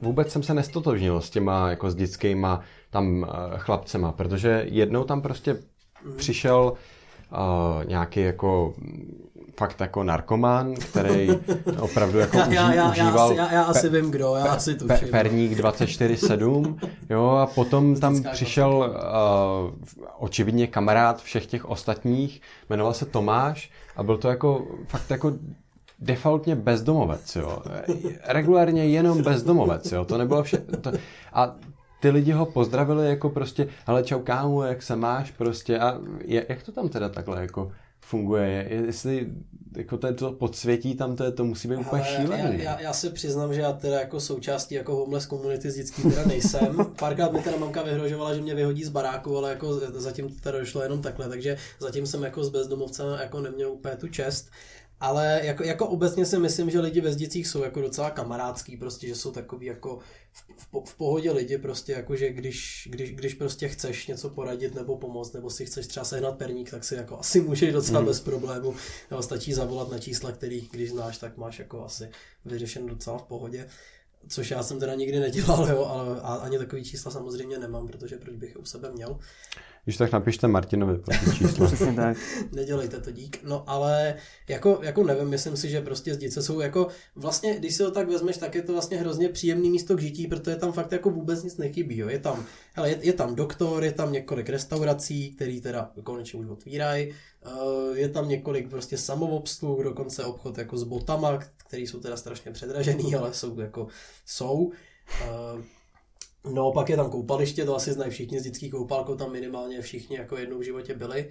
vůbec 0.00 0.32
jsem 0.32 0.42
se 0.42 0.54
nestotožnil 0.54 1.20
s 1.20 1.30
těma 1.30 1.70
jako 1.70 1.90
s 1.90 1.94
dětskýma 1.94 2.60
tam 2.90 3.22
uh, 3.22 3.28
chlapcema, 3.56 4.12
protože 4.12 4.66
jednou 4.68 5.04
tam 5.04 5.22
prostě 5.22 5.56
přišel 6.16 6.72
uh, 7.32 7.84
nějaký 7.84 8.20
jako 8.20 8.74
fakt 9.58 9.80
jako 9.80 10.04
narkoman, 10.04 10.74
který 10.74 11.28
opravdu 11.80 12.18
jako 12.18 12.36
já, 12.36 12.46
uží, 12.46 12.54
já, 12.54 12.72
já, 12.74 12.90
užíval 12.90 13.32
já, 13.32 13.44
já, 13.44 13.52
já 13.52 13.62
asi 13.62 13.88
vím 13.88 14.10
kdo, 14.10 14.34
já 14.34 14.52
asi 14.52 14.74
tuším. 14.74 14.88
Pe, 14.88 15.06
perník 15.06 15.52
24-7, 15.52 16.78
jo, 17.10 17.26
a 17.26 17.46
potom 17.46 18.00
tam 18.00 18.22
přišel 18.32 18.96
uh, 18.96 19.74
očividně 20.18 20.66
kamarád 20.66 21.22
všech 21.22 21.46
těch 21.46 21.64
ostatních, 21.64 22.40
jmenoval 22.70 22.94
se 22.94 23.06
Tomáš 23.06 23.70
a 23.96 24.02
byl 24.02 24.16
to 24.16 24.28
jako 24.28 24.66
fakt 24.86 25.10
jako 25.10 25.32
defaultně 25.98 26.56
bezdomovec, 26.56 27.36
jo. 27.36 27.62
Regulárně 28.24 28.86
jenom 28.86 29.22
bezdomovec, 29.22 29.92
jo. 29.92 30.04
To 30.04 30.18
nebylo 30.18 30.42
vše... 30.42 30.58
To, 30.58 30.92
a 31.32 31.54
ty 32.02 32.10
lidi 32.10 32.32
ho 32.32 32.46
pozdravili 32.46 33.08
jako 33.08 33.30
prostě, 33.30 33.68
ale 33.86 34.02
čau 34.02 34.20
kámo, 34.20 34.62
jak 34.62 34.82
se 34.82 34.96
máš 34.96 35.30
prostě 35.30 35.78
a 35.78 36.00
je, 36.24 36.46
jak 36.48 36.62
to 36.62 36.72
tam 36.72 36.88
teda 36.88 37.08
takhle 37.08 37.40
jako 37.40 37.72
funguje. 38.00 38.68
Jestli 38.70 39.28
jako 39.76 39.96
to, 39.96 40.06
je 40.06 40.12
to 40.12 40.32
podsvětí 40.32 40.94
tam, 40.94 41.16
to, 41.16 41.24
je, 41.24 41.32
to 41.32 41.44
musí 41.44 41.68
být 41.68 41.76
úplně 41.76 42.04
šílený. 42.04 42.58
Já, 42.58 42.72
já, 42.72 42.80
já, 42.80 42.92
se 42.92 43.10
přiznám, 43.10 43.54
že 43.54 43.60
já 43.60 43.72
teda 43.72 44.00
jako 44.00 44.20
součástí 44.20 44.74
jako 44.74 44.96
homeless 44.96 45.26
komunity 45.26 45.68
vždycky 45.68 46.02
teda 46.02 46.24
nejsem. 46.24 46.76
Párkrát 46.98 47.32
mi 47.32 47.42
teda 47.42 47.56
mamka 47.56 47.82
vyhrožovala, 47.82 48.34
že 48.34 48.40
mě 48.40 48.54
vyhodí 48.54 48.84
z 48.84 48.88
baráku, 48.88 49.38
ale 49.38 49.50
jako 49.50 49.74
zatím 49.74 50.28
to 50.28 50.40
teda 50.40 50.58
došlo 50.58 50.82
jenom 50.82 51.02
takhle, 51.02 51.28
takže 51.28 51.56
zatím 51.80 52.06
jsem 52.06 52.22
jako 52.22 52.44
s 52.44 52.48
bezdomovcem 52.48 53.06
jako 53.20 53.40
neměl 53.40 53.72
úplně 53.72 53.96
tu 53.96 54.08
čest. 54.08 54.50
Ale 55.02 55.40
jako, 55.44 55.64
jako 55.64 55.86
obecně 55.86 56.26
si 56.26 56.38
myslím, 56.38 56.70
že 56.70 56.80
lidi 56.80 57.00
ve 57.00 57.12
Zdicích 57.12 57.48
jsou 57.48 57.62
jako 57.62 57.80
docela 57.80 58.10
kamarádský, 58.10 58.76
prostě, 58.76 59.06
že 59.06 59.14
jsou 59.14 59.30
takový 59.30 59.66
jako 59.66 59.98
v, 60.32 60.44
v, 60.56 60.90
v 60.90 60.96
pohodě 60.96 61.32
lidi, 61.32 61.58
prostě 61.58 61.92
jako, 61.92 62.16
že 62.16 62.32
když, 62.32 62.88
když, 62.90 63.14
když 63.14 63.34
prostě 63.34 63.68
chceš 63.68 64.06
něco 64.06 64.30
poradit 64.30 64.74
nebo 64.74 64.96
pomoct, 64.96 65.32
nebo 65.32 65.50
si 65.50 65.66
chceš 65.66 65.86
třeba 65.86 66.04
sehnat 66.04 66.38
perník, 66.38 66.70
tak 66.70 66.84
si 66.84 66.94
jako 66.94 67.18
asi 67.18 67.40
můžeš 67.40 67.72
docela 67.72 67.98
hmm. 67.98 68.06
bez 68.06 68.20
problému, 68.20 68.74
nebo 69.10 69.22
stačí 69.22 69.52
zavolat 69.52 69.90
na 69.90 69.98
čísla, 69.98 70.32
který 70.32 70.68
když 70.70 70.90
znáš, 70.90 71.18
tak 71.18 71.36
máš 71.36 71.58
jako 71.58 71.84
asi 71.84 72.10
vyřešen 72.44 72.86
docela 72.86 73.18
v 73.18 73.22
pohodě. 73.22 73.68
Což 74.28 74.50
já 74.50 74.62
jsem 74.62 74.80
teda 74.80 74.94
nikdy 74.94 75.20
nedělal, 75.20 75.66
jo, 75.70 75.84
ale 76.22 76.40
ani 76.40 76.58
takový 76.58 76.84
čísla 76.84 77.10
samozřejmě 77.10 77.58
nemám, 77.58 77.86
protože 77.86 78.16
proč 78.16 78.36
bych 78.36 78.50
je 78.50 78.56
u 78.56 78.64
sebe 78.64 78.92
měl. 78.92 79.18
Když 79.84 79.96
tak 79.96 80.12
napište 80.12 80.48
Martinovi 80.48 80.98
pro 80.98 81.32
číslo. 81.32 81.66
Přesně 81.66 81.92
tak. 81.92 82.16
Nedělejte 82.52 83.00
to 83.00 83.10
dík. 83.10 83.38
No 83.44 83.64
ale 83.66 84.14
jako, 84.48 84.78
jako 84.82 85.04
nevím, 85.04 85.28
myslím 85.28 85.56
si, 85.56 85.68
že 85.68 85.80
prostě 85.80 86.14
zdice 86.14 86.42
jsou 86.42 86.60
jako 86.60 86.88
vlastně, 87.16 87.58
když 87.58 87.74
si 87.74 87.82
to 87.82 87.90
tak 87.90 88.08
vezmeš, 88.08 88.36
tak 88.36 88.54
je 88.54 88.62
to 88.62 88.72
vlastně 88.72 88.96
hrozně 88.96 89.28
příjemný 89.28 89.70
místo 89.70 89.96
k 89.96 90.00
žití, 90.00 90.26
protože 90.26 90.56
tam 90.56 90.72
fakt 90.72 90.92
jako 90.92 91.10
vůbec 91.10 91.42
nic 91.42 91.56
nechybí. 91.56 91.98
Jo. 91.98 92.08
Je 92.08 92.18
tam, 92.18 92.46
hele, 92.72 92.90
je, 92.90 92.98
je, 93.02 93.12
tam 93.12 93.34
doktor, 93.34 93.84
je 93.84 93.92
tam 93.92 94.12
několik 94.12 94.48
restaurací, 94.48 95.34
který 95.34 95.60
teda 95.60 95.90
konečně 96.04 96.38
už 96.38 96.46
otvírají, 96.46 97.10
uh, 97.10 97.96
je 97.96 98.08
tam 98.08 98.28
několik 98.28 98.70
prostě 98.70 98.98
samoobsluh, 98.98 99.84
dokonce 99.84 100.24
obchod 100.24 100.58
jako 100.58 100.76
s 100.76 100.82
botama, 100.82 101.38
který 101.56 101.86
jsou 101.86 102.00
teda 102.00 102.16
strašně 102.16 102.50
předražený, 102.50 103.14
ale 103.18 103.34
jsou 103.34 103.60
jako 103.60 103.86
jsou. 104.26 104.72
No, 106.50 106.72
pak 106.72 106.88
je 106.88 106.96
tam 106.96 107.10
koupaliště, 107.10 107.64
to 107.64 107.76
asi 107.76 107.92
znají 107.92 108.10
všichni 108.10 108.40
z 108.40 108.42
dětských 108.42 108.70
koupálkou, 108.70 109.14
tam 109.14 109.32
minimálně 109.32 109.82
všichni 109.82 110.16
jako 110.16 110.36
jednou 110.36 110.58
v 110.58 110.62
životě 110.62 110.94
byli, 110.94 111.28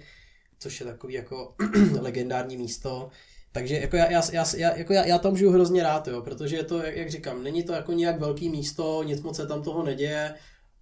což 0.58 0.80
je 0.80 0.86
takový 0.86 1.14
jako 1.14 1.54
legendární 2.00 2.56
místo. 2.56 3.10
Takže 3.52 3.78
jako 3.78 3.96
já, 3.96 4.10
já, 4.10 4.44
já, 4.56 4.76
jako 4.76 4.92
já, 4.92 5.06
já 5.06 5.18
tam 5.18 5.36
žiju 5.36 5.50
hrozně 5.50 5.82
rád, 5.82 6.08
jo, 6.08 6.20
protože 6.20 6.56
je 6.56 6.64
to, 6.64 6.82
jak, 6.82 6.96
jak 6.96 7.10
říkám, 7.10 7.42
není 7.42 7.62
to 7.62 7.72
jako 7.72 7.92
nějak 7.92 8.20
velký 8.20 8.48
místo, 8.48 9.02
nic 9.02 9.22
moc 9.22 9.36
se 9.36 9.46
tam 9.46 9.62
toho 9.62 9.82
neděje, 9.82 10.34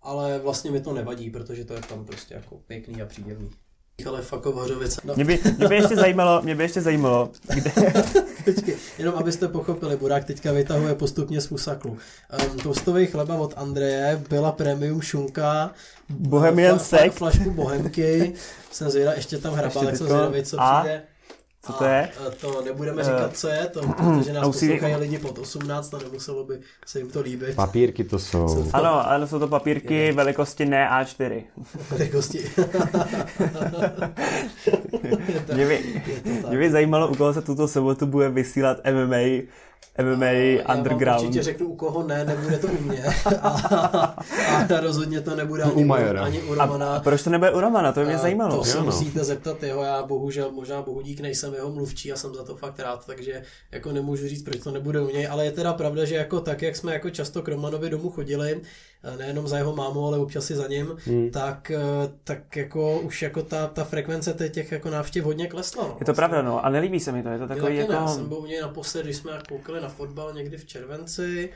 ale 0.03 0.39
vlastně 0.39 0.71
mi 0.71 0.81
to 0.81 0.93
nevadí, 0.93 1.31
protože 1.31 1.65
to 1.65 1.75
je 1.75 1.81
tam 1.81 2.05
prostě 2.05 2.35
jako 2.35 2.59
pěkný 2.67 3.03
a 3.03 3.07
příjemný 3.07 3.51
ale 4.07 4.23
Fakov 4.23 4.55
Hořovice. 4.55 5.01
No. 5.05 5.15
Mě, 5.15 5.25
by, 5.25 5.41
mě, 5.59 5.69
by 5.69 5.75
ještě 5.75 5.97
zajímalo, 5.97 6.43
mě 6.43 6.55
by 6.55 6.63
ještě 6.63 6.81
zajímalo, 6.81 7.31
kde... 7.55 7.73
Počkej, 8.45 8.77
jenom 8.99 9.15
abyste 9.19 9.49
pochopili, 9.49 9.97
Burák 9.97 10.25
teďka 10.25 10.53
vytahuje 10.53 10.95
postupně 10.95 11.41
z 11.41 11.47
fusaklu. 11.47 11.99
Um, 12.51 12.59
toastový 12.59 13.07
chleba 13.07 13.35
od 13.35 13.55
Andreje 13.57 14.23
byla 14.29 14.53
premium 14.53 15.01
šunka, 15.01 15.71
Bohemian 16.09 16.79
fla, 16.79 16.99
Sek. 16.99 17.13
flašku 17.13 17.51
Bohemky, 17.51 18.33
jsem 18.71 18.91
zvědavý, 18.91 19.19
ještě 19.19 19.39
tam 19.39 19.55
hrabal, 19.55 19.85
jak 19.85 19.97
jsem 19.97 20.07
zvědavý, 20.07 20.43
co 20.43 20.61
a? 20.61 20.81
přijde. 20.81 21.03
Co 21.67 21.73
to 21.73 21.85
je? 21.85 22.09
A 22.27 22.31
to 22.41 22.63
nebudeme 22.65 23.05
říkat, 23.05 23.37
co 23.37 23.49
je, 23.49 23.67
to, 23.67 23.81
protože 23.97 24.33
nás 24.33 24.47
poslouchají 24.47 24.95
lidi 24.95 25.19
pod 25.19 25.39
18 25.39 25.95
a 25.95 25.99
nemuselo 25.99 26.45
by 26.45 26.61
se 26.87 26.99
jim 26.99 27.11
to 27.11 27.21
líbit. 27.21 27.57
Papírky 27.57 28.05
to 28.05 28.19
jsou. 28.19 28.49
jsou 28.49 28.63
to... 28.63 28.77
Ano, 28.77 29.09
ano, 29.09 29.27
jsou 29.27 29.39
to 29.39 29.49
papírky 29.49 29.95
je. 29.95 30.13
velikosti 30.13 30.65
ne 30.65 30.89
A4. 30.93 31.43
Velikosti. 31.91 32.39
mě, 35.55 35.67
by, 35.67 36.03
mě 36.49 36.59
by 36.59 36.71
zajímalo, 36.71 37.09
u 37.09 37.15
koho 37.15 37.33
se 37.35 37.43
tuto 37.43 37.69
sobotu 37.69 38.07
bude 38.07 38.29
vysílat 38.29 38.79
MMA 38.93 39.17
MMA 40.03 40.63
a 40.65 40.75
Underground. 40.75 41.07
Já 41.07 41.19
určitě 41.29 41.43
řeknu, 41.43 41.67
u 41.67 41.77
koho 41.77 42.03
ne, 42.03 42.25
nebude 42.25 42.59
to 42.59 42.67
u 42.67 42.83
mě. 42.83 43.05
a, 43.43 44.17
a 44.77 44.81
rozhodně 44.81 45.21
to 45.21 45.37
nebude 45.37 45.63
ani 45.63 45.85
u, 45.85 45.93
ani 45.93 46.43
u 46.43 46.55
Romana. 46.55 46.97
A 46.97 47.01
proč 47.01 47.23
to 47.23 47.31
nebude 47.31 47.51
u 47.51 47.61
Romana? 47.61 47.93
To 47.93 48.01
by 48.01 48.07
mě 48.07 48.19
zajímalo. 48.19 48.57
To 48.57 48.65
se 48.65 48.79
no. 48.79 48.85
musíte 48.85 49.25
zeptat 49.25 49.63
jeho, 49.63 49.83
já 49.83 50.03
bohužel, 50.03 50.51
možná 50.51 50.83
bohudík 50.83 51.21
nejsem 51.21 51.55
jeho 51.55 51.73
mluvčí 51.73 52.13
a 52.13 52.17
jsem 52.17 52.35
za 52.35 52.45
to 52.45 52.57
fakt 52.57 52.81
rád, 52.81 53.07
takže 53.07 53.43
jako 53.73 53.93
nemůžu 53.93 54.29
říct, 54.29 54.43
proč 54.43 54.61
to 54.61 54.71
nebude 54.71 55.01
u 55.01 55.11
něj, 55.11 55.29
ale 55.29 55.45
je 55.45 55.53
teda 55.53 55.73
pravda, 55.73 56.05
že 56.05 56.15
jako 56.15 56.41
tak, 56.41 56.63
jak 56.63 56.77
jsme 56.77 56.93
jako 56.93 57.11
často 57.11 57.43
k 57.43 57.49
Romanovi 57.49 57.91
domů 57.91 58.11
chodili, 58.11 58.61
nejenom 59.19 59.49
za 59.49 59.57
jeho 59.57 59.77
mámu, 59.77 60.07
ale 60.07 60.19
občas 60.19 60.51
i 60.51 60.55
za 60.55 60.69
ním, 60.69 60.97
hmm. 61.05 61.31
tak, 61.31 61.71
eh, 61.71 61.79
tak 62.25 62.57
jako 62.57 63.01
už 63.01 63.23
jako 63.23 63.43
ta, 63.43 63.67
ta 63.67 63.85
frekvence 63.85 64.49
těch 64.49 64.73
jako 64.73 64.91
návštěv 64.91 65.25
hodně 65.25 65.47
klesla. 65.47 65.83
No. 65.83 65.89
Je 65.89 65.93
to 65.93 65.97
vlastně. 65.99 66.15
pravda, 66.15 66.43
no, 66.43 66.65
a 66.65 66.71
nelíbí 66.71 67.01
se 67.01 67.13
mi 67.13 67.23
to, 67.23 67.29
je 67.29 67.39
to 67.39 67.49
takový 67.49 67.77
jako... 67.77 67.93
Ne, 67.93 68.09
jsem 68.09 68.29
byl 68.29 68.39
u 68.39 68.47
něj 68.47 68.61
naposled, 68.61 69.03
když 69.03 69.17
jsme 69.17 69.33
koukali 69.49 69.81
na 69.81 69.89
fotbal 69.89 70.33
někdy 70.33 70.57
v 70.57 70.67
červenci, 70.67 71.51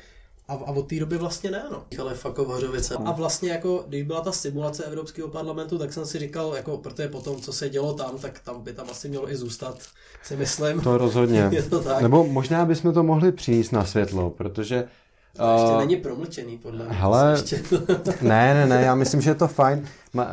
a, 0.49 0.53
a 0.53 0.71
od 0.71 0.89
té 0.89 1.01
doby 1.01 1.19
vlastně 1.19 1.51
ne, 1.51 1.65
no. 1.71 1.83
Ale 2.01 2.15
fakt 2.15 2.39
Hořovice. 2.39 2.95
A 3.05 3.13
vlastně 3.13 3.51
jako, 3.51 3.85
když 3.89 4.03
byla 4.03 4.21
ta 4.21 4.33
simulace 4.33 4.85
Evropského 4.85 5.29
parlamentu, 5.29 5.79
tak 5.79 5.93
jsem 5.93 6.07
si 6.07 6.19
říkal, 6.19 6.55
jako, 6.57 6.79
protože 6.79 7.09
potom, 7.09 7.41
co 7.41 7.53
se 7.53 7.69
dělo 7.69 7.95
tam, 7.95 8.19
tak 8.19 8.41
tam 8.41 8.63
by 8.63 8.73
tam 8.73 8.87
asi 8.91 9.09
mělo 9.09 9.31
i 9.31 9.37
zůstat, 9.37 9.79
si 10.23 10.37
myslím. 10.37 10.81
To 10.81 10.99
rozhodně. 10.99 11.49
Je 11.53 11.63
to 11.63 11.81
tak. 11.81 12.03
Nebo 12.03 12.25
možná 12.25 12.65
bychom 12.65 12.95
to 12.95 13.03
mohli 13.03 13.33
přinést 13.33 13.71
na 13.71 13.85
světlo, 13.85 14.31
protože 14.31 14.85
to 15.37 15.53
ještě 15.53 15.73
uh, 15.73 15.79
není 15.79 15.97
promlčený, 15.97 16.59
podle 16.59 16.85
mě. 16.85 16.95
Hele, 16.95 17.37
ne, 18.23 18.55
ne, 18.55 18.67
ne, 18.67 18.83
já 18.83 18.95
myslím, 18.95 19.21
že 19.21 19.31
je 19.31 19.35
to 19.35 19.49
fajn. 19.49 19.85
Ma, 20.13 20.25
uh, 20.25 20.31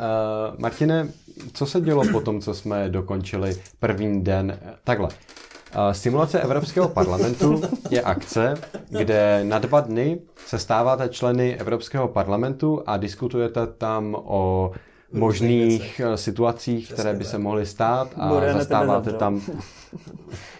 Martine, 0.60 1.08
co 1.54 1.66
se 1.66 1.82
dělo 1.82 2.04
po 2.12 2.22
tom, 2.22 2.42
co 2.42 2.54
jsme 2.54 2.90
dokončili 2.90 3.56
první 3.80 4.24
den? 4.24 4.60
Takhle. 4.84 5.08
Uh, 5.08 5.92
simulace 5.92 6.42
Evropského 6.42 6.90
parlamentu 6.90 7.62
je 7.90 8.02
akce, 8.02 8.54
kde 8.90 9.44
na 9.44 9.60
dva 9.60 9.82
dny 9.82 10.20
se 10.48 10.60
stáváte 10.60 11.10
členy 11.10 11.56
Evropského 11.56 12.08
parlamentu 12.08 12.84
a 12.86 12.98
diskutujete 12.98 13.68
tam 13.68 14.16
o 14.20 14.72
možných 15.14 16.02
situacích, 16.16 16.94
které 16.94 17.14
by 17.14 17.24
se 17.24 17.38
mohly 17.38 17.66
stát 17.66 18.08
a 18.18 18.54
zastáváte 18.54 19.14
tam 19.14 19.42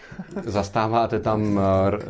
zastáváte 0.44 1.18
tam 1.18 1.58
eh, 1.58 1.62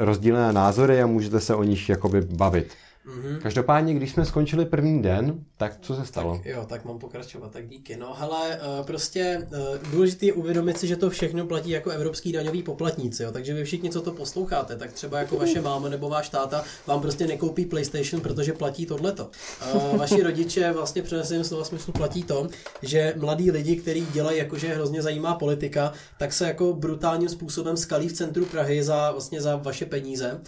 rozdílné 0.04 0.52
názory 0.52 1.02
a 1.02 1.06
můžete 1.06 1.40
se 1.40 1.54
o 1.54 1.62
nich 1.62 1.88
jakoby 1.88 2.20
bavit. 2.20 2.74
Mm-hmm. 3.06 3.38
Každopádně, 3.38 3.94
když 3.94 4.12
jsme 4.12 4.24
skončili 4.24 4.66
první 4.66 5.02
den, 5.02 5.44
tak 5.56 5.78
co 5.80 5.94
se 5.94 6.06
stalo? 6.06 6.36
Tak, 6.36 6.46
jo, 6.46 6.66
tak 6.68 6.84
mám 6.84 6.98
pokračovat, 6.98 7.52
tak 7.52 7.68
díky. 7.68 7.96
No 7.96 8.14
hele, 8.14 8.54
eh, 8.54 8.84
prostě 8.84 9.46
eh, 9.52 9.78
důležité 9.90 10.26
je 10.26 10.32
uvědomit 10.32 10.78
si, 10.78 10.86
že 10.86 10.96
to 10.96 11.10
všechno 11.10 11.46
platí 11.46 11.70
jako 11.70 11.90
evropský 11.90 12.32
daňový 12.32 12.62
poplatníci, 12.62 13.22
jo. 13.22 13.32
takže 13.32 13.54
vy 13.54 13.64
všichni, 13.64 13.90
co 13.90 14.00
to 14.00 14.12
posloucháte, 14.12 14.76
tak 14.76 14.92
třeba 14.92 15.18
jako 15.18 15.36
vaše 15.36 15.60
máma 15.60 15.88
nebo 15.88 16.08
váš 16.08 16.28
táta 16.28 16.64
vám 16.86 17.00
prostě 17.00 17.26
nekoupí 17.26 17.64
PlayStation, 17.64 18.22
protože 18.22 18.52
platí 18.52 18.86
tohleto. 18.86 19.30
Eh, 19.62 19.96
vaši 19.96 20.22
rodiče 20.22 20.72
vlastně 20.72 21.02
přeneseným 21.02 21.44
slova 21.44 21.64
smyslu 21.64 21.92
platí 21.92 22.22
to, 22.22 22.48
že 22.82 23.14
mladí 23.16 23.50
lidi, 23.50 23.76
kteří 23.76 24.06
dělají 24.12 24.38
jakože 24.38 24.74
hrozně 24.74 25.02
zajímá 25.02 25.34
politika, 25.34 25.92
tak 26.18 26.32
se 26.32 26.46
jako 26.46 26.72
brutálním 26.72 27.28
způsobem 27.28 27.76
skalí 27.76 28.08
v 28.08 28.12
centru 28.12 28.44
Prahy 28.44 28.82
za 28.82 29.10
vlastně 29.10 29.40
za 29.40 29.56
vaše 29.56 29.86
peníze. 29.86 30.40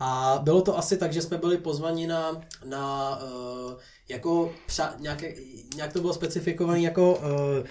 A 0.00 0.40
bylo 0.42 0.62
to 0.62 0.78
asi 0.78 0.96
tak, 0.96 1.12
že 1.12 1.22
jsme 1.22 1.38
byli 1.38 1.58
pozvaní 1.58 2.06
na, 2.06 2.42
na 2.64 3.16
uh, 3.22 3.72
jako 4.08 4.52
přa, 4.66 4.94
nějaké, 4.98 5.34
nějak 5.76 5.92
to 5.92 6.00
bylo 6.00 6.14
specifikované 6.14 6.80
jako 6.80 7.14
uh, 7.14 7.66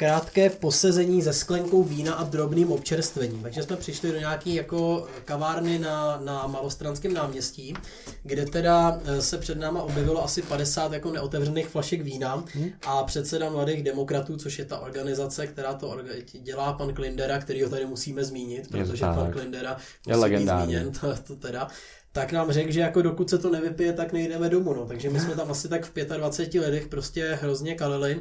krátké 0.00 0.50
posezení 0.50 1.22
se 1.22 1.32
sklenkou 1.32 1.82
vína 1.82 2.14
a 2.14 2.24
drobným 2.24 2.72
občerstvením. 2.72 3.42
Takže 3.42 3.62
jsme 3.62 3.76
přišli 3.76 4.12
do 4.12 4.18
nějaké 4.18 4.50
jako 4.50 5.06
kavárny 5.24 5.78
na, 5.78 6.20
na 6.24 6.46
Malostranském 6.46 7.14
náměstí, 7.14 7.74
kde 8.22 8.46
teda 8.46 9.00
eh, 9.04 9.22
se 9.22 9.38
před 9.38 9.58
náma 9.58 9.82
objevilo 9.82 10.24
asi 10.24 10.42
50 10.42 10.92
jako 10.92 11.10
neotevřených 11.10 11.68
flašek 11.68 12.02
vína 12.02 12.44
hmm. 12.54 12.70
a 12.86 13.04
předseda 13.04 13.50
Mladých 13.50 13.82
demokratů, 13.82 14.36
což 14.36 14.58
je 14.58 14.64
ta 14.64 14.78
organizace, 14.78 15.46
která 15.46 15.74
to 15.74 15.98
dělá 16.32 16.72
pan 16.72 16.94
Klindera, 16.94 17.38
který 17.38 17.62
ho 17.62 17.70
tady 17.70 17.86
musíme 17.86 18.24
zmínit, 18.24 18.70
protože 18.70 19.04
pan 19.04 19.32
Klindera 19.32 19.76
musí 20.08 20.30
být 20.36 20.48
zmíněn, 20.48 20.92
to, 21.00 21.14
to 21.26 21.36
teda 21.36 21.68
tak 22.12 22.32
nám 22.32 22.52
řekl, 22.52 22.72
že 22.72 22.80
jako 22.80 23.02
dokud 23.02 23.30
se 23.30 23.38
to 23.38 23.50
nevypije, 23.50 23.92
tak 23.92 24.12
nejdeme 24.12 24.48
domů. 24.48 24.74
No. 24.74 24.86
Takže 24.86 25.10
my 25.10 25.20
jsme 25.20 25.34
tam 25.34 25.50
asi 25.50 25.68
tak 25.68 25.84
v 25.84 25.92
25 26.16 26.60
letech 26.60 26.86
prostě 26.86 27.38
hrozně 27.42 27.74
kalili. 27.74 28.20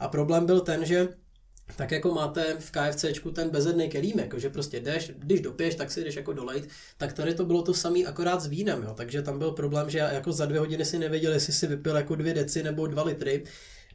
A 0.00 0.08
problém 0.08 0.46
byl 0.46 0.60
ten, 0.60 0.84
že 0.84 1.08
tak 1.76 1.90
jako 1.90 2.14
máte 2.14 2.56
v 2.58 2.70
KFCčku 2.70 3.30
ten 3.30 3.50
bezedný 3.50 3.88
kelímek, 3.88 4.34
že 4.38 4.50
prostě 4.50 4.80
jdeš, 4.80 5.12
když 5.18 5.40
dopiješ, 5.40 5.74
tak 5.74 5.90
si 5.90 6.04
jdeš 6.04 6.16
jako 6.16 6.32
dolejt, 6.32 6.68
tak 6.96 7.12
tady 7.12 7.34
to 7.34 7.44
bylo 7.44 7.62
to 7.62 7.74
samý 7.74 8.06
akorát 8.06 8.42
s 8.42 8.46
vínem, 8.46 8.82
jo. 8.82 8.94
takže 8.94 9.22
tam 9.22 9.38
byl 9.38 9.50
problém, 9.50 9.90
že 9.90 9.98
jako 9.98 10.32
za 10.32 10.46
dvě 10.46 10.60
hodiny 10.60 10.84
si 10.84 10.98
nevěděl, 10.98 11.32
jestli 11.32 11.52
si 11.52 11.66
vypil 11.66 11.96
jako 11.96 12.14
dvě 12.14 12.34
deci 12.34 12.62
nebo 12.62 12.86
dva 12.86 13.02
litry, 13.02 13.44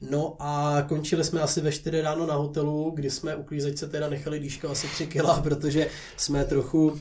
No 0.02 0.36
a 0.40 0.82
končili 0.88 1.24
jsme 1.24 1.42
asi 1.42 1.62
ve 1.62 1.72
4 1.72 2.02
ráno 2.02 2.26
na 2.26 2.36
hotelu, 2.36 2.92
kdy 2.96 3.10
jsme 3.10 3.36
u 3.36 3.44
klízečce 3.44 3.88
teda 3.88 4.10
nechali 4.10 4.40
dýško 4.40 4.70
asi 4.70 4.88
3 4.88 5.08
kila, 5.08 5.42
protože 5.44 5.88
jsme 6.18 6.46
trochu, 6.46 6.88
uh, 6.88 6.98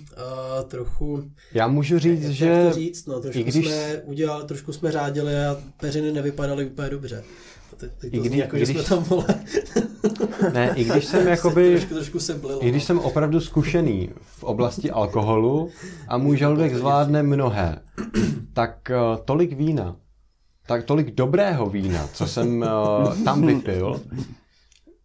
trochu... 0.69 1.25
Já 1.53 1.69
můžu 1.69 1.99
říct, 1.99 2.23
jak, 2.23 2.33
že... 2.33 2.47
Jak 2.47 2.69
to 2.69 2.79
říct, 2.79 3.07
no, 3.07 3.21
trošku, 3.21 3.43
když... 3.43 3.67
jsme 3.67 4.03
udělali, 4.05 4.45
trošku 4.45 4.73
jsme 4.73 4.93
řádili 4.93 5.37
a 5.37 5.63
peřiny 5.81 6.13
nevypadaly 6.13 6.67
úplně 6.67 6.91
dobře. 6.91 7.25
Teď, 7.77 7.91
teď 8.01 8.11
to 8.11 8.17
I 8.17 8.21
když, 8.21 8.39
jako, 8.39 8.57
když... 8.57 8.69
že 8.69 8.75
jsme 8.75 8.83
tam 8.83 9.05
vole. 9.05 9.27
ne, 10.53 10.73
i 10.77 10.85
když 10.85 11.05
jsem 11.05 11.27
jakoby, 11.37 11.71
trošku, 11.71 11.95
trošku 11.95 12.21
se 12.21 12.35
blilo, 12.35 12.65
i 12.65 12.69
když 12.69 12.83
no. 12.83 12.87
jsem 12.87 12.99
opravdu 12.99 13.41
zkušený 13.41 14.11
v 14.21 14.45
oblasti 14.45 14.91
alkoholu 14.91 15.71
a 16.09 16.19
můj 16.19 16.37
žaludek 16.37 16.75
zvládne 16.75 17.23
mnohé, 17.23 17.79
tak 18.53 18.91
uh, 18.91 19.25
tolik 19.25 19.53
vína, 19.53 19.97
tak 20.67 20.85
tolik 20.85 21.15
dobrého 21.15 21.67
vína, 21.67 22.09
co 22.13 22.27
jsem 22.27 22.63
uh, 22.63 23.25
tam 23.25 23.47
vypil, 23.47 24.01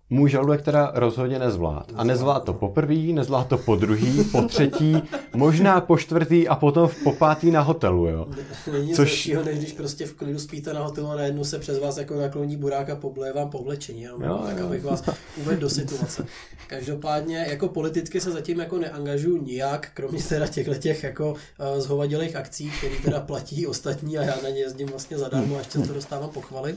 můj 0.10 0.30
žaludek 0.30 0.62
teda 0.62 0.92
rozhodně 0.96 1.40
nezvlád. 1.40 1.92
A 1.96 2.04
nezvlád 2.04 2.44
to 2.44 2.54
poprvé, 2.54 2.96
nezvlád 2.96 3.48
to 3.48 3.58
po 3.58 3.76
druhý, 3.76 4.24
po 4.24 4.42
třetí, 4.42 4.98
možná 5.36 5.82
po 5.82 5.98
čtvrtý 5.98 6.48
a 6.48 6.56
potom 6.56 6.88
v 6.88 7.04
popátý 7.04 7.52
na 7.52 7.62
hotelu, 7.62 8.08
jo. 8.08 8.28
Není 8.72 8.94
Což... 8.94 8.98
horšího, 8.98 9.44
než 9.44 9.58
když 9.58 9.74
prostě 9.74 10.06
v 10.06 10.14
klidu 10.14 10.40
spíte 10.40 10.74
na 10.74 10.84
hotelu 10.84 11.08
a 11.08 11.16
najednou 11.16 11.44
se 11.44 11.60
přes 11.60 11.80
vás 11.80 11.98
jako 11.98 12.16
nakloní 12.16 12.58
burák 12.58 12.90
a 12.90 12.96
pobleje 12.96 13.34
vám 13.34 13.50
povlečení, 13.50 14.04
jo. 14.04 14.18
jo, 14.24 14.42
tak 14.46 14.58
jo. 14.58 14.66
abych 14.66 14.84
vás 14.84 15.04
uvedl 15.38 15.62
do 15.62 15.70
situace. 15.70 16.26
Každopádně 16.68 17.46
jako 17.50 17.68
politicky 17.68 18.22
se 18.22 18.32
zatím 18.32 18.60
jako 18.60 18.78
neangažuju 18.78 19.44
nijak, 19.44 19.92
kromě 19.94 20.24
teda 20.24 20.48
těchto 20.48 20.76
těch 20.76 21.04
jako 21.04 21.32
uh, 21.32 21.80
zhovadělých 21.80 22.36
akcí, 22.36 22.72
které 22.78 22.96
teda 23.04 23.20
platí 23.20 23.68
ostatní 23.68 24.18
a 24.18 24.24
já 24.24 24.36
na 24.44 24.50
ně 24.50 24.60
jezdím 24.60 24.88
vlastně 24.88 25.18
zadarmo 25.18 25.56
a 25.56 25.58
ještě 25.58 25.80
to 25.80 25.94
dostávám 25.94 26.30
pochvaly. 26.30 26.76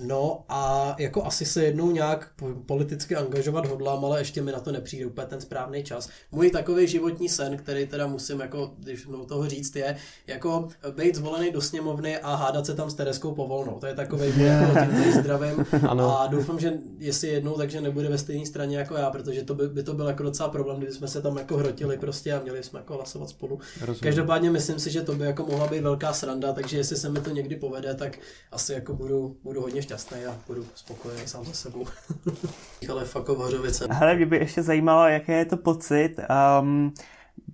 No 0.00 0.44
a 0.48 0.94
jako 0.98 1.24
asi 1.24 1.44
se 1.44 1.64
jednou 1.64 1.90
nějak 1.90 2.28
politicky 2.66 3.16
angažovat 3.16 3.66
hodlám, 3.66 4.04
ale 4.04 4.20
ještě 4.20 4.42
mi 4.42 4.52
na 4.52 4.60
to 4.60 4.72
nepřijde 4.72 5.06
úplně 5.06 5.26
ten 5.26 5.40
správný 5.40 5.84
čas. 5.84 6.08
Můj 6.32 6.50
takový 6.50 6.88
životní 6.88 7.28
sen, 7.28 7.56
který 7.56 7.86
teda 7.86 8.06
musím 8.06 8.40
jako, 8.40 8.72
když 8.78 9.06
mnou 9.06 9.24
toho 9.24 9.48
říct, 9.48 9.76
je 9.76 9.96
jako 10.26 10.68
být 10.96 11.14
zvolený 11.14 11.50
do 11.50 11.60
sněmovny 11.60 12.18
a 12.18 12.34
hádat 12.34 12.66
se 12.66 12.74
tam 12.74 12.90
s 12.90 12.94
Tereskou 12.94 13.34
povolnou. 13.34 13.78
To 13.80 13.86
je 13.86 13.94
takový 13.94 14.32
yeah. 14.36 14.76
jako 14.76 14.92
tím 14.92 15.12
zdravím. 15.12 15.66
Ano. 15.88 16.20
A 16.20 16.26
doufám, 16.26 16.58
že 16.58 16.72
jestli 16.98 17.28
jednou, 17.28 17.54
takže 17.54 17.80
nebude 17.80 18.08
ve 18.08 18.18
stejné 18.18 18.46
straně 18.46 18.78
jako 18.78 18.94
já, 18.94 19.10
protože 19.10 19.44
to 19.44 19.54
by, 19.54 19.68
by 19.68 19.82
to 19.82 19.94
byl 19.94 20.06
jako 20.06 20.22
docela 20.22 20.48
problém, 20.48 20.76
kdyby 20.76 20.92
jsme 20.92 21.08
se 21.08 21.22
tam 21.22 21.36
jako 21.36 21.56
hrotili 21.56 21.98
prostě 21.98 22.32
a 22.32 22.42
měli 22.42 22.62
jsme 22.62 22.78
jako 22.78 22.94
hlasovat 22.94 23.28
spolu. 23.28 23.58
Rozumím. 23.80 24.00
Každopádně 24.00 24.50
myslím 24.50 24.78
si, 24.78 24.90
že 24.90 25.02
to 25.02 25.14
by 25.14 25.24
jako 25.24 25.46
mohla 25.46 25.66
být 25.66 25.80
velká 25.80 26.12
sranda, 26.12 26.52
takže 26.52 26.76
jestli 26.76 26.96
se 26.96 27.08
mi 27.08 27.20
to 27.20 27.30
někdy 27.30 27.56
povede, 27.56 27.94
tak 27.94 28.18
asi 28.52 28.72
jako 28.72 28.94
budu, 28.94 29.36
budu 29.42 29.60
hodně 29.60 29.81
šťastný 29.82 30.26
a 30.26 30.36
budu 30.46 30.66
spokojený 30.74 31.26
sám 31.26 31.44
za 31.44 31.52
sebou. 31.52 31.86
Ale 32.90 33.04
fakt 33.04 33.28
Hořovice. 33.28 33.86
Hele, 33.90 34.14
mě 34.14 34.26
by 34.26 34.36
ještě 34.36 34.62
zajímalo, 34.62 35.08
jaký 35.08 35.32
je 35.32 35.44
to 35.44 35.56
pocit 35.56 36.14
um, 36.60 36.94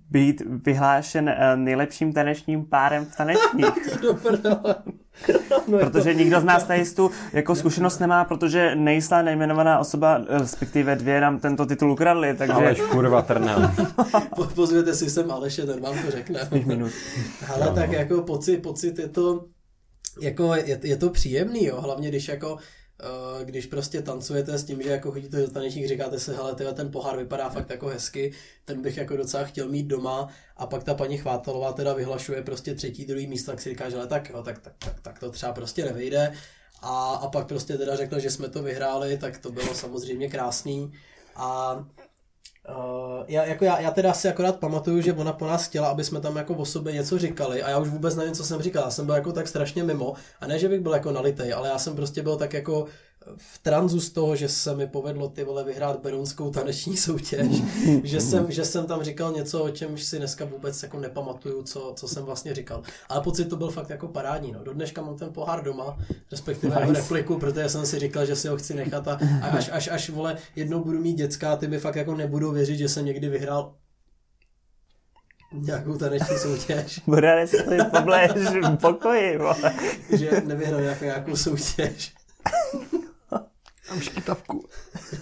být 0.09 0.41
vyhlášen 0.65 1.29
uh, 1.29 1.59
nejlepším 1.59 2.13
tanečním 2.13 2.65
párem 2.65 3.05
v 3.05 3.15
tanečních. 3.15 3.65
no 5.67 5.79
protože 5.79 6.13
nikdo 6.13 6.41
z 6.41 6.43
nás 6.43 6.63
tady 6.63 6.85
tu 6.85 7.11
jako 7.33 7.55
zkušenost 7.55 7.99
nemá, 7.99 8.25
protože 8.25 8.75
nejistá 8.75 9.21
nejmenovaná 9.21 9.79
osoba, 9.79 10.21
respektive 10.29 10.95
dvě 10.95 11.21
nám 11.21 11.39
tento 11.39 11.65
titul 11.65 11.91
ukradli, 11.91 12.33
takže... 12.33 12.53
Aleš 12.53 12.81
kurva 12.81 13.21
trná. 13.21 13.75
Pozvěte 14.55 14.95
si 14.95 15.09
sem 15.09 15.31
Aleše, 15.31 15.65
ten 15.65 15.81
vám 15.81 15.95
to 16.05 16.11
řekne. 16.11 16.49
minut. 16.65 16.91
Ale 17.53 17.65
no, 17.65 17.75
tak 17.75 17.89
no. 17.89 17.95
jako 17.95 18.21
pocit, 18.21 18.57
pocit 18.57 18.99
je 18.99 19.07
to 19.07 19.45
jako 20.21 20.53
je, 20.53 20.79
je 20.83 20.97
to 20.97 21.09
příjemný, 21.09 21.65
jo, 21.65 21.81
hlavně 21.81 22.09
když 22.09 22.27
jako 22.27 22.53
uh, 22.53 22.59
když 23.43 23.65
prostě 23.65 24.01
tancujete 24.01 24.57
s 24.57 24.63
tím, 24.63 24.81
že 24.81 24.89
jako 24.89 25.11
chodíte 25.11 25.41
do 25.41 25.51
tanečních, 25.51 25.87
říkáte 25.87 26.19
se, 26.19 26.35
hele, 26.35 26.55
tyhle, 26.55 26.73
ten 26.73 26.91
pohár 26.91 27.17
vypadá 27.17 27.49
fakt 27.49 27.69
jako 27.69 27.87
hezky, 27.87 28.31
ten 28.65 28.81
bych 28.81 28.97
jako 28.97 29.17
docela 29.17 29.43
chtěl 29.43 29.69
mít 29.69 29.87
doma. 29.87 30.27
A 30.57 30.67
pak 30.67 30.83
ta 30.83 30.93
paní 30.93 31.17
Chvátalová 31.17 31.73
teda 31.73 31.93
vyhlašuje 31.93 32.41
prostě 32.41 32.75
třetí, 32.75 33.05
druhý 33.05 33.27
místo, 33.27 33.51
tak 33.51 33.61
si 33.61 33.69
říká, 33.69 33.89
že 33.89 33.95
ale 33.97 34.07
tak, 34.07 34.29
jo, 34.29 34.43
tak, 34.43 34.59
tak, 34.59 34.73
tak, 34.79 34.99
tak 34.99 35.19
to 35.19 35.31
třeba 35.31 35.53
prostě 35.53 35.85
nevejde 35.85 36.33
a, 36.81 37.13
a 37.13 37.27
pak 37.27 37.47
prostě 37.47 37.77
teda 37.77 37.95
řekl, 37.95 38.19
že 38.19 38.31
jsme 38.31 38.49
to 38.49 38.63
vyhráli, 38.63 39.17
tak 39.17 39.37
to 39.37 39.51
bylo 39.51 39.73
samozřejmě 39.73 40.29
krásný. 40.29 40.91
A 41.35 41.79
Uh, 42.67 43.23
já, 43.27 43.45
jako 43.45 43.65
já, 43.65 43.79
já 43.79 43.91
teda 43.91 44.13
si 44.13 44.29
akorát 44.29 44.59
pamatuju, 44.59 45.01
že 45.01 45.13
ona 45.13 45.33
po 45.33 45.47
nás 45.47 45.67
chtěla, 45.67 45.87
aby 45.87 46.03
jsme 46.03 46.21
tam 46.21 46.35
jako 46.35 46.53
o 46.55 46.65
sobě 46.65 46.93
něco 46.93 47.17
říkali 47.17 47.63
a 47.63 47.69
já 47.69 47.77
už 47.77 47.89
vůbec 47.89 48.15
nevím, 48.15 48.33
co 48.33 48.43
jsem 48.43 48.61
říkal. 48.61 48.83
Já 48.83 48.89
jsem 48.89 49.05
byl 49.05 49.15
jako 49.15 49.31
tak 49.31 49.47
strašně 49.47 49.83
mimo 49.83 50.13
a 50.39 50.47
ne, 50.47 50.59
že 50.59 50.69
bych 50.69 50.79
byl 50.79 50.93
jako 50.93 51.11
nalitej, 51.11 51.53
ale 51.53 51.69
já 51.69 51.77
jsem 51.79 51.95
prostě 51.95 52.23
byl 52.23 52.37
tak 52.37 52.53
jako 52.53 52.85
v 53.37 53.57
tranzu 53.57 53.99
z 53.99 54.09
toho, 54.09 54.35
že 54.35 54.49
se 54.49 54.75
mi 54.75 54.87
povedlo 54.87 55.29
ty 55.29 55.43
vole 55.43 55.63
vyhrát 55.63 55.99
berounskou 55.99 56.49
taneční 56.49 56.97
soutěž, 56.97 57.47
že, 58.03 58.21
jsem, 58.21 58.51
že 58.51 58.65
jsem 58.65 58.85
tam 58.85 59.03
říkal 59.03 59.31
něco, 59.31 59.63
o 59.63 59.69
čemž 59.69 60.03
si 60.03 60.17
dneska 60.17 60.45
vůbec 60.45 60.83
jako 60.83 60.99
nepamatuju, 60.99 61.63
co, 61.63 61.93
co 61.95 62.07
jsem 62.07 62.23
vlastně 62.23 62.53
říkal. 62.53 62.83
Ale 63.09 63.21
pocit 63.21 63.45
to 63.45 63.55
byl 63.55 63.71
fakt 63.71 63.89
jako 63.89 64.07
parádní. 64.07 64.51
No. 64.51 64.63
Do 64.63 64.73
dneška 64.73 65.01
mám 65.01 65.17
ten 65.17 65.33
pohár 65.33 65.63
doma, 65.63 65.97
respektive 66.31 66.75
nice. 66.75 66.81
jeho 66.81 66.93
repliku, 66.93 67.39
protože 67.39 67.69
jsem 67.69 67.85
si 67.85 67.99
říkal, 67.99 68.25
že 68.25 68.35
si 68.35 68.47
ho 68.47 68.57
chci 68.57 68.73
nechat 68.73 69.07
a, 69.07 69.19
a 69.41 69.47
až, 69.47 69.69
až, 69.73 69.87
až, 69.87 70.09
vole, 70.09 70.37
jednou 70.55 70.83
budu 70.83 70.99
mít 70.99 71.13
dětská, 71.13 71.55
ty 71.55 71.67
mi 71.67 71.77
fakt 71.77 71.95
jako 71.95 72.15
nebudou 72.15 72.51
věřit, 72.51 72.77
že 72.77 72.89
jsem 72.89 73.05
někdy 73.05 73.29
vyhrál 73.29 73.73
nějakou 75.51 75.97
taneční 75.97 76.37
soutěž. 76.37 77.01
Bude 77.05 77.47
si 77.47 77.57
pobléž 77.91 78.31
v 78.31 78.77
pokoji, 78.77 79.37
vole. 79.37 79.73
že 80.17 80.41
nevyhrál 80.45 80.81
nějakou, 80.81 81.05
nějakou 81.05 81.35
soutěž. 81.35 82.13
Mám 83.89 84.01
škytavku. 84.01 84.69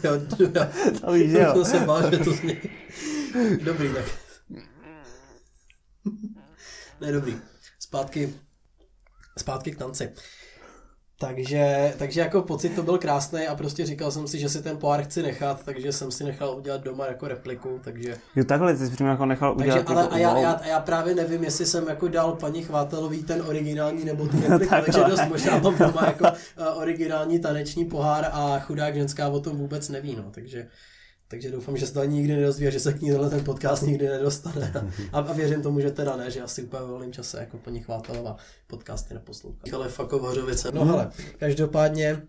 jo, 0.03 0.11
jo. 0.39 0.67
To 1.01 1.11
víš, 1.11 1.31
jo. 1.31 1.53
To 1.53 1.65
se 1.65 1.79
bál, 1.79 2.11
že 2.11 2.17
to 2.17 2.31
zní. 2.31 2.57
Dobrý, 3.63 3.93
tak. 3.93 4.05
ne, 7.01 7.11
dobrý. 7.11 7.37
Zpátky, 7.79 8.33
zpátky 9.37 9.71
k 9.71 9.77
tanci. 9.77 10.13
Takže, 11.19 11.93
takže 11.97 12.21
jako 12.21 12.41
pocit 12.41 12.69
to 12.69 12.83
byl 12.83 12.97
krásný 12.97 13.47
a 13.47 13.55
prostě 13.55 13.85
říkal 13.85 14.11
jsem 14.11 14.27
si, 14.27 14.39
že 14.39 14.49
si 14.49 14.63
ten 14.63 14.77
pohár 14.77 15.03
chci 15.03 15.23
nechat, 15.23 15.63
takže 15.65 15.91
jsem 15.91 16.11
si 16.11 16.23
nechal 16.23 16.57
udělat 16.57 16.81
doma 16.81 17.05
jako 17.05 17.27
repliku, 17.27 17.79
takže... 17.83 18.17
Jo 18.35 18.43
takhle, 18.43 18.73
ty 18.73 18.87
jsi 18.87 18.91
přímo 18.91 19.09
jako 19.09 19.25
nechal 19.25 19.55
udělat 19.55 19.75
takže, 19.75 19.93
ale, 19.93 20.01
jako, 20.01 20.15
a, 20.15 20.17
já, 20.17 20.37
já, 20.37 20.51
a 20.51 20.67
já, 20.67 20.79
právě 20.79 21.15
nevím, 21.15 21.43
jestli 21.43 21.65
jsem 21.65 21.87
jako 21.87 22.07
dal 22.07 22.31
paní 22.31 22.63
Chvátelový 22.63 23.23
ten 23.23 23.41
originální 23.41 24.05
nebo 24.05 24.27
tu 24.27 24.41
repliku, 24.47 24.75
takže 24.85 25.03
dost 25.03 25.25
možná 25.29 25.59
mám 25.59 25.77
doma 25.77 26.03
jako 26.05 26.23
uh, 26.23 26.81
originální 26.81 27.39
taneční 27.39 27.85
pohár 27.85 28.29
a 28.31 28.59
chudák 28.59 28.95
ženská 28.95 29.27
o 29.27 29.39
tom 29.39 29.57
vůbec 29.57 29.89
neví, 29.89 30.15
no, 30.15 30.23
takže... 30.31 30.67
Takže 31.27 31.51
doufám, 31.51 31.77
že 31.77 31.87
se 31.87 31.93
to 31.93 31.99
ani 31.99 32.15
nikdy 32.15 32.35
nedozví 32.35 32.67
a 32.67 32.69
že 32.69 32.79
se 32.79 32.93
k 32.93 33.01
ní 33.01 33.11
ten 33.29 33.43
podcast 33.43 33.83
nikdy 33.83 34.07
nedostane. 34.07 34.73
A, 35.13 35.19
a 35.19 35.33
věřím 35.33 35.61
tomu, 35.61 35.79
že 35.79 35.91
teda 35.91 36.17
ne, 36.17 36.31
že 36.31 36.41
asi 36.41 36.63
úplně 36.63 36.83
v 36.83 36.87
volném 36.87 37.13
čase 37.13 37.39
jako 37.39 37.57
plně 37.57 37.79
chvátal 37.79 38.27
a 38.27 38.37
podcasty 38.67 39.13
neposlouchá. 39.13 39.59
Ale 39.73 39.89
fakt. 39.89 40.13
No 40.73 40.85
hele, 40.85 41.11
každopádně 41.37 42.21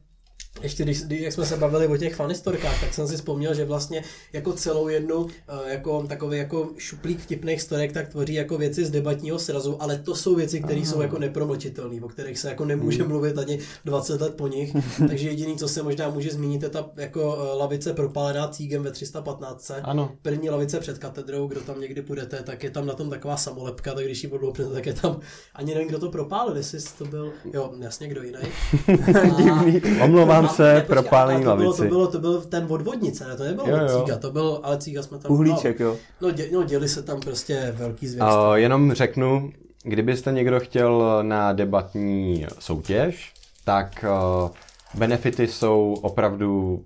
ještě 0.62 0.82
když, 0.84 1.02
když, 1.02 1.20
jak 1.20 1.32
jsme 1.32 1.46
se 1.46 1.56
bavili 1.56 1.86
o 1.86 1.96
těch 1.96 2.14
fanistorkách, 2.14 2.80
tak 2.80 2.94
jsem 2.94 3.08
si 3.08 3.16
vzpomněl, 3.16 3.54
že 3.54 3.64
vlastně 3.64 4.02
jako 4.32 4.52
celou 4.52 4.88
jednu 4.88 5.26
eh, 5.48 5.72
jako 5.72 6.02
takový 6.08 6.38
jako 6.38 6.68
šuplík 6.78 7.20
vtipných 7.20 7.62
storek 7.62 7.92
tak 7.92 8.08
tvoří 8.08 8.34
jako 8.34 8.58
věci 8.58 8.84
z 8.84 8.90
debatního 8.90 9.38
srazu, 9.38 9.82
ale 9.82 9.98
to 9.98 10.14
jsou 10.14 10.34
věci, 10.34 10.60
které 10.60 10.80
jsou 10.80 11.02
jako 11.02 11.18
nepromlčitelné, 11.18 12.00
o 12.02 12.08
kterých 12.08 12.38
se 12.38 12.48
jako 12.48 12.64
nemůže 12.64 12.98
Hmm. 13.02 13.08
mluvit 13.12 13.38
ani 13.38 13.58
20 13.84 14.20
let 14.20 14.34
po 14.34 14.48
nich. 14.48 14.76
Takže 15.08 15.28
jediný, 15.28 15.56
co 15.56 15.68
se 15.68 15.82
možná 15.82 16.10
může 16.10 16.30
zmínit, 16.30 16.62
je 16.62 16.68
ta 16.68 16.90
jako 16.96 17.38
eh, 17.40 17.58
lavice 17.58 17.92
propálená 17.92 18.48
cígem 18.48 18.82
ve 18.82 18.90
315. 18.90 19.70
Ano. 19.82 20.12
První 20.22 20.50
lavice 20.50 20.80
před 20.80 20.98
katedrou, 20.98 21.46
kdo 21.48 21.60
tam 21.60 21.80
někdy 21.80 22.02
půjdete, 22.02 22.42
tak 22.42 22.64
je 22.64 22.70
tam 22.70 22.86
na 22.86 22.94
tom 22.94 23.10
taková 23.10 23.36
samolepka, 23.36 23.94
tak 23.94 24.04
když 24.04 24.24
ji 24.24 24.30
odloupnete, 24.30 24.70
tak 24.72 24.86
je 24.86 24.92
tam, 24.92 25.20
ani 25.54 25.74
nevím, 25.74 25.88
kdo 25.88 25.98
to 25.98 26.10
propálil, 26.10 26.56
jestli 26.56 26.78
to 26.98 27.04
byl, 27.04 27.32
jo, 27.54 27.72
jasně, 27.80 28.08
kdo 28.08 28.22
jiný. 28.22 28.38
A- 30.00 30.04
Omlouvám 30.04 30.47
a- 30.48 30.54
se, 30.54 30.74
ne, 30.74 30.82
a 30.82 30.94
to 30.94 31.02
bylo, 31.02 31.44
lavici. 31.50 31.82
to, 31.82 31.88
bylo, 31.88 32.06
to 32.06 32.18
byl 32.18 32.40
ten 32.40 32.66
od 32.68 32.82
vodnice, 32.82 33.28
ne? 33.28 33.36
to 33.36 33.44
nebylo 33.44 33.66
Jo, 33.68 33.76
jo. 33.76 34.00
cíga, 34.00 34.16
to 34.18 34.30
byl, 34.30 34.60
ale 34.62 34.78
cíga 34.78 35.02
jsme 35.02 35.18
tam... 35.18 35.32
Uhlíček, 35.32 35.80
jo. 35.80 35.96
No, 36.20 36.28
no, 36.28 36.34
dě, 36.34 36.48
no 36.52 36.62
děli 36.62 36.88
se 36.88 37.02
tam 37.02 37.20
prostě 37.20 37.74
velký 37.76 38.08
zvěrství. 38.08 38.36
Uh, 38.48 38.54
jenom 38.54 38.92
řeknu, 38.92 39.50
kdybyste 39.82 40.32
někdo 40.32 40.60
chtěl 40.60 41.18
na 41.22 41.52
debatní 41.52 42.46
soutěž, 42.58 43.32
tak 43.64 44.04
uh, 44.44 44.50
benefity 44.94 45.46
jsou 45.46 45.96
opravdu, 46.02 46.82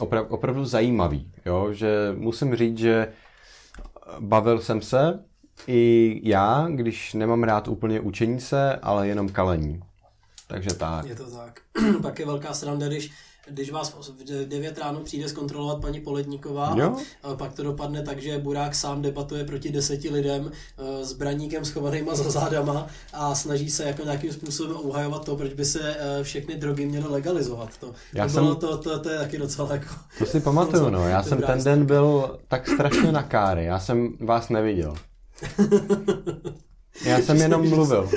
opra- 0.00 0.26
opravdu 0.28 0.64
zajímavý. 0.64 1.30
Jo? 1.46 1.68
Že 1.72 2.14
musím 2.16 2.56
říct, 2.56 2.78
že 2.78 3.08
bavil 4.20 4.60
jsem 4.60 4.82
se 4.82 5.18
i 5.66 6.20
já, 6.24 6.66
když 6.70 7.14
nemám 7.14 7.42
rád 7.42 7.68
úplně 7.68 8.00
učení 8.00 8.40
se, 8.40 8.76
ale 8.82 9.08
jenom 9.08 9.28
kalení. 9.28 9.80
Takže 10.46 10.70
tak. 10.70 11.06
Je 11.06 11.14
to 11.14 11.30
tak. 11.30 11.60
Pak 12.02 12.18
je 12.18 12.26
velká 12.26 12.54
sranda, 12.54 12.88
když 12.88 13.10
když 13.50 13.70
vás 13.70 13.94
v 14.10 14.24
9 14.48 14.78
ráno 14.78 15.00
přijde 15.00 15.28
zkontrolovat 15.28 15.80
paní 15.80 16.00
Poledníková 16.00 16.74
Jo. 16.78 16.96
a 17.22 17.34
pak 17.34 17.52
to 17.52 17.62
dopadne 17.62 18.02
tak, 18.02 18.22
že 18.22 18.38
Burák 18.38 18.74
sám 18.74 19.02
debatuje 19.02 19.44
proti 19.44 19.72
deseti 19.72 20.10
lidem 20.10 20.52
eh, 20.78 21.04
s 21.04 21.12
braníkem 21.12 21.64
schovanýma 21.64 22.14
za 22.14 22.30
zádama 22.30 22.86
a 23.12 23.34
snaží 23.34 23.70
se 23.70 23.84
jako 23.84 24.02
nějakým 24.02 24.32
způsobem 24.32 24.76
obhajovat 24.76 25.24
to, 25.24 25.36
proč 25.36 25.52
by 25.52 25.64
se 25.64 25.96
eh, 25.98 26.24
všechny 26.24 26.56
drogy 26.56 26.86
měly 26.86 27.08
legalizovat. 27.08 27.78
To, 27.80 27.92
Já 28.12 28.24
to, 28.26 28.30
jsem- 28.32 28.42
bylo, 28.42 28.54
to, 28.54 28.78
to, 28.78 28.98
to, 28.98 29.10
je 29.10 29.18
taky 29.18 29.38
docela 29.38 29.72
jako... 29.72 29.94
To 30.18 30.26
si 30.26 30.40
pamatuju, 30.40 30.90
no. 30.90 31.08
Já 31.08 31.22
jsem 31.22 31.42
ten 31.42 31.64
den 31.64 31.86
byl 31.86 32.38
tak 32.48 32.68
strašně 32.68 33.12
na 33.12 33.22
káry. 33.22 33.64
Já 33.64 33.80
jsem 33.80 34.16
vás 34.20 34.48
neviděl. 34.48 34.94
Já 37.04 37.20
jsem 37.22 37.36
jenom 37.36 37.68
mluvil. 37.68 38.10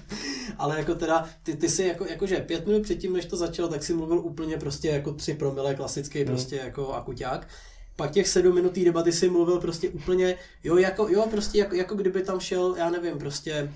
Ale 0.58 0.78
jako 0.78 0.94
teda, 0.94 1.28
ty, 1.42 1.56
ty 1.56 1.68
si 1.68 1.82
jako, 1.82 2.06
jakože 2.06 2.36
pět 2.36 2.66
minut 2.66 2.82
předtím, 2.82 3.12
než 3.12 3.24
to 3.24 3.36
začalo, 3.36 3.68
tak 3.68 3.82
si 3.82 3.94
mluvil 3.94 4.18
úplně 4.18 4.56
prostě 4.56 4.88
jako 4.88 5.12
tři 5.12 5.34
promile, 5.34 5.74
klasický 5.74 6.24
prostě 6.24 6.56
jako 6.56 6.92
akuťák. 6.92 7.48
Pak 7.96 8.10
těch 8.10 8.28
sedm 8.28 8.54
minut 8.54 8.72
té 8.72 8.80
debaty 8.80 9.12
si 9.12 9.30
mluvil 9.30 9.60
prostě 9.60 9.88
úplně, 9.88 10.36
jo, 10.64 10.76
jako, 10.76 11.08
jo, 11.08 11.26
prostě 11.30 11.58
jako, 11.58 11.74
jako 11.74 11.94
kdyby 11.94 12.22
tam 12.22 12.40
šel, 12.40 12.74
já 12.78 12.90
nevím, 12.90 13.18
prostě 13.18 13.72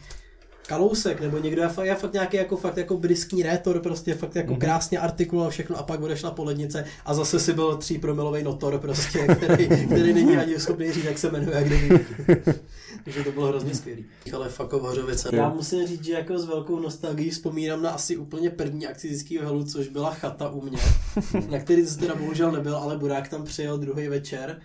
Kalousek 0.67 1.21
nebo 1.21 1.39
někdo 1.39 1.63
je 1.63 1.69
fakt, 1.69 1.87
je 1.87 1.95
fakt 1.95 2.13
nějaký 2.13 2.37
jako 2.37 2.57
fakt 2.57 2.77
jako 2.77 2.97
briský 2.97 3.43
rétor, 3.43 3.81
prostě 3.81 4.15
fakt 4.15 4.37
jako 4.37 4.57
krásně 4.57 4.99
artikuloval 4.99 5.51
všechno 5.51 5.77
a 5.77 5.83
pak 5.83 6.01
odešla 6.01 6.31
polednice 6.31 6.85
a 7.05 7.15
zase 7.15 7.41
si 7.41 7.53
byl 7.53 7.77
tří 7.77 7.99
promilový 7.99 8.43
notor 8.43 8.79
prostě, 8.79 9.27
který, 9.37 9.87
který 9.87 10.13
není 10.13 10.37
ani 10.37 10.61
schopný 10.61 10.93
říct, 10.93 11.05
jak 11.05 11.19
se 11.19 11.31
jmenuje 11.31 11.57
a 11.57 11.63
kde 11.63 11.77
ví. 11.77 11.91
Takže 13.05 13.25
to 13.25 13.33
bylo 13.33 13.47
hrozně 13.47 13.75
skvělý. 13.75 14.05
Ale 14.33 14.49
fakt 14.49 14.73
Hořovice. 14.73 15.29
Já 15.33 15.49
musím 15.49 15.87
říct, 15.87 16.05
že 16.05 16.13
jako 16.13 16.39
s 16.39 16.45
velkou 16.45 16.81
nostalgií 16.81 17.31
vzpomínám 17.31 17.83
na 17.83 17.91
asi 17.91 18.17
úplně 18.17 18.51
první 18.51 18.87
akci 18.87 19.09
Zdického 19.09 19.47
helu, 19.47 19.65
což 19.65 19.89
byla 19.89 20.15
chata 20.15 20.49
u 20.49 20.61
mě, 20.61 20.79
na 21.51 21.59
který 21.59 21.87
to 21.87 21.95
teda 21.95 22.15
bohužel 22.15 22.53
nebyl, 22.53 22.77
ale 22.77 22.99
Burák 22.99 23.29
tam 23.29 23.45
přijel 23.45 23.79
druhý 23.79 24.09
večer 24.09 24.61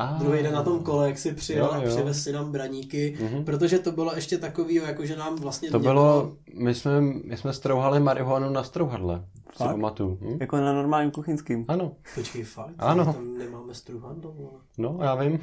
A, 0.00 0.16
Druhý 0.18 0.42
den 0.42 0.54
na 0.54 0.62
tom 0.62 0.82
kole, 0.82 1.06
jak 1.06 1.18
si 1.18 1.32
přijel 1.32 1.64
Jo, 1.64 1.70
a 1.72 1.76
jo. 1.82 1.88
přivez 1.90 2.22
si 2.22 2.32
nám 2.32 2.52
braníky, 2.52 3.18
Mhm. 3.20 3.44
protože 3.44 3.78
to 3.78 3.92
bylo 3.92 4.14
ještě 4.14 4.38
takový, 4.38 4.74
jako 4.74 5.06
že 5.06 5.16
nám 5.16 5.36
vlastně... 5.36 5.70
To 5.70 5.78
mě 5.78 5.88
bylo, 5.88 6.32
my 6.54 6.74
jsme, 6.74 7.00
my 7.00 7.36
jsme 7.36 7.52
strouhali 7.52 8.00
marihuanu 8.00 8.50
na 8.50 8.62
strouhadle. 8.64 9.24
Si 9.52 9.56
Fakt? 9.64 9.70
pamatuju. 9.70 10.18
Hm? 10.20 10.36
Jako 10.40 10.56
na 10.56 10.72
normálním 10.72 11.10
kuchyňským. 11.10 11.64
Ano, 11.68 11.92
Počkej, 12.14 12.42
fakt? 12.44 12.74
Ano. 12.78 13.04
Tam 13.04 13.38
nemáme 13.38 13.74
struhadlo. 13.74 14.32
vole. 14.32 14.50
no, 14.78 14.98
já 15.02 15.14
vím. 15.14 15.38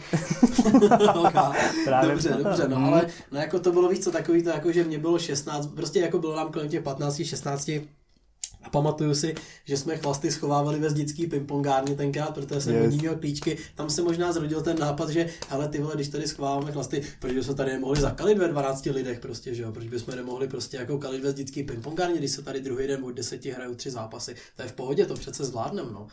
Právě 1.85 2.09
dobře, 2.11 2.29
proto. 2.29 2.43
dobře, 2.43 2.67
no 2.67 2.77
ale 2.77 3.07
no, 3.31 3.39
jako 3.39 3.59
to 3.59 3.71
bylo 3.71 3.89
víc 3.89 4.03
co 4.03 4.11
takový 4.11 4.43
to, 4.43 4.49
jako 4.49 4.71
že 4.71 4.83
mě 4.83 4.99
bylo 4.99 5.19
16, 5.19 5.67
prostě 5.67 5.99
jako 5.99 6.19
bylo 6.19 6.35
nám 6.35 6.51
kolem 6.51 6.69
těch 6.69 6.83
15, 6.83 7.21
16 7.25 7.71
a 8.67 8.69
pamatuju 8.69 9.15
si, 9.15 9.35
že 9.65 9.77
jsme 9.77 9.97
chlasty 9.97 10.31
schovávali 10.31 10.79
ve 10.79 10.89
zdický 10.89 11.27
pingpongárně 11.27 11.95
tenkrát, 11.95 12.33
protože 12.33 12.61
jsem 12.61 12.75
Yes. 12.75 12.85
od 12.85 12.91
ní 12.91 12.97
měl 12.97 13.15
klíčky. 13.15 13.57
Tam 13.75 13.89
se 13.89 14.01
možná 14.01 14.31
zrodil 14.33 14.61
ten 14.61 14.79
nápad, 14.79 15.09
že 15.09 15.29
hele 15.49 15.67
ty 15.67 15.79
vole, 15.81 15.95
když 15.95 16.07
tady 16.07 16.27
schováváme 16.27 16.71
chlasty, 16.71 17.01
proč 17.19 17.33
bychom 17.33 17.55
tady 17.55 17.71
nemohli 17.71 18.01
zakalit 18.01 18.37
ve 18.37 18.47
12 18.47 18.85
lidech 18.91 19.19
prostě, 19.19 19.55
že 19.55 19.63
jo? 19.63 19.71
Proč 19.71 19.87
bychom 19.87 20.15
nemohli 20.15 20.47
prostě 20.47 20.77
jako 20.77 20.97
kalit 20.97 21.23
ve 21.23 21.31
zdický 21.31 21.63
pingpongárně, 21.63 22.17
když 22.17 22.31
se 22.31 22.41
tady 22.41 22.59
druhý 22.61 22.87
den 22.87 23.03
od 23.03 23.11
10 23.11 23.45
hrajou 23.45 23.75
tři 23.75 23.91
zápasy. 23.91 24.35
To 24.55 24.61
je 24.61 24.67
v 24.67 24.73
pohodě, 24.73 25.05
to 25.05 25.13
přece 25.13 25.45
zvládneme, 25.45 25.91
no. 25.91 26.07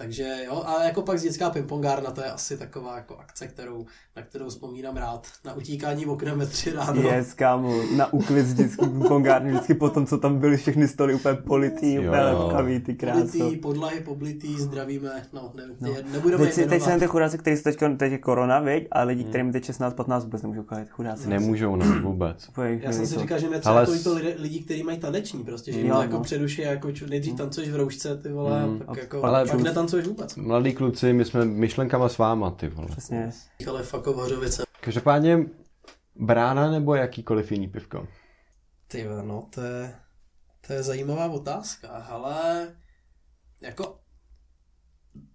Takže 0.00 0.36
jo, 0.46 0.62
a 0.66 0.84
jako 0.84 1.02
pak 1.02 1.20
dětská 1.20 1.50
pingpongárna, 1.50 2.10
to 2.10 2.20
je 2.20 2.26
asi 2.30 2.56
taková 2.56 2.96
jako 2.96 3.16
akce, 3.18 3.46
kterou, 3.46 3.86
na 4.16 4.22
kterou 4.22 4.48
vzpomínám 4.48 4.96
rád. 4.96 5.26
Na 5.44 5.54
utíkání 5.56 6.06
oknem 6.06 6.38
ve 6.38 6.46
tři 6.46 6.72
ráno. 6.72 7.02
Yes, 7.02 7.34
kámo, 7.34 7.74
na 7.96 8.12
úklid 8.12 8.42
vždycky 8.42 8.86
pongárny, 9.08 9.50
vždycky 9.50 9.74
potom, 9.74 10.06
co 10.06 10.18
tam 10.18 10.38
byly 10.38 10.56
všechny 10.56 10.88
stoly 10.88 11.14
úplně 11.14 11.34
politý, 11.34 11.94
Jo, 11.94 12.02
úplně 12.02 12.22
jo. 12.22 12.38
lepkavý, 12.38 12.80
ty 12.80 12.94
kráso. 12.94 13.20
Poblitý, 13.20 13.56
podlahy 13.56 14.00
poblitý, 14.00 14.60
zdravíme, 14.60 15.22
no, 15.32 15.52
ne, 15.54 15.62
no. 15.80 15.94
nebudeme 16.12 16.44
Teď, 16.44 16.54
si, 16.54 16.66
teď 16.66 16.82
jsou 16.82 16.98
ty 16.98 17.06
chudáci, 17.06 17.38
kteří 17.38 17.56
jsou 17.56 17.62
teď, 17.62 17.78
teď 17.96 18.12
je 18.12 18.18
korona, 18.18 18.60
viď? 18.60 18.88
A 18.92 18.98
Hmm. 18.98 19.08
lidi, 19.08 19.24
kterým 19.24 19.52
teď 19.52 19.64
16-15 19.64 20.22
vůbec 20.24 20.42
nemůžou 20.42 20.62
kalit, 20.62 20.90
chudáci. 20.90 21.28
Nemůžou, 21.28 21.76
no, 21.76 21.86
vůbec. 22.02 22.50
Já 22.80 22.92
jsem 22.92 23.06
si 23.06 23.18
říkal, 23.18 23.38
že 23.38 23.48
mě 23.48 23.58
třeba 23.58 23.74
Ale 23.74 23.86
Ale... 23.86 23.98
to 23.98 24.14
lidi, 24.38 24.60
kteří 24.60 24.82
mají 24.82 24.98
taneční, 24.98 25.44
prostě, 25.44 25.72
že 25.72 25.78
jim 25.80 25.90
to 25.90 26.02
jako 26.02 26.12
no. 26.16 26.24
jako 26.70 26.88
ču- 26.88 27.08
nejdřív 27.08 27.34
tancuješ 27.34 27.70
v 27.70 27.76
roušce, 27.76 28.16
ty 28.16 28.28
vole, 28.32 28.66
Mm. 28.66 28.74
a 28.82 28.84
pak, 28.84 28.98
A 28.98 29.00
jako, 29.00 29.24
ale 29.24 29.40
pak 29.42 29.50
plus- 29.50 29.62
netancuješ 29.96 30.06
vůbec. 30.06 30.36
Mladí 30.36 30.74
kluci, 30.74 31.12
my 31.12 31.24
jsme 31.24 31.44
myšlenkama 31.44 32.08
s 32.08 32.18
váma, 32.18 32.50
ty 32.50 32.68
vole. 32.68 32.88
Přesně. 32.88 33.30
Ale 33.68 33.82
fakt 33.82 34.06
Hořovice. 34.06 34.62
Každopádně 34.80 35.46
brána 36.16 36.70
nebo 36.70 36.94
jakýkoliv 36.94 37.52
jiný 37.52 37.68
pivko? 37.68 38.08
Ty 38.88 39.08
vole, 39.08 39.22
no, 39.22 39.48
to 39.54 39.60
je, 39.60 39.94
to 40.66 40.72
je 40.72 40.82
zajímavá 40.82 41.26
otázka, 41.26 41.88
ale 41.88 42.66
jako 43.62 43.98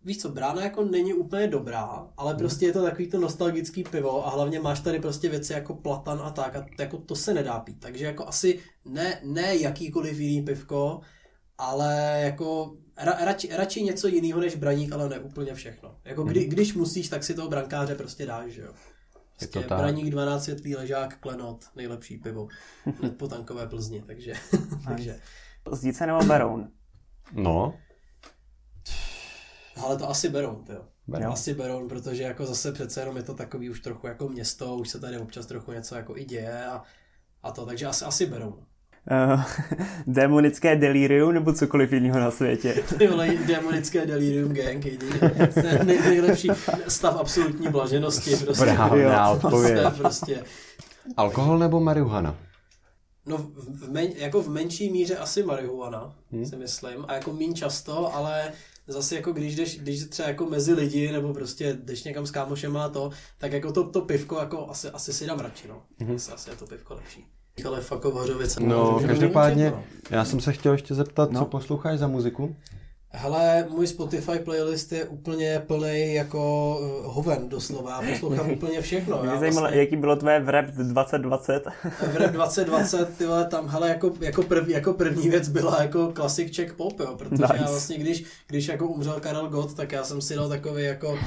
víš 0.04 0.22
co, 0.22 0.30
brána 0.30 0.64
jako 0.64 0.84
není 0.84 1.14
úplně 1.14 1.48
dobrá, 1.48 2.08
ale 2.18 2.36
prostě 2.36 2.66
je 2.66 2.74
to 2.74 2.84
takový 2.84 3.10
to 3.10 3.20
nostalgický 3.20 3.84
pivo 3.84 4.28
a 4.28 4.30
hlavně 4.30 4.60
máš 4.60 4.80
tady 4.80 5.00
prostě 5.00 5.30
věci 5.30 5.54
jako 5.54 5.76
platan 5.76 6.22
a 6.24 6.32
tak 6.32 6.56
a 6.56 6.66
jako 6.80 6.98
to 6.98 7.16
se 7.16 7.34
nedá 7.34 7.60
pít, 7.60 7.80
takže 7.80 8.06
jako 8.06 8.28
asi 8.28 8.60
ne, 8.86 9.22
ne 9.24 9.56
jakýkoliv 9.56 10.20
jiný 10.20 10.42
pivko, 10.42 11.02
ale 11.58 12.22
jako 12.24 12.78
ra, 12.98 13.26
radši, 13.26 13.50
radši 13.56 13.84
něco 13.84 14.08
jiného 14.08 14.40
než 14.40 14.56
braník, 14.56 14.92
ale 14.92 15.10
ne 15.10 15.20
úplně 15.20 15.54
všechno. 15.56 15.96
Jako 16.06 16.24
kdy, 16.24 16.46
když 16.46 16.74
musíš, 16.74 17.10
tak 17.10 17.24
si 17.24 17.34
toho 17.34 17.50
brankáře 17.50 17.96
prostě 17.96 18.26
dáš, 18.26 18.52
že 18.52 18.62
jo. 18.62 18.74
Je 19.42 19.48
to 19.48 19.52
Prostě 19.52 19.70
tak. 19.70 19.78
braník 19.78 20.10
12 20.10 20.44
světlý 20.44 20.76
ležák, 20.76 21.18
klenot, 21.20 21.66
nejlepší 21.76 22.18
pivo. 22.18 22.48
Hned 23.00 23.18
po 23.18 23.28
tankové 23.28 23.68
Plzni, 23.68 24.04
takže, 24.08 24.34
takže. 24.88 25.20
Zdíce 25.72 26.08
nebo 26.08 26.20
Beroun? 26.20 26.72
No, 27.34 27.80
Ale 29.84 29.98
to 29.98 30.10
asi 30.10 30.30
berou, 30.30 30.64
jo. 30.70 30.86
Berou. 31.08 31.32
Asi 31.32 31.54
berou, 31.54 31.88
protože 31.88 32.24
jako 32.24 32.46
zase 32.46 32.72
přece 32.72 33.00
jenom 33.00 33.18
je 33.18 33.24
to 33.24 33.34
takový 33.34 33.70
už 33.70 33.80
trochu 33.80 34.08
jako 34.08 34.30
město, 34.30 34.76
už 34.76 34.90
se 34.90 35.00
tady 35.00 35.18
občas 35.20 35.46
trochu 35.46 35.72
něco 35.72 35.96
jako 35.96 36.18
i 36.18 36.26
děje 36.26 36.66
a, 36.66 36.84
a 37.44 37.52
to, 37.52 37.66
takže 37.66 37.86
asi, 37.86 38.06
asi 38.06 38.26
berou. 38.26 38.64
Uh, 39.12 39.42
demonické 40.08 40.76
delirium 40.76 41.34
nebo 41.34 41.54
cokoliv 41.54 41.94
jiného 41.94 42.20
na 42.20 42.32
světě? 42.32 42.74
Ty 42.98 43.08
vole, 43.08 43.30
demonické 43.48 44.06
delirium 44.06 44.54
gang, 44.54 44.86
jediný. 44.86 45.20
To 45.54 45.68
je 45.68 45.80
nej, 45.84 46.00
nejlepší 46.02 46.50
stav 46.88 47.16
absolutní 47.20 47.68
blaženosti. 47.68 48.36
Prostě. 48.36 48.78
Odpověď. 49.32 49.78
Je 49.78 49.92
prostě, 49.92 50.44
Alkohol 51.18 51.60
nebo 51.60 51.80
marihuana? 51.80 52.36
no 53.26 53.38
v, 53.56 53.92
men, 53.92 54.08
jako 54.16 54.42
v 54.42 54.50
menší 54.50 54.90
míře 54.90 55.18
asi 55.18 55.44
marihuana, 55.44 56.16
hmm. 56.32 56.46
si 56.46 56.56
myslím, 56.56 57.06
a 57.08 57.14
jako 57.14 57.34
méně 57.34 57.54
často, 57.54 58.16
ale 58.16 58.54
zase 58.88 59.16
jako 59.16 59.32
když 59.32 59.56
jdeš, 59.56 59.80
když 59.80 60.00
jdeš 60.00 60.10
třeba 60.10 60.30
jako 60.30 60.46
mezi 60.46 60.74
lidi, 60.74 61.12
nebo 61.12 61.34
prostě 61.34 61.74
jdeš 61.74 62.04
někam 62.04 62.26
s 62.26 62.32
kámošema 62.32 62.86
a 62.86 62.90
to, 62.90 63.12
tak 63.38 63.52
jako 63.52 63.72
to, 63.72 63.90
to 63.90 64.02
pivko 64.02 64.40
jako 64.40 64.70
asi, 64.70 64.90
asi 64.90 65.14
si 65.14 65.26
dám 65.26 65.40
radši, 65.40 65.68
no. 65.68 65.84
Hmm. 66.00 66.16
Asi, 66.16 66.32
asi 66.32 66.50
je 66.50 66.56
to 66.56 66.68
pivko 66.68 66.94
lepší. 66.94 67.26
Ale 67.66 67.82
fakt. 67.82 68.06
No, 68.60 69.00
každopádně, 69.08 69.64
všechno. 69.66 69.84
já 70.18 70.26
jsem 70.26 70.40
se 70.40 70.54
chtěl 70.54 70.72
ještě 70.72 70.96
zeptat, 70.96 71.32
No. 71.32 71.40
co 71.40 71.46
posloucháš 71.46 72.00
za 72.00 72.08
muziku? 72.08 72.56
Hele, 73.18 73.66
můj 73.70 73.88
Spotify 73.88 74.40
playlist 74.40 74.92
je 74.92 75.06
úplně 75.06 75.62
plný 75.68 76.14
jako 76.14 76.78
uh, 76.82 77.14
hoven 77.14 77.50
doslova. 77.50 78.02
Já 78.02 78.12
poslouchám 78.14 78.52
úplně 78.52 78.82
všechno. 78.82 79.20
Mě 79.24 79.40
zajímalo, 79.40 79.62
vlastně, 79.62 79.80
jaký 79.80 79.96
bylo 79.96 80.16
tvé 80.16 80.40
v 80.40 80.50
rap 80.50 80.66
2020. 80.66 81.64
v 82.14 82.16
rap 82.18 82.32
2020, 82.32 83.18
ty 83.18 83.26
vole, 83.26 83.46
tam, 83.46 83.68
hele, 83.68 83.90
jako, 83.90 84.12
jako, 84.20 84.44
prv, 84.44 84.68
jako 84.70 84.94
první 84.94 85.30
věc 85.30 85.50
byla 85.50 85.82
jako 85.82 86.12
classic 86.16 86.52
Czech 86.52 86.74
pop, 86.74 87.00
jo, 87.00 87.16
protože 87.18 87.42
Nice. 87.44 87.58
já 87.58 87.70
vlastně, 87.70 87.98
když, 87.98 88.24
když 88.48 88.68
jako 88.68 88.88
umřel 88.88 89.20
Karel 89.20 89.48
Gott, 89.50 89.74
tak 89.74 89.92
já 89.92 90.04
jsem 90.04 90.22
si 90.22 90.36
dal 90.36 90.50
takový 90.50 90.84
jako, 90.84 91.20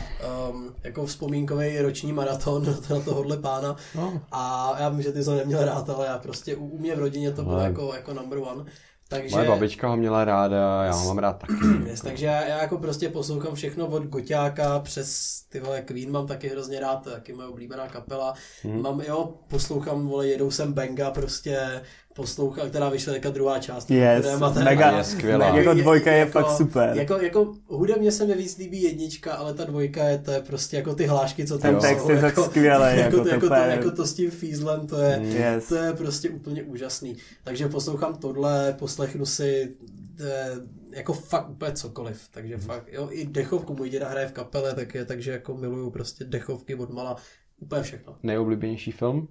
um, 0.50 0.74
jako 0.84 1.06
vzpomínkový 1.06 1.78
roční 1.80 2.12
maraton 2.12 2.66
na, 2.66 2.72
to, 2.72 2.94
na 2.94 3.00
tohohle 3.00 3.36
pána 3.36 3.76
No. 3.94 4.20
a 4.32 4.76
já 4.80 4.88
vím, 4.88 5.02
že 5.02 5.12
ty 5.12 5.22
ho 5.22 5.34
neměl 5.34 5.64
rád, 5.64 5.90
ale 5.90 6.06
já 6.06 6.18
prostě 6.18 6.56
u, 6.56 6.66
u 6.66 6.78
mě 6.78 6.94
v 6.96 6.98
rodině 6.98 7.30
to 7.32 7.42
bylo 7.42 7.54
Ale- 7.54 7.64
jako, 7.64 7.92
jako 7.94 8.14
number 8.14 8.38
one. 8.38 8.64
Takže, 9.10 9.36
Moje 9.36 9.48
babička 9.48 9.88
ho 9.88 9.96
měla 9.96 10.24
ráda, 10.24 10.84
já 10.84 10.92
ho 10.92 11.06
mám 11.06 11.18
rád 11.18 11.32
taky. 11.32 11.52
Yes, 11.86 12.00
takže 12.00 12.26
já, 12.26 12.44
já, 12.44 12.58
jako 12.62 12.78
prostě 12.78 13.08
poslouchám 13.08 13.54
všechno 13.54 13.86
od 13.86 14.02
Goťáka 14.02 14.78
přes 14.78 15.40
ty 15.48 15.60
vole 15.60 15.82
Queen 15.82 16.10
mám 16.10 16.26
taky 16.26 16.48
hrozně 16.48 16.80
rád, 16.80 17.04
taky 17.04 17.32
moje 17.32 17.48
oblíbená 17.48 17.88
kapela. 17.88 18.34
Hmm. 18.62 18.82
Mám, 18.82 19.00
jo, 19.00 19.34
poslouchám, 19.48 20.08
vole, 20.08 20.26
jedou 20.26 20.50
sem 20.50 20.72
Benga, 20.72 21.10
prostě 21.10 21.82
poslouchám, 22.22 22.68
která 22.68 22.88
vyšla 22.88 23.12
teďka 23.12 23.30
druhá 23.30 23.58
část. 23.58 23.90
Yes, 23.90 24.26
ten- 24.54 24.64
mega, 24.64 24.98
je 24.98 25.04
skvělá. 25.04 25.56
jako 25.56 25.74
dvojka 25.74 26.12
je 26.12 26.26
fakt 26.26 26.50
super. 26.56 26.90
Jako, 26.96 27.14
jako 27.14 27.54
hudebně 27.66 28.12
se 28.12 28.26
mi 28.26 28.34
víc 28.34 28.58
líbí 28.58 28.82
jednička, 28.82 29.34
ale 29.34 29.54
ta 29.54 29.64
dvojka 29.64 30.04
je, 30.04 30.18
to 30.18 30.30
je 30.30 30.40
prostě 30.40 30.76
jako 30.76 30.94
ty 30.94 31.06
hlášky, 31.06 31.46
co 31.46 31.58
tam 31.58 31.70
Ten 31.72 31.80
text 31.80 32.02
jsou, 32.02 32.10
je 32.10 32.16
tak 32.20 32.24
jako, 32.24 32.44
skvělý, 32.44 32.84
jako, 32.98 32.98
jako 32.98 33.22
to, 33.22 33.28
jako, 33.28 33.48
to, 33.48 33.54
jako 33.54 33.90
to 33.90 34.06
s 34.06 34.14
tím 34.14 34.30
Fízlem, 34.30 34.86
to 34.86 34.96
je, 35.00 35.20
Yes. 35.22 35.68
to 35.68 35.74
je 35.74 35.92
prostě 35.92 36.30
úplně 36.30 36.62
úžasný. 36.62 37.16
Takže 37.44 37.68
poslouchám 37.68 38.14
tohle, 38.16 38.72
poslechnu 38.78 39.26
si 39.26 39.74
eh, 40.20 40.50
jako 40.90 41.12
fakt 41.12 41.48
úplně 41.50 41.72
cokoliv. 41.72 42.28
Takže 42.30 42.56
Mhm. 42.56 42.64
fakt, 42.66 42.88
jo, 42.92 43.08
i 43.10 43.26
dechovku, 43.26 43.74
můj 43.74 43.88
děda 43.88 44.08
hraje 44.08 44.26
v 44.28 44.32
kapele, 44.32 44.74
tak 44.74 44.94
je, 44.94 45.04
takže 45.04 45.30
jako 45.30 45.56
miluju 45.56 45.90
prostě 45.90 46.24
dechovky 46.24 46.74
od 46.74 46.90
mala, 46.90 47.16
úplně 47.60 47.82
všechno. 47.82 48.16
Nejoblíbenější 48.22 48.92
film? 48.92 49.28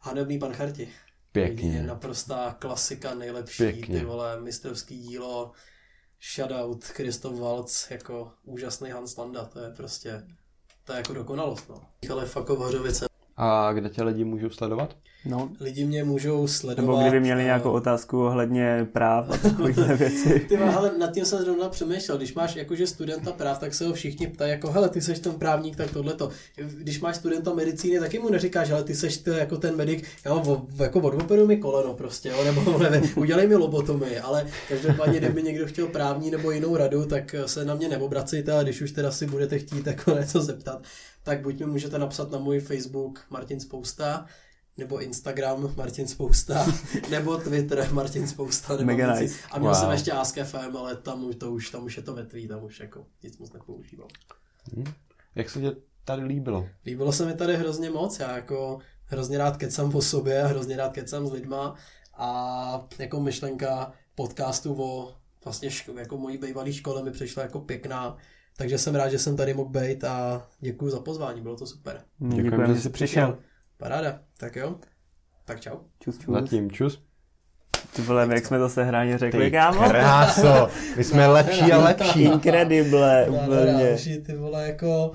Hanebný 0.00 0.38
pan 0.38 0.52
Charti. 0.52 0.88
Pěkně. 1.32 1.76
Je 1.76 1.82
naprostá 1.82 2.56
klasika, 2.58 3.14
nejlepší, 3.14 3.62
Pěkně. 3.62 3.98
ty 3.98 4.04
vole, 4.04 4.40
mistrovský 4.40 4.98
dílo, 4.98 5.52
shoutout, 6.34 6.84
Kristof 6.84 7.38
Waltz, 7.38 7.90
jako 7.90 8.32
úžasný 8.44 8.90
Hans 8.90 9.16
Landa, 9.16 9.44
to 9.44 9.60
je 9.60 9.70
prostě, 9.70 10.26
to 10.84 10.92
je 10.92 10.96
jako 10.96 11.12
dokonalost, 11.12 11.68
no. 11.68 11.82
Ale 12.10 12.26
Hořovice. 12.48 13.11
A 13.36 13.72
kde 13.72 13.88
tě 13.88 14.02
lidi 14.02 14.24
můžou 14.24 14.50
sledovat? 14.50 14.96
No, 15.24 15.50
Lidi 15.60 15.84
mě 15.84 16.04
můžou 16.04 16.46
sledovat. 16.46 16.82
nebo 16.92 17.00
kdyby 17.02 17.20
měli 17.20 17.40
eh, 17.42 17.44
nějakou 17.44 17.70
otázku 17.70 18.24
ohledně 18.26 18.86
práv 18.92 19.30
a 19.30 19.36
takovýchhle 19.36 19.96
věci. 19.96 20.40
Ty 20.48 20.56
hele, 20.56 20.90
nad 20.98 21.12
tím 21.12 21.24
jsem 21.24 21.38
zrovna 21.42 21.68
přemýšlel. 21.68 22.16
Když 22.18 22.34
máš 22.34 22.56
jakože 22.56 22.86
studenta 22.86 23.32
práv, 23.32 23.58
tak 23.58 23.74
se 23.74 23.86
ho 23.86 23.92
všichni 23.92 24.26
ptají, 24.26 24.50
jako 24.50 24.70
hele, 24.70 24.88
ty 24.88 25.00
seš 25.00 25.18
ten 25.18 25.32
právník, 25.32 25.76
tak 25.76 25.90
tohleto. 25.90 26.28
Když 26.56 27.00
máš 27.00 27.16
studenta 27.16 27.54
medicíny, 27.54 28.00
taky 28.00 28.18
mu 28.18 28.28
neříkáš, 28.30 28.70
ale 28.70 28.84
ty 28.84 28.94
seš 28.94 29.18
ty, 29.18 29.30
jako 29.30 29.56
ten 29.56 29.76
medic, 29.76 30.04
já 30.24 30.34
mám 30.34 30.42
vo- 30.42 30.82
jako 30.82 31.00
odoperuji 31.00 31.46
mi 31.46 31.56
koleno 31.56 31.94
prostě, 31.94 32.28
jo, 32.28 32.44
nebo 32.44 32.78
nevím, 32.90 33.10
udělej 33.16 33.46
mi 33.48 33.54
lobotomii, 33.56 34.18
ale 34.18 34.46
každopádně, 34.68 35.18
kdyby 35.18 35.42
někdo 35.42 35.66
chtěl 35.66 35.86
právní 35.86 36.30
nebo 36.30 36.50
jinou 36.50 36.76
radu, 36.76 37.04
tak 37.04 37.34
se 37.46 37.64
na 37.64 37.74
mě 37.74 37.88
neobracejte 37.88 38.52
a 38.52 38.62
když 38.62 38.80
už 38.82 38.90
teda 38.92 39.10
si 39.10 39.26
budete 39.26 39.58
chtít 39.58 39.86
jako 39.86 40.10
něco 40.20 40.40
zeptat, 40.42 40.82
tak 41.22 41.40
buď 41.42 41.60
mi 41.60 41.66
můžete 41.66 41.98
napsat 41.98 42.30
na 42.30 42.38
můj 42.38 42.60
Facebook 42.60 43.26
Martin 43.30 43.60
Spousta, 43.60 44.26
nebo 44.76 45.00
Instagram 45.00 45.74
Martin 45.76 46.08
Spousta, 46.08 46.66
nebo 47.10 47.36
Twitter 47.36 47.88
Martin 47.92 48.28
Spousta, 48.28 48.72
nebo 48.76 48.84
Mega 48.86 49.12
nic. 49.20 49.20
nice. 49.32 49.44
A 49.50 49.58
měl 49.58 49.72
Wow. 49.72 49.80
jsem 49.80 49.90
ještě 49.90 50.12
Ask 50.12 50.38
FM, 50.44 50.76
ale 50.76 50.96
tam, 50.96 51.24
už- 51.24 51.36
to 51.36 51.52
už, 51.52 51.70
tam 51.70 51.84
už 51.84 51.96
je 51.96 52.02
to 52.02 52.14
vetví, 52.14 52.48
tam 52.48 52.64
už 52.64 52.80
jako 52.80 53.06
nic 53.22 53.38
moc 53.38 53.52
nepoužívám. 53.52 54.08
Jak 55.34 55.50
se 55.50 55.60
tě 55.60 55.76
tady 56.04 56.24
líbilo? 56.24 56.68
Líbilo 56.86 57.12
se 57.12 57.26
mi 57.26 57.34
tady 57.34 57.56
hrozně 57.56 57.90
moc, 57.90 58.18
já 58.20 58.36
jako 58.36 58.78
hrozně 59.04 59.38
rád 59.38 59.56
kecám 59.56 59.94
o 59.96 60.02
sobě, 60.02 60.42
hrozně 60.42 60.76
rád 60.76 60.92
kecám 60.92 61.26
s 61.26 61.32
lidma 61.32 61.74
a 62.14 62.86
jako 62.98 63.20
myšlenka 63.20 63.92
podcastu 64.14 64.82
o 64.82 65.14
vlastně 65.44 65.68
ško- 65.68 65.98
jako 65.98 66.18
mojí 66.18 66.38
bývalé 66.38 66.72
škole 66.72 67.02
mi 67.02 67.10
přišla 67.10 67.42
jako 67.42 67.60
pěkná, 67.60 68.16
takže 68.56 68.78
jsem 68.78 68.94
rád, 68.94 69.08
že 69.08 69.18
jsem 69.18 69.36
tady 69.36 69.54
mohl 69.54 69.70
být 69.70 70.04
a 70.04 70.46
děkuji 70.60 70.90
za 70.90 71.00
pozvání, 71.00 71.40
bylo 71.40 71.56
to 71.56 71.66
super. 71.66 72.00
Děkujeme, 72.18 72.42
Děkujeme, 72.50 72.74
že 72.74 72.80
jsi 72.80 72.90
přišel. 72.90 73.38
Paráda, 73.76 74.18
tak 74.36 74.56
jo, 74.56 74.74
tak 75.44 75.60
čau. 75.60 75.76
Čus, 76.00 76.18
čus. 76.18 76.34
Zatím, 76.34 76.70
čus. 76.70 77.02
Ty 77.96 78.02
vole, 78.02 78.28
jak 78.34 78.46
jsme 78.46 78.58
to 78.58 78.68
sehráně 78.68 79.18
řekli, 79.18 79.44
Ty 79.44 79.50
kámo? 79.50 79.88
kráso, 79.88 80.68
my 80.96 81.04
jsme 81.04 81.26
lepší 81.26 81.72
a 81.72 81.78
lepší. 81.78 82.22
Incredible, 82.22 83.26
úplně. 83.28 83.96
ty 84.26 84.36
vole, 84.36 84.66
jako 84.66 85.12